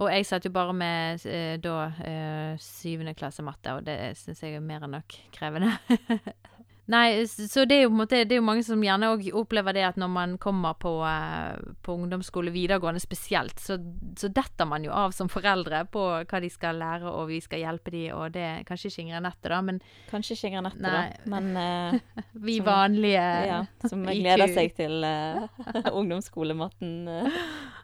Og 0.00 0.10
jeg 0.10 0.26
satt 0.26 0.46
jo 0.48 0.52
bare 0.52 0.74
med 0.76 1.24
eh, 1.28 1.56
da 1.62 1.76
eh, 2.04 2.54
syvende 2.62 3.14
klasse 3.16 3.44
matte, 3.46 3.76
og 3.76 3.84
det 3.86 4.16
syns 4.18 4.42
jeg 4.42 4.56
er 4.58 4.64
mer 4.64 4.84
enn 4.86 4.96
nok 4.98 5.18
krevende. 5.34 5.76
Nei, 6.88 7.26
så 7.28 7.66
det 7.68 7.76
er 7.76 7.82
jo 7.82 7.90
på 7.90 7.96
en 7.98 8.00
måte 8.00 8.18
Det 8.24 8.32
er 8.32 8.38
jo 8.40 8.44
mange 8.46 8.62
som 8.64 8.80
gjerne 8.80 9.10
òg 9.12 9.26
opplever 9.36 9.74
det 9.76 9.82
at 9.84 9.98
når 10.00 10.08
man 10.08 10.30
kommer 10.40 10.72
på, 10.80 10.92
eh, 11.04 11.58
på 11.84 11.96
ungdomsskole, 11.98 12.48
videregående 12.54 13.02
spesielt, 13.02 13.60
så, 13.60 13.76
så 14.16 14.30
detter 14.32 14.64
man 14.70 14.86
jo 14.86 14.94
av 14.96 15.12
som 15.12 15.28
foreldre 15.28 15.82
på 15.92 16.04
hva 16.24 16.40
de 16.40 16.48
skal 16.48 16.80
lære, 16.80 17.04
og 17.12 17.28
vi 17.28 17.42
skal 17.44 17.60
hjelpe 17.60 17.92
de, 17.92 18.06
og 18.16 18.32
det 18.32 18.46
kanskje 18.68 18.88
ikke 18.88 19.02
Ingrid 19.04 19.18
Anette, 19.20 19.52
da, 19.52 19.58
men 19.68 19.82
Kanskje 20.08 20.38
ikke 20.38 20.48
Ingrid 20.48 20.62
Anette, 20.62 20.94
da, 20.96 21.02
men 21.34 21.50
uh, 21.60 22.24
vi 22.40 22.56
Som- 22.56 22.70
vanlige 22.70 23.26
ja, 23.50 23.58
som 23.84 24.06
gleder 24.22 24.54
seg 24.56 24.72
til 24.80 25.04
uh, 25.04 25.92
ungdomsskolematten. 25.92 26.94
eh. 27.08 27.42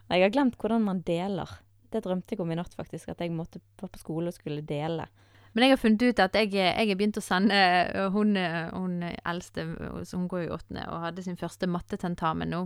Jeg 0.09 0.25
har 0.25 0.33
glemt 0.33 0.57
hvordan 0.57 0.81
man 0.85 1.03
deler. 1.05 1.53
Det 1.93 2.01
drømte 2.03 2.33
jeg 2.33 2.41
om 2.41 2.51
i 2.51 2.57
natt, 2.57 2.73
faktisk. 2.75 3.13
At 3.13 3.21
jeg 3.21 3.31
måtte 3.33 3.61
være 3.79 3.93
på 3.93 4.01
skole 4.01 4.33
og 4.33 4.35
skulle 4.35 4.65
dele. 4.65 5.05
Men 5.55 5.63
jeg 5.63 5.71
har 5.71 5.79
funnet 5.79 6.03
ut 6.03 6.19
at 6.19 6.35
jeg, 6.35 6.51
jeg 6.51 6.89
har 6.89 6.97
begynt 6.99 7.17
å 7.17 7.23
sende 7.23 7.55
øh, 7.95 8.09
Hun, 8.11 8.35
øh, 8.35 8.67
hun 8.75 8.99
eldste, 9.07 9.63
hun 10.11 10.27
går 10.27 10.45
i 10.45 10.51
åttende, 10.51 10.83
og 10.91 11.05
hadde 11.07 11.23
sin 11.23 11.39
første 11.39 11.69
mattetentamen 11.71 12.51
nå 12.51 12.61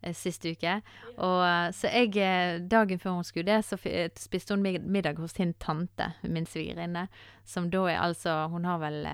eh, 0.00 0.16
sist 0.16 0.46
uke. 0.48 0.78
Og 1.18 1.38
eh, 1.44 1.68
så 1.76 1.92
jeg 1.92 2.16
eh, 2.16 2.56
Dagen 2.64 3.02
før 3.02 3.18
hun 3.18 3.28
skulle 3.28 3.52
det, 3.52 3.60
så 3.68 3.76
eh, 3.84 4.08
spiste 4.16 4.56
hun 4.56 4.64
middag 4.64 5.20
hos 5.20 5.36
sin 5.36 5.52
tante, 5.60 6.14
min 6.24 6.48
svigerinne, 6.48 7.06
som 7.44 7.68
da 7.70 7.84
er 7.92 8.00
altså 8.00 8.46
Hun 8.48 8.64
har 8.64 8.80
vel 8.80 9.04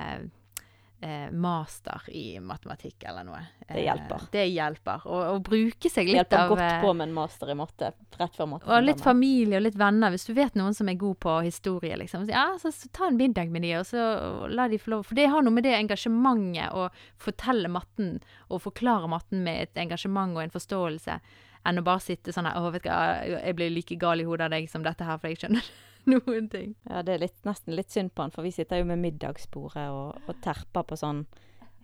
eh, 1.01 1.27
eh, 1.27 1.31
master 1.31 2.03
i 2.09 2.41
matematikk 2.41 3.05
eller 3.09 3.25
noe. 3.25 3.41
Det 3.69 3.83
hjelper. 3.83 4.17
Eh, 4.17 4.29
det 4.33 4.45
hjelper. 4.47 5.07
Og, 5.07 5.23
og 5.35 5.43
bruke 5.47 5.91
seg 5.91 6.09
litt 6.09 6.21
Hjelper 6.21 6.43
av 6.43 6.53
godt 6.53 6.65
eh, 6.65 6.81
på 6.83 6.93
med 6.97 7.09
en 7.09 7.15
master 7.17 7.53
i 7.53 7.57
matte 7.59 7.93
rett 8.17 8.37
før 8.37 8.51
matte. 8.51 8.69
og 8.71 8.85
litt 8.85 9.03
familie 9.05 9.61
og 9.61 9.67
litt 9.67 9.79
venner. 9.79 10.15
Hvis 10.15 10.27
du 10.29 10.35
vet 10.37 10.59
noen 10.59 10.77
som 10.77 10.91
er 10.91 10.99
god 11.01 11.19
på 11.23 11.39
historie, 11.47 11.97
liksom. 12.01 12.27
Så, 12.27 12.35
ja, 12.35 12.47
så, 12.63 12.73
så 12.75 12.91
ta 12.93 13.11
en 13.11 13.19
middag 13.21 13.53
med 13.53 13.67
de, 13.67 13.75
og 13.81 13.89
så 13.89 14.07
la 14.53 14.69
de 14.73 14.81
få 14.81 14.95
lov. 14.97 15.09
For 15.09 15.19
det 15.19 15.29
har 15.33 15.45
noe 15.47 15.57
med 15.57 15.67
det 15.67 15.77
engasjementet 15.79 16.77
å 16.77 16.89
fortelle 17.23 17.71
matten 17.73 18.17
og 18.49 18.63
forklare 18.65 19.11
matten 19.11 19.45
med 19.47 19.67
et 19.67 19.83
engasjement 19.87 20.37
og 20.37 20.47
en 20.47 20.55
forståelse, 20.55 21.19
enn 21.67 21.81
å 21.81 21.87
bare 21.87 22.03
sitte 22.05 22.31
sånn 22.31 22.47
her 22.47 22.61
Å, 22.63 22.71
vet 22.71 22.85
du 22.85 22.93
hva, 22.93 23.01
jeg 23.27 23.57
blir 23.59 23.73
like 23.75 23.99
gal 23.99 24.23
i 24.23 24.27
hodet 24.29 24.47
av 24.47 24.55
deg 24.55 24.69
som 24.71 24.85
dette 24.87 25.07
her, 25.07 25.19
for 25.19 25.33
jeg 25.33 25.41
skjønner 25.43 25.67
noen 26.13 26.49
ting. 26.53 26.75
Ja, 26.89 27.03
det 27.03 27.17
er 27.17 27.25
litt, 27.27 27.39
nesten 27.47 27.77
litt 27.77 27.93
synd 27.93 28.15
på 28.15 28.25
han, 28.25 28.35
for 28.35 28.47
vi 28.47 28.55
sitter 28.55 28.81
jo 28.81 28.89
med 28.89 29.03
middagsbordet 29.03 29.89
og, 29.93 30.19
og 30.27 30.43
terper 30.45 30.87
på 30.87 30.99
sånn 30.99 31.25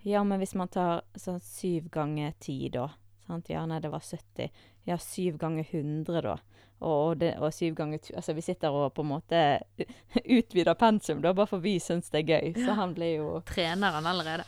Ja, 0.06 0.24
men 0.26 0.42
hvis 0.42 0.56
man 0.58 0.70
tar 0.72 1.04
sånn 1.18 1.40
syv 1.42 1.90
ganger 1.94 2.34
ti, 2.42 2.56
da. 2.74 2.88
Sant? 3.26 3.50
Ja, 3.52 3.62
nei, 3.70 3.78
det 3.82 3.92
var 3.92 4.02
70. 4.02 4.50
Ja, 4.88 4.98
syv 4.98 5.38
ganger 5.38 5.66
100, 5.70 6.22
da. 6.26 6.36
Og, 6.82 7.16
det, 7.20 7.36
og 7.38 7.52
syv 7.54 7.76
ganger 7.78 8.02
Altså, 8.18 8.34
vi 8.34 8.42
sitter 8.42 8.74
og 8.74 8.90
på 8.96 9.04
en 9.04 9.12
måte 9.12 9.42
utvider 10.38 10.74
pensum, 10.74 11.22
da, 11.22 11.30
bare 11.34 11.50
for 11.52 11.62
vi 11.62 11.76
syns 11.82 12.10
det 12.10 12.24
er 12.24 12.34
gøy. 12.34 12.52
Så 12.64 12.74
han 12.78 12.94
blir 12.98 13.14
jo 13.20 13.30
Trener 13.46 13.98
han 13.98 14.10
allerede. 14.10 14.46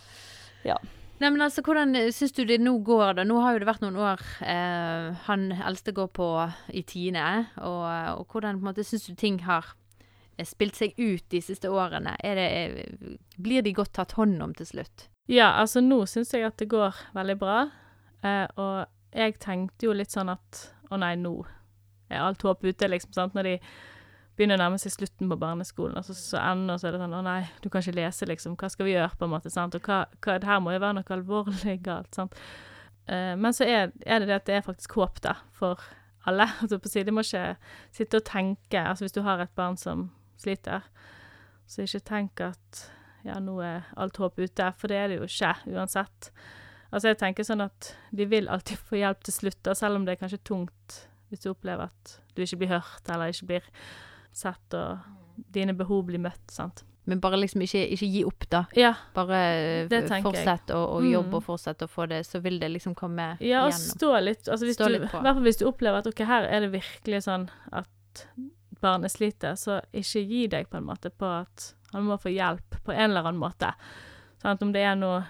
Ja. 0.66 0.80
Nei, 1.20 1.30
men 1.30 1.44
altså, 1.44 1.62
Hvordan 1.62 1.94
syns 2.12 2.34
du 2.34 2.42
det 2.48 2.58
nå 2.62 2.74
går? 2.84 3.14
da? 3.18 3.24
Nå 3.26 3.38
har 3.42 3.54
jo 3.54 3.62
det 3.62 3.68
vært 3.68 3.84
noen 3.84 4.00
år 4.02 4.22
eh, 4.42 5.14
han 5.28 5.46
eldste 5.54 5.94
går 5.94 6.10
på 6.16 6.28
i 6.74 6.82
tiende. 6.82 7.46
Og, 7.62 7.86
og 8.18 8.34
hvordan 8.34 8.60
på 8.60 8.74
syns 8.82 9.06
du 9.06 9.14
ting 9.14 9.38
har 9.46 9.70
eh, 10.36 10.46
spilt 10.46 10.76
seg 10.80 10.98
ut 10.98 11.24
de 11.30 11.40
siste 11.44 11.70
årene? 11.70 12.16
Det, 12.18 12.48
er, 12.50 13.16
blir 13.38 13.62
de 13.62 13.76
godt 13.76 13.94
tatt 14.00 14.16
hånd 14.18 14.42
om 14.42 14.54
til 14.58 14.72
slutt? 14.74 15.08
Ja, 15.30 15.54
altså 15.62 15.80
nå 15.80 16.02
syns 16.10 16.34
jeg 16.34 16.44
at 16.44 16.58
det 16.60 16.68
går 16.72 16.98
veldig 17.14 17.38
bra. 17.40 17.58
Eh, 18.24 18.46
og 18.58 19.14
jeg 19.14 19.38
tenkte 19.38 19.86
jo 19.86 19.94
litt 19.96 20.12
sånn 20.12 20.32
at 20.34 20.66
å 20.90 20.98
nei, 21.00 21.14
nå 21.16 21.38
er 22.10 22.26
alt 22.26 22.42
håp 22.44 22.66
ute, 22.66 22.90
liksom. 22.90 23.14
sant? 23.14 23.38
Når 23.38 23.48
de 23.48 23.58
begynner 24.34 24.58
å 24.58 24.64
nærme 24.64 24.78
seg 24.82 24.94
slutten 24.94 25.30
på 25.30 25.38
barneskolen, 25.38 25.98
og 25.98 26.06
så, 26.06 26.16
så 26.18 26.40
ender 26.42 26.78
så 26.80 26.88
er 26.88 26.96
det 26.96 27.02
sånn 27.04 27.16
å 27.18 27.22
nei, 27.24 27.40
du 27.62 27.68
kan 27.70 27.84
ikke 27.84 27.96
lese, 28.00 28.28
liksom. 28.28 28.56
Hva 28.58 28.70
skal 28.72 28.88
vi 28.88 28.94
gjøre, 28.96 29.12
på 29.18 29.28
en 29.28 29.34
måte? 29.34 29.52
sant? 29.52 29.76
Og 29.78 29.86
hva, 29.86 30.04
hva, 30.24 30.38
det 30.42 30.48
her 30.50 30.62
må 30.64 30.74
jo 30.74 30.82
være 30.82 30.98
noe 30.98 31.16
alvorlig 31.18 31.76
galt, 31.88 32.10
sant. 32.16 32.34
Uh, 33.04 33.34
men 33.36 33.54
så 33.54 33.68
er, 33.68 33.92
er 34.06 34.22
det 34.22 34.30
det 34.30 34.40
at 34.40 34.48
det 34.48 34.58
er 34.58 34.66
faktisk 34.66 34.98
håp, 34.98 35.22
da, 35.24 35.38
for 35.54 35.82
alle. 36.26 36.48
Altså 36.64 36.80
på 36.80 36.90
side, 36.90 37.06
De 37.06 37.14
må 37.14 37.24
ikke 37.24 37.54
sitte 37.92 38.20
og 38.20 38.24
tenke 38.24 38.80
Altså 38.80 39.04
hvis 39.04 39.12
du 39.12 39.20
har 39.26 39.42
et 39.42 39.52
barn 39.56 39.76
som 39.76 40.08
sliter, 40.40 40.86
så 41.68 41.84
ikke 41.84 42.00
tenk 42.08 42.40
at 42.44 42.84
ja, 43.24 43.38
nå 43.40 43.58
er 43.64 43.86
alt 44.00 44.18
håp 44.20 44.38
ute, 44.40 44.66
for 44.76 44.92
det 44.92 44.98
er 45.00 45.08
det 45.08 45.16
jo 45.16 45.28
ikke, 45.28 45.54
uansett. 45.72 46.30
Altså, 46.90 47.10
jeg 47.10 47.20
tenker 47.22 47.46
sånn 47.46 47.64
at 47.64 47.94
de 48.12 48.26
vil 48.28 48.50
alltid 48.52 48.82
få 48.90 48.98
hjelp 49.00 49.22
til 49.24 49.34
slutt, 49.38 49.60
da, 49.64 49.72
selv 49.78 49.98
om 49.98 50.04
det 50.04 50.14
er 50.14 50.20
kanskje 50.20 50.42
tungt 50.44 50.98
hvis 51.30 51.42
du 51.42 51.48
opplever 51.50 51.88
at 51.88 52.18
du 52.36 52.42
ikke 52.44 52.60
blir 52.60 52.74
hørt, 52.76 53.08
eller 53.08 53.32
ikke 53.32 53.48
blir 53.48 53.70
sett, 54.36 54.74
og 54.74 54.98
dine 55.54 55.74
behov 55.74 56.04
blir 56.06 56.20
møtt, 56.22 56.44
sant. 56.50 56.84
Men 57.06 57.20
bare 57.20 57.36
liksom 57.36 57.60
ikke, 57.60 57.82
ikke 57.92 58.06
gi 58.08 58.22
opp, 58.24 58.46
da. 58.48 58.62
Ja, 58.80 58.94
Bare 59.14 59.38
eh, 59.84 59.88
fortsett 60.24 60.70
å, 60.72 60.78
å 60.96 61.00
Mm. 61.02 61.10
jobbe 61.12 61.36
og 61.36 61.42
fortsett 61.44 61.82
å 61.84 61.88
få 61.90 62.06
det, 62.08 62.22
så 62.24 62.40
vil 62.40 62.56
det 62.58 62.70
liksom 62.72 62.94
komme 62.96 63.36
igjennom. 63.36 63.48
ja 63.50 63.64
og 63.66 63.72
gjennom. 63.72 63.90
stå 63.98 64.12
litt, 64.24 64.48
altså 64.48 64.72
Stå 64.72 64.86
du, 64.88 64.92
litt 64.94 65.02
i 65.04 65.10
på. 65.12 65.20
hvert 65.20 65.34
fall 65.36 65.44
hvis 65.44 65.58
du 65.60 65.66
opplever 65.68 65.98
at 66.00 66.06
ok, 66.08 66.24
her 66.24 66.44
er 66.48 66.60
det 66.64 66.70
virkelig 66.72 67.22
sånn 67.26 67.48
at 67.72 68.24
barnet 68.80 69.12
sliter, 69.12 69.52
så 69.60 69.80
ikke 69.92 70.22
gi 70.28 70.46
deg 70.48 70.68
på 70.70 70.76
en 70.80 70.86
måte 70.88 71.10
på 71.12 71.28
at 71.42 71.74
han 71.92 72.04
må 72.08 72.16
få 72.20 72.32
hjelp 72.32 72.80
på 72.84 72.92
en 72.92 73.10
eller 73.10 73.20
annen 73.28 73.40
måte. 73.40 73.74
Sånn 74.42 74.60
Om 74.62 74.72
det 74.72 74.82
er 74.84 74.96
noe 74.96 75.24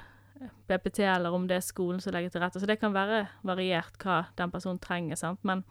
BPT, 0.69 1.01
eller 1.07 1.33
om 1.35 1.47
det 1.47 1.57
er 1.57 1.61
skolen 1.67 2.01
som 2.01 2.13
legger 2.13 2.31
til 2.31 2.41
rette. 2.43 2.61
Så 2.61 2.67
det 2.67 2.79
kan 2.81 2.93
være 2.93 3.27
variert 3.43 3.99
hva 4.03 4.27
den 4.37 4.51
personen 4.51 4.79
trenger, 4.79 5.17
sant. 5.17 5.39
Men 5.43 5.63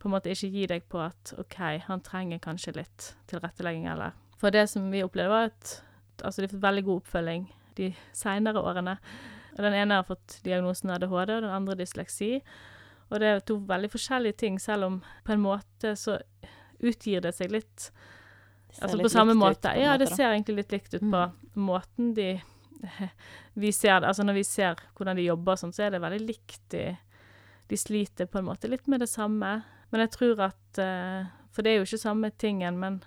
på 0.00 0.08
en 0.08 0.14
måte 0.14 0.32
ikke 0.32 0.48
gi 0.54 0.66
deg 0.70 0.86
på 0.88 1.00
at 1.04 1.34
OK, 1.38 1.58
han 1.86 2.02
trenger 2.04 2.40
kanskje 2.42 2.78
litt 2.78 3.12
tilrettelegging, 3.30 3.86
eller 3.92 4.16
For 4.40 4.52
det 4.54 4.66
som 4.72 4.88
vi 4.92 5.04
opplevde, 5.04 5.32
var 5.32 5.50
at 5.50 5.74
altså, 6.24 6.40
de 6.40 6.46
har 6.48 6.54
fått 6.54 6.62
veldig 6.64 6.84
god 6.86 7.02
oppfølging 7.02 7.44
de 7.76 7.90
seinere 8.16 8.62
årene. 8.64 8.96
Og 9.56 9.64
den 9.66 9.76
ene 9.76 9.98
har 10.00 10.06
fått 10.08 10.38
diagnosen 10.46 10.92
ADHD, 10.94 11.34
og 11.36 11.44
den 11.44 11.52
andre 11.52 11.76
dysleksi. 11.76 12.38
Og 13.10 13.20
det 13.20 13.28
er 13.28 13.42
to 13.44 13.58
veldig 13.68 13.90
forskjellige 13.92 14.38
ting, 14.44 14.56
selv 14.62 14.86
om 14.86 14.96
på 15.26 15.34
en 15.34 15.44
måte 15.44 15.92
så 15.98 16.16
utgir 16.80 17.20
det 17.24 17.34
seg 17.36 17.52
litt 17.52 17.90
Altså 18.78 19.00
på 19.02 19.08
samme 19.10 19.34
måte. 19.34 19.66
på 19.68 19.80
Ja, 19.82 19.96
det 19.98 20.06
ser 20.12 20.30
egentlig 20.30 20.60
litt 20.60 20.72
likt 20.72 20.94
ut 20.94 21.02
på 21.02 21.24
måten 21.58 22.12
de 22.14 22.36
Vi 23.60 23.72
ser 23.74 24.06
Altså 24.06 24.22
når 24.22 24.38
vi 24.38 24.44
ser 24.46 24.78
hvordan 24.94 25.18
de 25.18 25.26
jobber 25.26 25.58
sånn, 25.58 25.74
så 25.74 25.88
er 25.88 25.96
det 25.96 26.00
veldig 26.04 26.20
likt. 26.22 26.62
De, 26.72 26.84
de 27.68 27.76
sliter 27.76 28.30
på 28.30 28.38
en 28.38 28.46
måte 28.46 28.70
litt 28.70 28.86
med 28.86 29.02
det 29.02 29.10
samme. 29.10 29.58
Men 29.90 30.04
jeg 30.04 30.12
tror 30.16 30.42
at 30.50 30.80
eh, 30.82 31.30
For 31.50 31.66
det 31.66 31.72
er 31.72 31.80
jo 31.80 31.88
ikke 31.88 31.98
samme 31.98 32.30
tingen, 32.38 32.78
men 32.78 33.00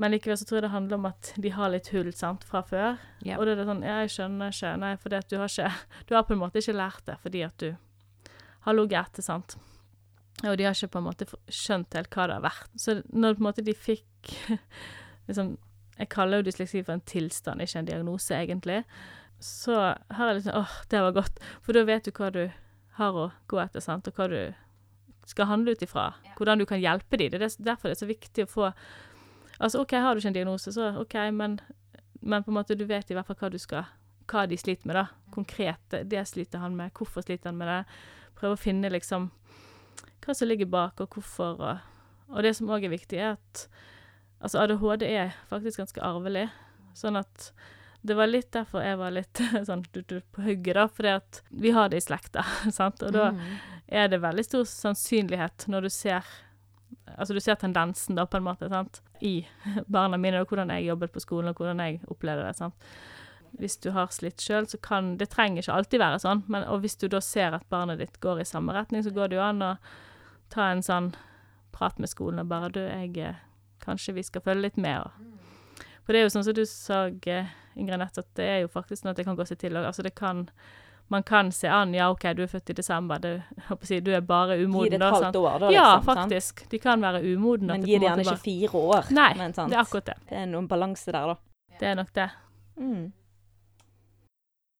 men 0.00 0.14
likevel 0.14 0.38
så 0.40 0.46
tror 0.48 0.56
jeg 0.56 0.64
det 0.64 0.72
handler 0.72 0.96
om 0.96 1.06
at 1.10 1.30
de 1.44 1.50
har 1.52 1.68
litt 1.68 1.90
hull, 1.92 2.08
sant, 2.16 2.44
fra 2.48 2.62
før. 2.64 2.94
Ja. 3.20 3.36
Og 3.36 3.44
da 3.44 3.52
er 3.52 3.58
det 3.60 3.66
sånn 3.68 3.82
Ja, 3.84 3.98
jeg 4.00 4.12
skjønner 4.14 4.54
ikke. 4.54 4.70
Nei, 4.80 4.92
fordi 4.96 5.18
du 5.28 5.34
har 5.36 5.50
ikke 5.52 5.72
Du 6.08 6.14
har 6.16 6.24
på 6.24 6.32
en 6.32 6.40
måte 6.40 6.62
ikke 6.62 6.76
lært 6.78 7.02
det 7.08 7.18
fordi 7.20 7.42
at 7.44 7.56
du 7.60 7.74
har 8.64 8.76
ligget 8.76 9.10
etter, 9.10 9.24
sant. 9.24 9.56
Og 10.40 10.56
de 10.56 10.64
har 10.64 10.76
ikke 10.76 10.94
på 10.94 11.02
en 11.02 11.06
måte 11.06 11.28
skjønt 11.52 11.96
helt 11.96 12.16
hva 12.16 12.26
det 12.30 12.38
har 12.38 12.46
vært. 12.46 12.72
Så 12.80 12.96
når 13.12 13.36
på 13.36 13.42
en 13.42 13.48
måte 13.50 13.64
de 13.66 13.76
fikk 13.76 14.32
liksom 15.28 15.58
Jeg 16.00 16.08
kaller 16.08 16.40
jo 16.40 16.46
dysleksi 16.48 16.80
for 16.80 16.96
en 16.96 17.04
tilstand, 17.04 17.60
ikke 17.60 17.82
en 17.82 17.88
diagnose, 17.90 18.32
egentlig. 18.32 18.78
Så 19.36 19.74
har 19.76 20.30
jeg 20.30 20.38
liksom 20.38 20.62
åh, 20.62 20.76
det 20.88 21.02
var 21.04 21.16
godt. 21.18 21.42
For 21.60 21.76
da 21.76 21.84
vet 21.84 22.08
du 22.08 22.12
hva 22.16 22.30
du 22.32 22.44
har 22.96 23.18
å 23.20 23.26
gå 23.52 23.60
etter, 23.60 23.84
sant, 23.84 24.08
og 24.08 24.16
hva 24.16 24.30
du 24.32 24.38
skal 25.26 25.46
handle 25.46 25.72
ut 25.72 25.82
ifra. 25.82 26.12
Hvordan 26.36 26.58
du 26.58 26.66
kan 26.66 26.80
hjelpe 26.80 27.16
dem. 27.16 27.30
Det 27.30 27.42
er 27.42 27.64
derfor 27.64 27.88
det 27.88 27.96
er 27.96 28.04
så 28.04 28.10
viktig 28.10 28.44
å 28.46 28.50
få 28.50 28.72
Altså, 29.60 29.82
OK, 29.82 29.92
har 29.92 30.14
du 30.14 30.22
ikke 30.22 30.30
en 30.30 30.36
diagnose, 30.38 30.72
så 30.72 30.86
OK, 30.96 31.14
men, 31.36 31.58
men 32.24 32.44
på 32.44 32.48
en 32.48 32.56
måte 32.56 32.72
du 32.74 32.86
vet 32.88 33.10
i 33.10 33.16
hvert 33.16 33.28
fall 33.28 33.36
hva 33.42 33.50
du 33.52 33.58
skal 33.60 33.90
Hva 34.30 34.46
de 34.48 34.56
sliter 34.56 34.88
med, 34.88 34.96
da. 34.96 35.02
Konkret. 35.34 35.82
Det, 35.92 36.06
det 36.08 36.22
sliter 36.30 36.62
han 36.62 36.78
med. 36.78 36.94
Hvorfor 36.96 37.20
sliter 37.26 37.50
han 37.50 37.58
med 37.60 37.68
det? 37.68 37.82
Prøve 38.40 38.56
å 38.56 38.60
finne 38.60 38.88
liksom 38.88 39.28
hva 40.24 40.34
som 40.36 40.48
ligger 40.48 40.68
bak, 40.70 41.00
og 41.00 41.12
hvorfor. 41.12 41.60
Og, 41.60 42.30
og 42.30 42.46
det 42.46 42.54
som 42.56 42.70
òg 42.72 42.86
er 42.86 42.92
viktig, 42.94 43.18
er 43.20 43.34
at 43.34 43.66
altså 44.40 44.62
ADHD 44.62 45.04
er 45.10 45.34
faktisk 45.50 45.82
ganske 45.82 46.04
arvelig. 46.04 46.46
Sånn 46.96 47.20
at 47.20 47.50
det 48.00 48.16
var 48.16 48.30
litt 48.30 48.48
derfor 48.54 48.80
jeg 48.80 48.96
var 48.96 49.12
litt 49.12 49.42
sånn 49.68 49.84
du, 49.92 50.00
du, 50.08 50.20
på 50.32 50.46
hugget, 50.46 50.78
da. 50.78 50.86
Fordi 50.88 51.12
at 51.18 51.42
vi 51.52 51.74
har 51.76 51.92
det 51.92 52.00
i 52.00 52.06
slekta, 52.06 52.46
sant. 52.78 53.04
Og 53.04 53.12
da 53.16 53.30
Mm. 53.36 53.44
Er 53.90 54.08
det 54.08 54.22
veldig 54.22 54.44
stor 54.46 54.66
sannsynlighet 54.68 55.66
når 55.70 55.88
du 55.88 55.92
ser 55.92 56.36
Altså 57.10 57.34
du 57.34 57.40
ser 57.42 57.56
tendensen, 57.58 58.14
da, 58.14 58.22
på 58.26 58.38
en 58.38 58.44
måte, 58.46 58.68
sant, 58.70 59.00
i 59.20 59.42
barna 59.90 60.18
mine, 60.18 60.40
og 60.40 60.50
hvordan 60.50 60.70
jeg 60.70 60.86
jobbet 60.86 61.12
på 61.14 61.22
skolen, 61.22 61.50
og 61.50 61.58
hvordan 61.58 61.82
jeg 61.82 61.98
opplevde 62.10 62.44
det. 62.46 62.54
sant. 62.56 62.86
Hvis 63.58 63.76
du 63.82 63.90
har 63.94 64.12
slitt 64.14 64.42
sjøl, 64.42 64.68
så 64.70 64.78
kan 64.78 65.16
Det 65.18 65.26
trenger 65.32 65.62
ikke 65.62 65.74
alltid 65.74 66.02
være 66.02 66.20
sånn, 66.22 66.44
men 66.46 66.64
og 66.70 66.84
hvis 66.84 66.94
du 67.02 67.08
da 67.10 67.18
ser 67.20 67.56
at 67.56 67.66
barnet 67.68 67.98
ditt 67.98 68.20
går 68.22 68.40
i 68.40 68.46
samme 68.46 68.74
retning, 68.74 69.02
så 69.02 69.10
går 69.10 69.28
det 69.30 69.40
jo 69.40 69.42
an 69.42 69.62
å 69.62 69.72
ta 70.54 70.70
en 70.70 70.82
sånn 70.86 71.10
prat 71.74 71.98
med 71.98 72.10
skolen 72.10 72.42
og 72.42 72.50
bare 72.50 72.70
Du, 72.70 72.80
jeg 72.80 73.18
eh, 73.18 73.42
Kanskje 73.82 74.14
vi 74.14 74.22
skal 74.22 74.42
følge 74.44 74.68
litt 74.68 74.76
med, 74.76 75.02
og 75.02 75.84
For 76.04 76.12
det 76.12 76.20
er 76.20 76.28
jo 76.28 76.34
sånn 76.34 76.46
som 76.46 76.54
du 76.54 76.64
sa 76.68 77.08
Ingrid 77.08 77.98
Nett, 77.98 78.18
at 78.18 78.30
det 78.36 78.46
er 78.46 78.58
jo 78.62 78.70
faktisk 78.70 79.02
sånn 79.02 79.12
at 79.12 79.18
det 79.18 79.26
kan 79.26 79.38
gå 79.38 79.46
seg 79.48 79.58
til 79.62 79.78
òg. 79.78 79.86
Altså 79.88 80.02
det 80.02 80.14
kan 80.18 80.48
Man 81.10 81.22
kan 81.26 81.52
se 81.52 81.68
an 81.68 81.94
Ja, 81.94 82.10
OK, 82.10 82.22
du 82.38 82.44
er 82.44 82.50
født 82.50 82.70
i 82.70 82.74
desember. 82.78 83.18
Det, 83.18 83.32
si, 83.82 83.98
du 84.00 84.12
er 84.14 84.20
bare 84.22 84.56
Gi 84.60 84.66
det 84.92 85.00
et 85.00 85.02
halvt 85.02 85.36
år, 85.36 85.56
da. 85.58 85.70
Ja, 85.70 85.70
liksom, 85.70 85.74
Ja, 85.74 85.86
faktisk. 86.06 86.66
De 86.70 86.78
kan 86.78 87.02
være 87.02 87.22
umodne. 87.26 87.72
Men 87.74 87.86
gi 87.86 87.98
det 87.98 88.06
gjerne 88.06 88.26
ikke 88.26 88.42
fire 88.44 88.82
år. 88.94 89.10
Nei, 89.16 89.30
men, 89.38 89.54
sant? 89.56 89.72
det 89.72 89.78
er 89.78 89.82
akkurat 89.82 90.12
det. 90.12 90.18
Det 90.28 90.38
er 90.44 90.46
noen 90.52 90.68
balanse 90.70 91.10
der, 91.10 91.32
da. 91.32 91.74
Det 91.80 91.88
er 91.90 91.98
nok 91.98 92.12
det. 92.14 92.28
Mm. 92.78 93.08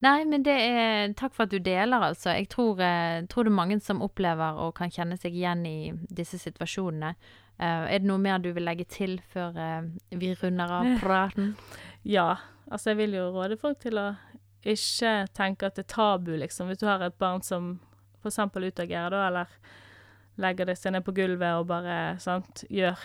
Nei, 0.01 0.24
men 0.24 0.45
det 0.47 0.55
er 0.55 1.12
Takk 1.18 1.35
for 1.37 1.45
at 1.49 1.53
du 1.53 1.59
deler, 1.59 2.07
altså. 2.12 2.31
Jeg 2.37 2.49
tror, 2.55 2.78
eh, 2.81 3.26
tror 3.28 3.45
det 3.45 3.53
er 3.53 3.59
mange 3.59 3.81
som 3.85 4.01
opplever 4.07 4.62
og 4.62 4.76
kan 4.78 4.93
kjenne 4.93 5.18
seg 5.20 5.35
igjen 5.35 5.66
i 5.66 5.93
disse 6.09 6.39
situasjonene. 6.41 7.14
Eh, 7.59 7.85
er 7.91 7.99
det 7.99 8.09
noe 8.09 8.22
mer 8.22 8.39
du 8.39 8.53
vil 8.57 8.64
legge 8.64 8.87
til 8.89 9.18
før 9.35 9.59
eh, 9.61 9.91
vi 10.16 10.33
runder 10.41 10.72
av 10.78 10.95
praten? 11.03 11.57
Ja. 12.07 12.37
Altså, 12.70 12.93
jeg 12.93 13.03
vil 13.03 13.18
jo 13.18 13.28
råde 13.35 13.59
folk 13.61 13.81
til 13.83 13.99
å 13.99 14.12
ikke 14.64 15.28
tenke 15.36 15.66
at 15.70 15.74
det 15.78 15.86
er 15.86 15.94
tabu, 15.94 16.34
liksom. 16.36 16.68
Hvis 16.68 16.78
du 16.82 16.86
har 16.86 17.00
et 17.06 17.18
barn 17.18 17.42
som 17.42 17.78
eksempel 18.24 18.68
utagerer, 18.68 19.11
da, 19.11 19.26
eller 19.28 19.46
legger 20.40 20.66
det 20.66 20.78
seg 20.78 20.92
ned 20.92 21.04
på 21.04 21.14
gulvet 21.16 21.56
og 21.61 21.66
bare 21.70 22.18
sant, 22.20 22.64
gjør 22.70 22.96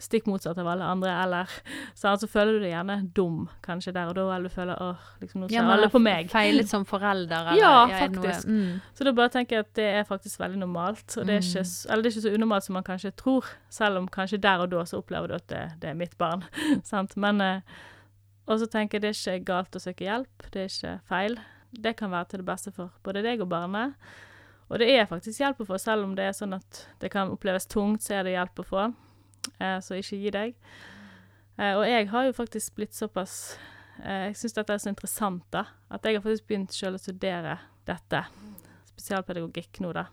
stikk 0.00 0.26
motsatt 0.26 0.58
av 0.58 0.66
alle 0.66 0.84
andre, 0.90 1.12
eller 1.22 1.50
sant, 1.94 2.20
så 2.20 2.26
føler 2.26 2.56
du 2.56 2.64
deg 2.64 2.72
gjerne 2.72 2.96
dum 3.14 3.44
kanskje 3.62 3.92
der 3.94 4.08
og 4.10 4.16
da, 4.18 4.24
eller 4.34 4.50
du 4.50 4.54
føler 4.56 4.80
åh, 4.82 5.04
liksom 5.22 5.44
nå 5.44 5.48
ser 5.52 5.68
alle 5.70 5.86
på 5.92 6.00
meg. 6.02 6.32
Feilet 6.32 6.68
som 6.68 6.84
forelder, 6.88 7.52
eller 7.52 7.60
Ja, 7.62 7.86
faktisk. 8.00 8.48
noe-. 8.48 8.56
Mm. 8.74 8.80
Så 8.98 9.04
da 9.06 9.12
bare 9.12 9.28
tenker 9.36 9.56
jeg 9.60 9.66
at 9.68 9.72
det 9.78 9.86
er 10.00 10.04
faktisk 10.08 10.40
veldig 10.42 10.58
normalt. 10.64 11.04
Og 11.16 11.26
det 11.28 11.36
er, 11.36 11.44
ikke, 11.46 11.62
Mm. 11.62 11.92
eller 11.92 12.02
det 12.02 12.10
er 12.10 12.16
ikke 12.16 12.26
så 12.26 12.34
unormalt 12.34 12.64
som 12.64 12.74
man 12.74 12.82
kanskje 12.90 13.12
tror, 13.16 13.44
selv 13.70 13.96
om 14.02 14.08
kanskje 14.08 14.40
der 14.40 14.58
og 14.66 14.70
da 14.74 14.82
så 14.84 14.98
opplever 14.98 15.28
du 15.28 15.34
at 15.34 15.46
det, 15.46 15.62
det 15.80 15.90
er 15.90 15.94
mitt 15.94 16.18
barn. 16.18 16.42
sant? 16.82 17.16
Men 17.16 17.40
eh, 17.40 17.60
Og 18.44 18.60
så 18.60 18.68
tenker 18.68 18.98
jeg 18.98 19.04
det 19.04 19.12
er 19.14 19.38
ikke 19.38 19.52
galt 19.52 19.76
å 19.76 19.82
søke 19.82 20.04
hjelp. 20.06 20.46
Det 20.52 20.62
er 20.62 20.70
ikke 20.70 20.94
feil. 21.08 21.38
Det 21.74 21.94
kan 21.98 22.12
være 22.12 22.30
til 22.30 22.42
det 22.42 22.48
beste 22.48 22.72
for 22.74 22.92
både 23.06 23.24
deg 23.24 23.42
og 23.42 23.50
barnet. 23.50 23.96
Og 24.72 24.80
det 24.80 24.88
er 24.94 25.08
faktisk 25.08 25.42
hjelp 25.42 25.60
å 25.60 25.68
få, 25.68 25.78
selv 25.80 26.06
om 26.06 26.14
det 26.16 26.28
er 26.28 26.36
sånn 26.36 26.56
at 26.56 26.84
det 27.02 27.10
kan 27.12 27.32
oppleves 27.32 27.66
tungt, 27.70 28.04
så 28.04 28.18
er 28.18 28.26
det 28.26 28.36
hjelp 28.36 28.62
å 28.62 28.66
få. 28.68 28.84
Eh, 29.58 29.78
så 29.84 29.98
ikke 29.98 30.20
gi 30.20 30.32
deg. 30.34 30.54
Eh, 31.58 31.74
og 31.76 31.84
jeg 31.88 32.08
har 32.10 32.28
jo 32.28 32.36
faktisk 32.36 32.74
blitt 32.78 32.96
såpass 32.96 33.34
eh, 34.02 34.30
Jeg 34.30 34.38
syns 34.40 34.56
dette 34.56 34.74
er 34.74 34.82
så 34.82 34.90
interessant, 34.90 35.44
da. 35.54 35.66
At 35.92 36.06
jeg 36.06 36.16
har 36.16 36.24
faktisk 36.24 36.48
begynt 36.48 36.74
sjøl 36.74 36.96
å 36.96 37.02
studere 37.02 37.58
dette 37.86 38.24
spesialpedagogikk 38.94 39.82
nå, 39.84 39.92
da. 39.94 40.08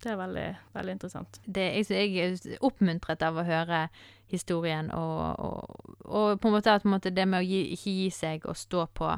Det 0.00 0.12
er 0.12 0.16
veldig, 0.16 0.46
veldig 0.72 0.96
interessant. 0.96 1.40
det, 1.44 1.66
jeg, 1.76 1.90
jeg 1.92 2.38
er 2.38 2.64
oppmuntret 2.64 3.22
av 3.22 3.36
å 3.36 3.44
høre 3.44 3.88
historien, 4.30 4.88
og, 4.94 5.20
og, 5.42 5.92
og 6.06 6.40
på 6.40 6.48
en 6.48 6.54
måte 6.54 6.72
at 6.72 6.84
på 6.84 6.88
en 6.88 6.96
måte 6.96 7.12
det 7.12 7.26
med 7.28 7.42
å 7.42 7.46
gi, 7.46 7.64
ikke 7.74 7.94
gi 7.98 8.10
seg 8.14 8.46
og 8.48 8.56
stå 8.56 8.86
på 8.96 9.12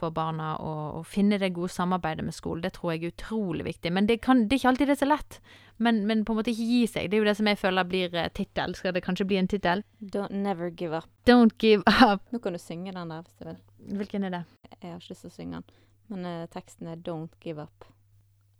for 0.00 0.14
barna 0.14 0.54
og, 0.62 1.00
og 1.00 1.08
finne 1.08 1.38
det 1.40 1.52
gode 1.56 1.72
samarbeidet 1.74 2.24
med 2.24 2.34
skolen, 2.36 2.62
det 2.64 2.74
tror 2.76 2.94
jeg 2.94 3.02
er 3.02 3.14
utrolig 3.14 3.66
viktig. 3.66 3.92
Men 3.92 4.08
det, 4.08 4.20
kan, 4.24 4.44
det 4.46 4.56
er 4.56 4.62
ikke 4.62 4.72
alltid 4.72 4.90
det 4.90 4.96
er 4.96 5.02
så 5.02 5.10
lett. 5.10 5.40
Men, 5.80 6.02
men 6.06 6.24
på 6.24 6.34
en 6.34 6.40
måte 6.40 6.52
ikke 6.52 6.68
gi 6.68 6.80
seg. 6.92 7.10
Det 7.10 7.18
er 7.18 7.24
jo 7.24 7.28
det 7.30 7.36
som 7.38 7.50
jeg 7.50 7.60
føler 7.60 7.88
blir 7.88 8.16
uh, 8.16 8.28
tittel. 8.36 8.74
Skal 8.76 8.94
det 8.96 9.04
kanskje 9.04 9.26
bli 9.28 9.40
en 9.40 9.50
tittel? 9.50 9.84
Don't 10.00 10.36
never 10.44 10.70
give 10.70 10.96
up. 10.96 11.08
Don't 11.28 11.56
give 11.60 11.84
up. 11.88 12.24
Nå 12.32 12.40
kan 12.44 12.56
du 12.56 12.60
synge 12.62 12.94
den 12.96 13.14
der 13.14 13.24
hvis 13.24 13.38
du 13.40 13.46
vil. 13.48 13.60
Hvilken 14.00 14.28
er 14.28 14.36
det? 14.38 14.42
Jeg 14.76 14.90
har 14.90 14.98
ikke 15.00 15.14
lyst 15.14 15.26
til 15.26 15.32
å 15.32 15.38
synge 15.38 15.60
den. 15.60 15.78
Men 16.10 16.26
uh, 16.26 16.48
teksten 16.52 16.90
er 16.90 17.00
'Don't 17.00 17.36
give 17.40 17.62
up'. 17.62 17.88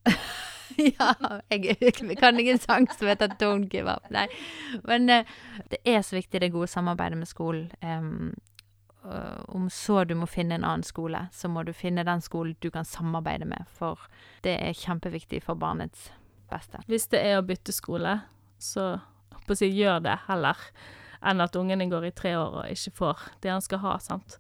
ja, 0.99 1.15
jeg, 1.51 2.19
kan 2.19 2.41
ingen 2.41 2.59
sang 2.59 2.89
som 2.93 3.09
heter 3.09 3.33
Don't 3.41 3.69
give 3.73 3.91
up. 3.91 4.07
Nei. 4.11 4.27
Men 4.85 5.09
eh, 5.11 5.35
det 5.73 5.81
er 5.85 6.03
så 6.07 6.19
viktig 6.19 6.41
det 6.41 6.53
gode 6.55 6.71
samarbeidet 6.71 7.19
med 7.19 7.29
skolen. 7.31 7.71
Um, 7.83 8.33
om 9.49 9.71
så 9.73 10.03
du 10.05 10.15
må 10.15 10.27
finne 10.29 10.59
en 10.59 10.65
annen 10.65 10.85
skole, 10.85 11.23
så 11.33 11.49
må 11.49 11.63
du 11.65 11.73
finne 11.73 12.05
den 12.05 12.21
skolen 12.21 12.57
du 12.61 12.69
kan 12.71 12.85
samarbeide 12.85 13.47
med, 13.49 13.65
for 13.73 13.97
det 14.45 14.59
er 14.61 14.77
kjempeviktig 14.77 15.41
for 15.47 15.57
barnets 15.57 16.11
beste. 16.53 16.83
Hvis 16.85 17.09
det 17.09 17.23
er 17.25 17.39
å 17.39 17.47
bytte 17.47 17.73
skole, 17.73 18.19
så 18.61 18.99
håper 19.33 19.65
jeg 19.65 19.79
gjør 19.79 20.03
det 20.05 20.19
heller 20.27 20.61
enn 21.25 21.41
at 21.41 21.57
ungen 21.57 21.81
din 21.81 21.93
går 21.93 22.11
i 22.11 22.15
tre 22.17 22.35
år 22.37 22.61
og 22.63 22.69
ikke 22.73 22.93
får 22.97 23.25
det 23.41 23.53
han 23.53 23.65
skal 23.65 23.81
ha, 23.85 23.97
sant. 24.05 24.37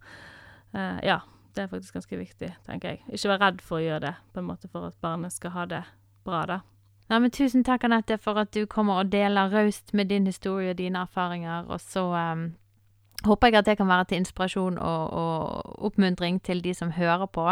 Uh, 0.76 1.00
ja, 1.04 1.20
det 1.56 1.64
er 1.64 1.72
faktisk 1.72 1.96
ganske 1.96 2.20
viktig, 2.20 2.52
tenker 2.66 2.94
jeg. 2.94 3.02
Ikke 3.08 3.32
vær 3.32 3.42
redd 3.46 3.64
for 3.64 3.80
å 3.80 3.84
gjøre 3.84 4.04
det, 4.06 4.14
på 4.32 4.42
en 4.42 4.48
måte 4.48 4.70
for 4.70 4.90
at 4.90 5.00
barnet 5.02 5.34
skal 5.34 5.54
ha 5.56 5.66
det 5.72 5.82
bra, 6.24 6.44
da. 6.46 6.60
Nei, 7.10 7.18
men 7.18 7.32
tusen 7.34 7.64
takk, 7.66 7.84
Anette, 7.88 8.20
for 8.22 8.38
at 8.38 8.52
du 8.54 8.66
kommer 8.70 9.02
og 9.02 9.10
deler 9.10 9.50
raust 9.50 9.94
med 9.98 10.12
din 10.12 10.28
historie 10.30 10.70
og 10.70 10.78
dine 10.78 11.02
erfaringer, 11.02 11.66
og 11.66 11.80
så 11.82 12.04
um, 12.14 12.44
håper 13.26 13.50
jeg 13.50 13.58
at 13.58 13.70
det 13.70 13.78
kan 13.80 13.90
være 13.90 14.04
til 14.10 14.22
inspirasjon 14.22 14.78
og, 14.78 15.10
og 15.10 15.86
oppmuntring 15.90 16.38
til 16.42 16.62
de 16.64 16.74
som 16.74 16.92
hører 16.94 17.26
på. 17.26 17.46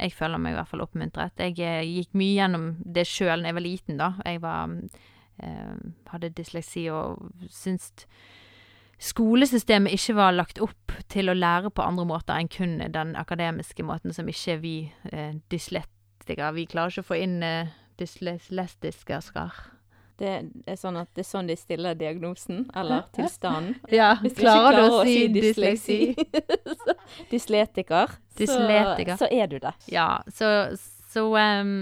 Jeg 0.00 0.12
føler 0.12 0.40
meg 0.40 0.52
i 0.52 0.58
hvert 0.58 0.68
fall 0.68 0.84
oppmuntret. 0.84 1.40
Jeg 1.40 1.56
eh, 1.64 1.86
gikk 1.88 2.12
mye 2.16 2.36
gjennom 2.36 2.68
det 2.84 3.06
sjøl 3.08 3.42
da 3.42 3.50
jeg 3.50 3.56
var 3.56 3.64
liten, 3.64 3.98
da. 4.00 4.12
Jeg 4.24 4.42
var, 4.42 4.76
eh, 5.42 5.74
hadde 6.12 6.32
dysleksi 6.36 6.86
og 6.92 7.24
syntes 7.48 8.06
skolesystemet 9.00 9.96
ikke 9.96 10.14
var 10.18 10.34
lagt 10.36 10.60
opp 10.60 10.92
til 11.08 11.32
å 11.32 11.36
lære 11.36 11.72
på 11.72 11.84
andre 11.84 12.04
måter 12.08 12.36
enn 12.36 12.50
kun 12.52 12.78
den 12.92 13.14
akademiske 13.16 13.84
måten 13.86 14.12
som 14.12 14.28
ikke 14.28 14.58
vi 14.60 14.74
eh, 15.12 15.32
dyslektikere 15.52 16.52
Vi 16.54 16.66
klarer 16.68 16.92
ikke 16.92 17.06
å 17.06 17.10
få 17.14 17.16
inn 17.16 17.40
eh, 17.42 17.72
dyslestiske 18.00 19.20
skar. 19.24 19.60
Det 20.20 20.32
er 20.68 20.76
sånn 20.76 20.98
at 21.00 21.08
det 21.16 21.22
er 21.22 21.28
sånn 21.30 21.48
de 21.48 21.56
stiller 21.56 21.96
diagnosen, 21.96 22.66
eller 22.76 23.06
tilstanden. 23.16 23.78
Ja, 23.88 24.12
Hvis 24.20 24.36
du 24.36 24.42
klarer 24.42 24.76
du 24.76 24.82
ikke 24.84 24.96
å 24.98 25.04
si 25.08 25.28
dysleksi? 25.32 25.98
Dysletiker, 27.30 28.16
Dysletiker. 28.40 29.14
Så, 29.16 29.24
så 29.24 29.30
er 29.32 29.48
du 29.48 29.56
det. 29.62 29.72
Ja, 29.88 30.10
så, 30.28 30.50
så 31.08 31.24
um, 31.32 31.72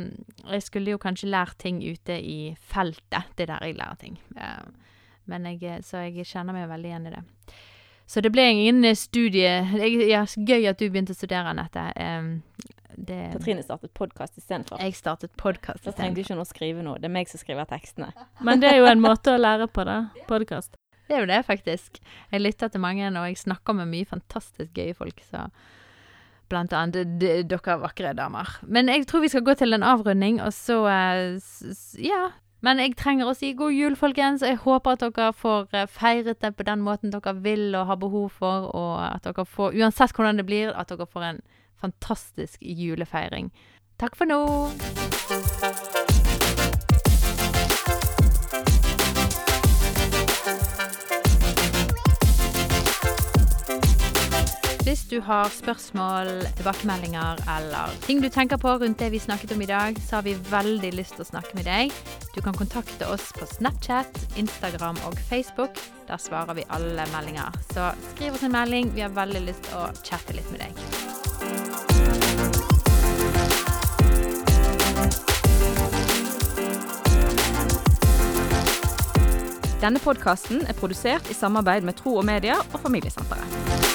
jeg 0.44 0.66
skulle 0.68 0.94
jo 0.94 1.00
kanskje 1.02 1.32
lært 1.34 1.58
ting 1.58 1.82
ute 1.82 2.20
i 2.22 2.54
feltet. 2.62 3.34
Det 3.34 3.48
er 3.48 3.56
der 3.56 3.66
jeg 3.66 3.80
lærer 3.80 3.98
ting. 4.04 4.20
Eh, 4.38 4.94
men 5.28 5.50
jeg, 5.50 5.58
eh, 5.66 5.82
så 5.84 6.06
jeg 6.06 6.26
kjenner 6.30 6.54
meg 6.56 6.70
veldig 6.70 6.92
igjen 6.92 7.10
i 7.10 7.14
det. 7.18 7.24
Så 8.08 8.22
det 8.24 8.30
ble 8.32 8.46
ingen 8.54 8.86
studie 8.96 9.50
jeg, 9.60 9.96
ja, 10.08 10.22
Gøy 10.24 10.70
at 10.70 10.78
du 10.80 10.86
begynte 10.88 11.12
å 11.12 11.18
studere, 11.18 11.50
Anette. 11.50 11.90
Em, 12.00 12.38
det, 12.96 13.32
Katrine 13.34 13.62
startet 13.62 13.92
podkast 13.94 14.38
istedenfor. 14.40 14.80
jeg 14.80 14.94
startet 14.96 15.32
podkast 15.36 15.84
Da 15.84 15.92
trengte 15.92 16.18
du 16.18 16.24
ikke 16.24 16.36
noe 16.38 16.46
å 16.46 16.48
skrive 16.48 16.84
noe. 16.84 16.98
Det 16.98 17.08
er 17.10 17.14
meg 17.14 17.30
som 17.30 17.40
skriver 17.40 17.68
tekstene. 17.68 18.10
Men 18.46 18.62
det 18.62 18.72
er 18.72 18.80
jo 18.80 18.88
en 18.90 19.02
måte 19.02 19.34
å 19.34 19.40
lære 19.40 19.68
på, 19.70 19.84
da. 19.88 19.98
Podkast. 20.30 20.78
Det 21.08 21.16
er 21.16 21.24
jo 21.24 21.30
det, 21.30 21.40
faktisk. 21.48 22.00
Jeg 22.32 22.42
lytter 22.44 22.72
til 22.72 22.82
mange, 22.84 23.08
og 23.08 23.28
jeg 23.28 23.40
snakker 23.40 23.76
med 23.76 23.88
mye 23.92 24.08
fantastisk 24.08 24.76
gøye 24.76 24.96
folk, 24.96 25.20
så 25.28 25.48
Blant 26.48 26.72
annet 26.72 27.18
dere 27.20 27.74
vakre 27.82 28.14
damer. 28.16 28.48
Men 28.64 28.88
jeg 28.88 29.04
tror 29.08 29.20
vi 29.20 29.28
skal 29.28 29.42
gå 29.44 29.52
til 29.60 29.76
en 29.76 29.84
avrunding, 29.84 30.38
og 30.40 30.54
så 30.56 30.78
eh, 30.88 31.40
Ja. 32.00 32.30
Men 32.64 32.80
jeg 32.82 32.96
trenger 32.98 33.28
å 33.28 33.34
si 33.38 33.52
god 33.54 33.70
jul, 33.70 33.94
folkens. 33.94 34.42
Jeg 34.42 34.58
håper 34.64 34.96
at 34.96 35.04
dere 35.04 35.28
får 35.36 35.68
eh, 35.76 35.84
feiret 35.92 36.40
det 36.42 36.54
på 36.56 36.64
den 36.66 36.80
måten 36.82 37.12
dere 37.12 37.36
vil 37.44 37.76
og 37.76 37.86
har 37.86 38.00
behov 38.00 38.32
for, 38.40 38.66
og 38.74 38.94
at 39.04 39.28
dere 39.28 39.44
får, 39.46 39.76
uansett 39.76 40.16
hvordan 40.16 40.40
det 40.40 40.46
blir, 40.48 40.72
at 40.72 40.90
dere 40.90 41.06
får 41.06 41.26
en 41.28 41.42
fantastisk 41.80 42.62
julefeiring. 42.62 43.52
Takk 43.98 44.14
for 44.18 44.30
nå! 44.30 44.42
Hvis 54.88 55.02
du 55.10 55.18
har 55.20 55.50
spørsmål, 55.52 56.28
tilbakemeldinger 56.56 57.42
eller 57.58 57.92
ting 58.06 58.22
du 58.22 58.28
tenker 58.32 58.56
på 58.56 58.70
rundt 58.80 58.98
det 59.02 59.10
vi 59.12 59.20
snakket 59.20 59.52
om 59.52 59.60
i 59.60 59.68
dag, 59.68 60.00
så 60.00 60.16
har 60.16 60.24
vi 60.24 60.32
veldig 60.48 60.94
lyst 60.96 61.18
til 61.18 61.26
å 61.26 61.28
snakke 61.28 61.58
med 61.58 61.68
deg. 61.68 61.92
Du 62.32 62.40
kan 62.40 62.56
kontakte 62.56 63.10
oss 63.12 63.28
på 63.36 63.44
Snapchat, 63.52 64.16
Instagram 64.40 64.96
og 65.04 65.20
Facebook. 65.28 65.76
Der 66.08 66.16
svarer 66.16 66.56
vi 66.56 66.64
alle 66.72 67.04
meldinger. 67.12 67.52
Så 67.74 67.90
skriv 68.14 68.40
oss 68.40 68.48
en 68.48 68.56
melding. 68.56 68.94
Vi 68.96 69.04
har 69.04 69.12
veldig 69.12 69.44
lyst 69.50 69.68
til 69.68 69.76
å 69.76 69.90
chatte 70.00 70.32
litt 70.32 70.48
med 70.54 70.64
deg. 70.64 71.17
Denne 79.78 80.00
podkasten 80.02 80.64
er 80.66 80.74
produsert 80.74 81.30
i 81.30 81.36
samarbeid 81.38 81.86
med 81.86 81.94
Tro 82.00 82.16
og 82.18 82.26
Media 82.26 82.58
og 82.72 82.80
Familiesenteret. 82.82 83.87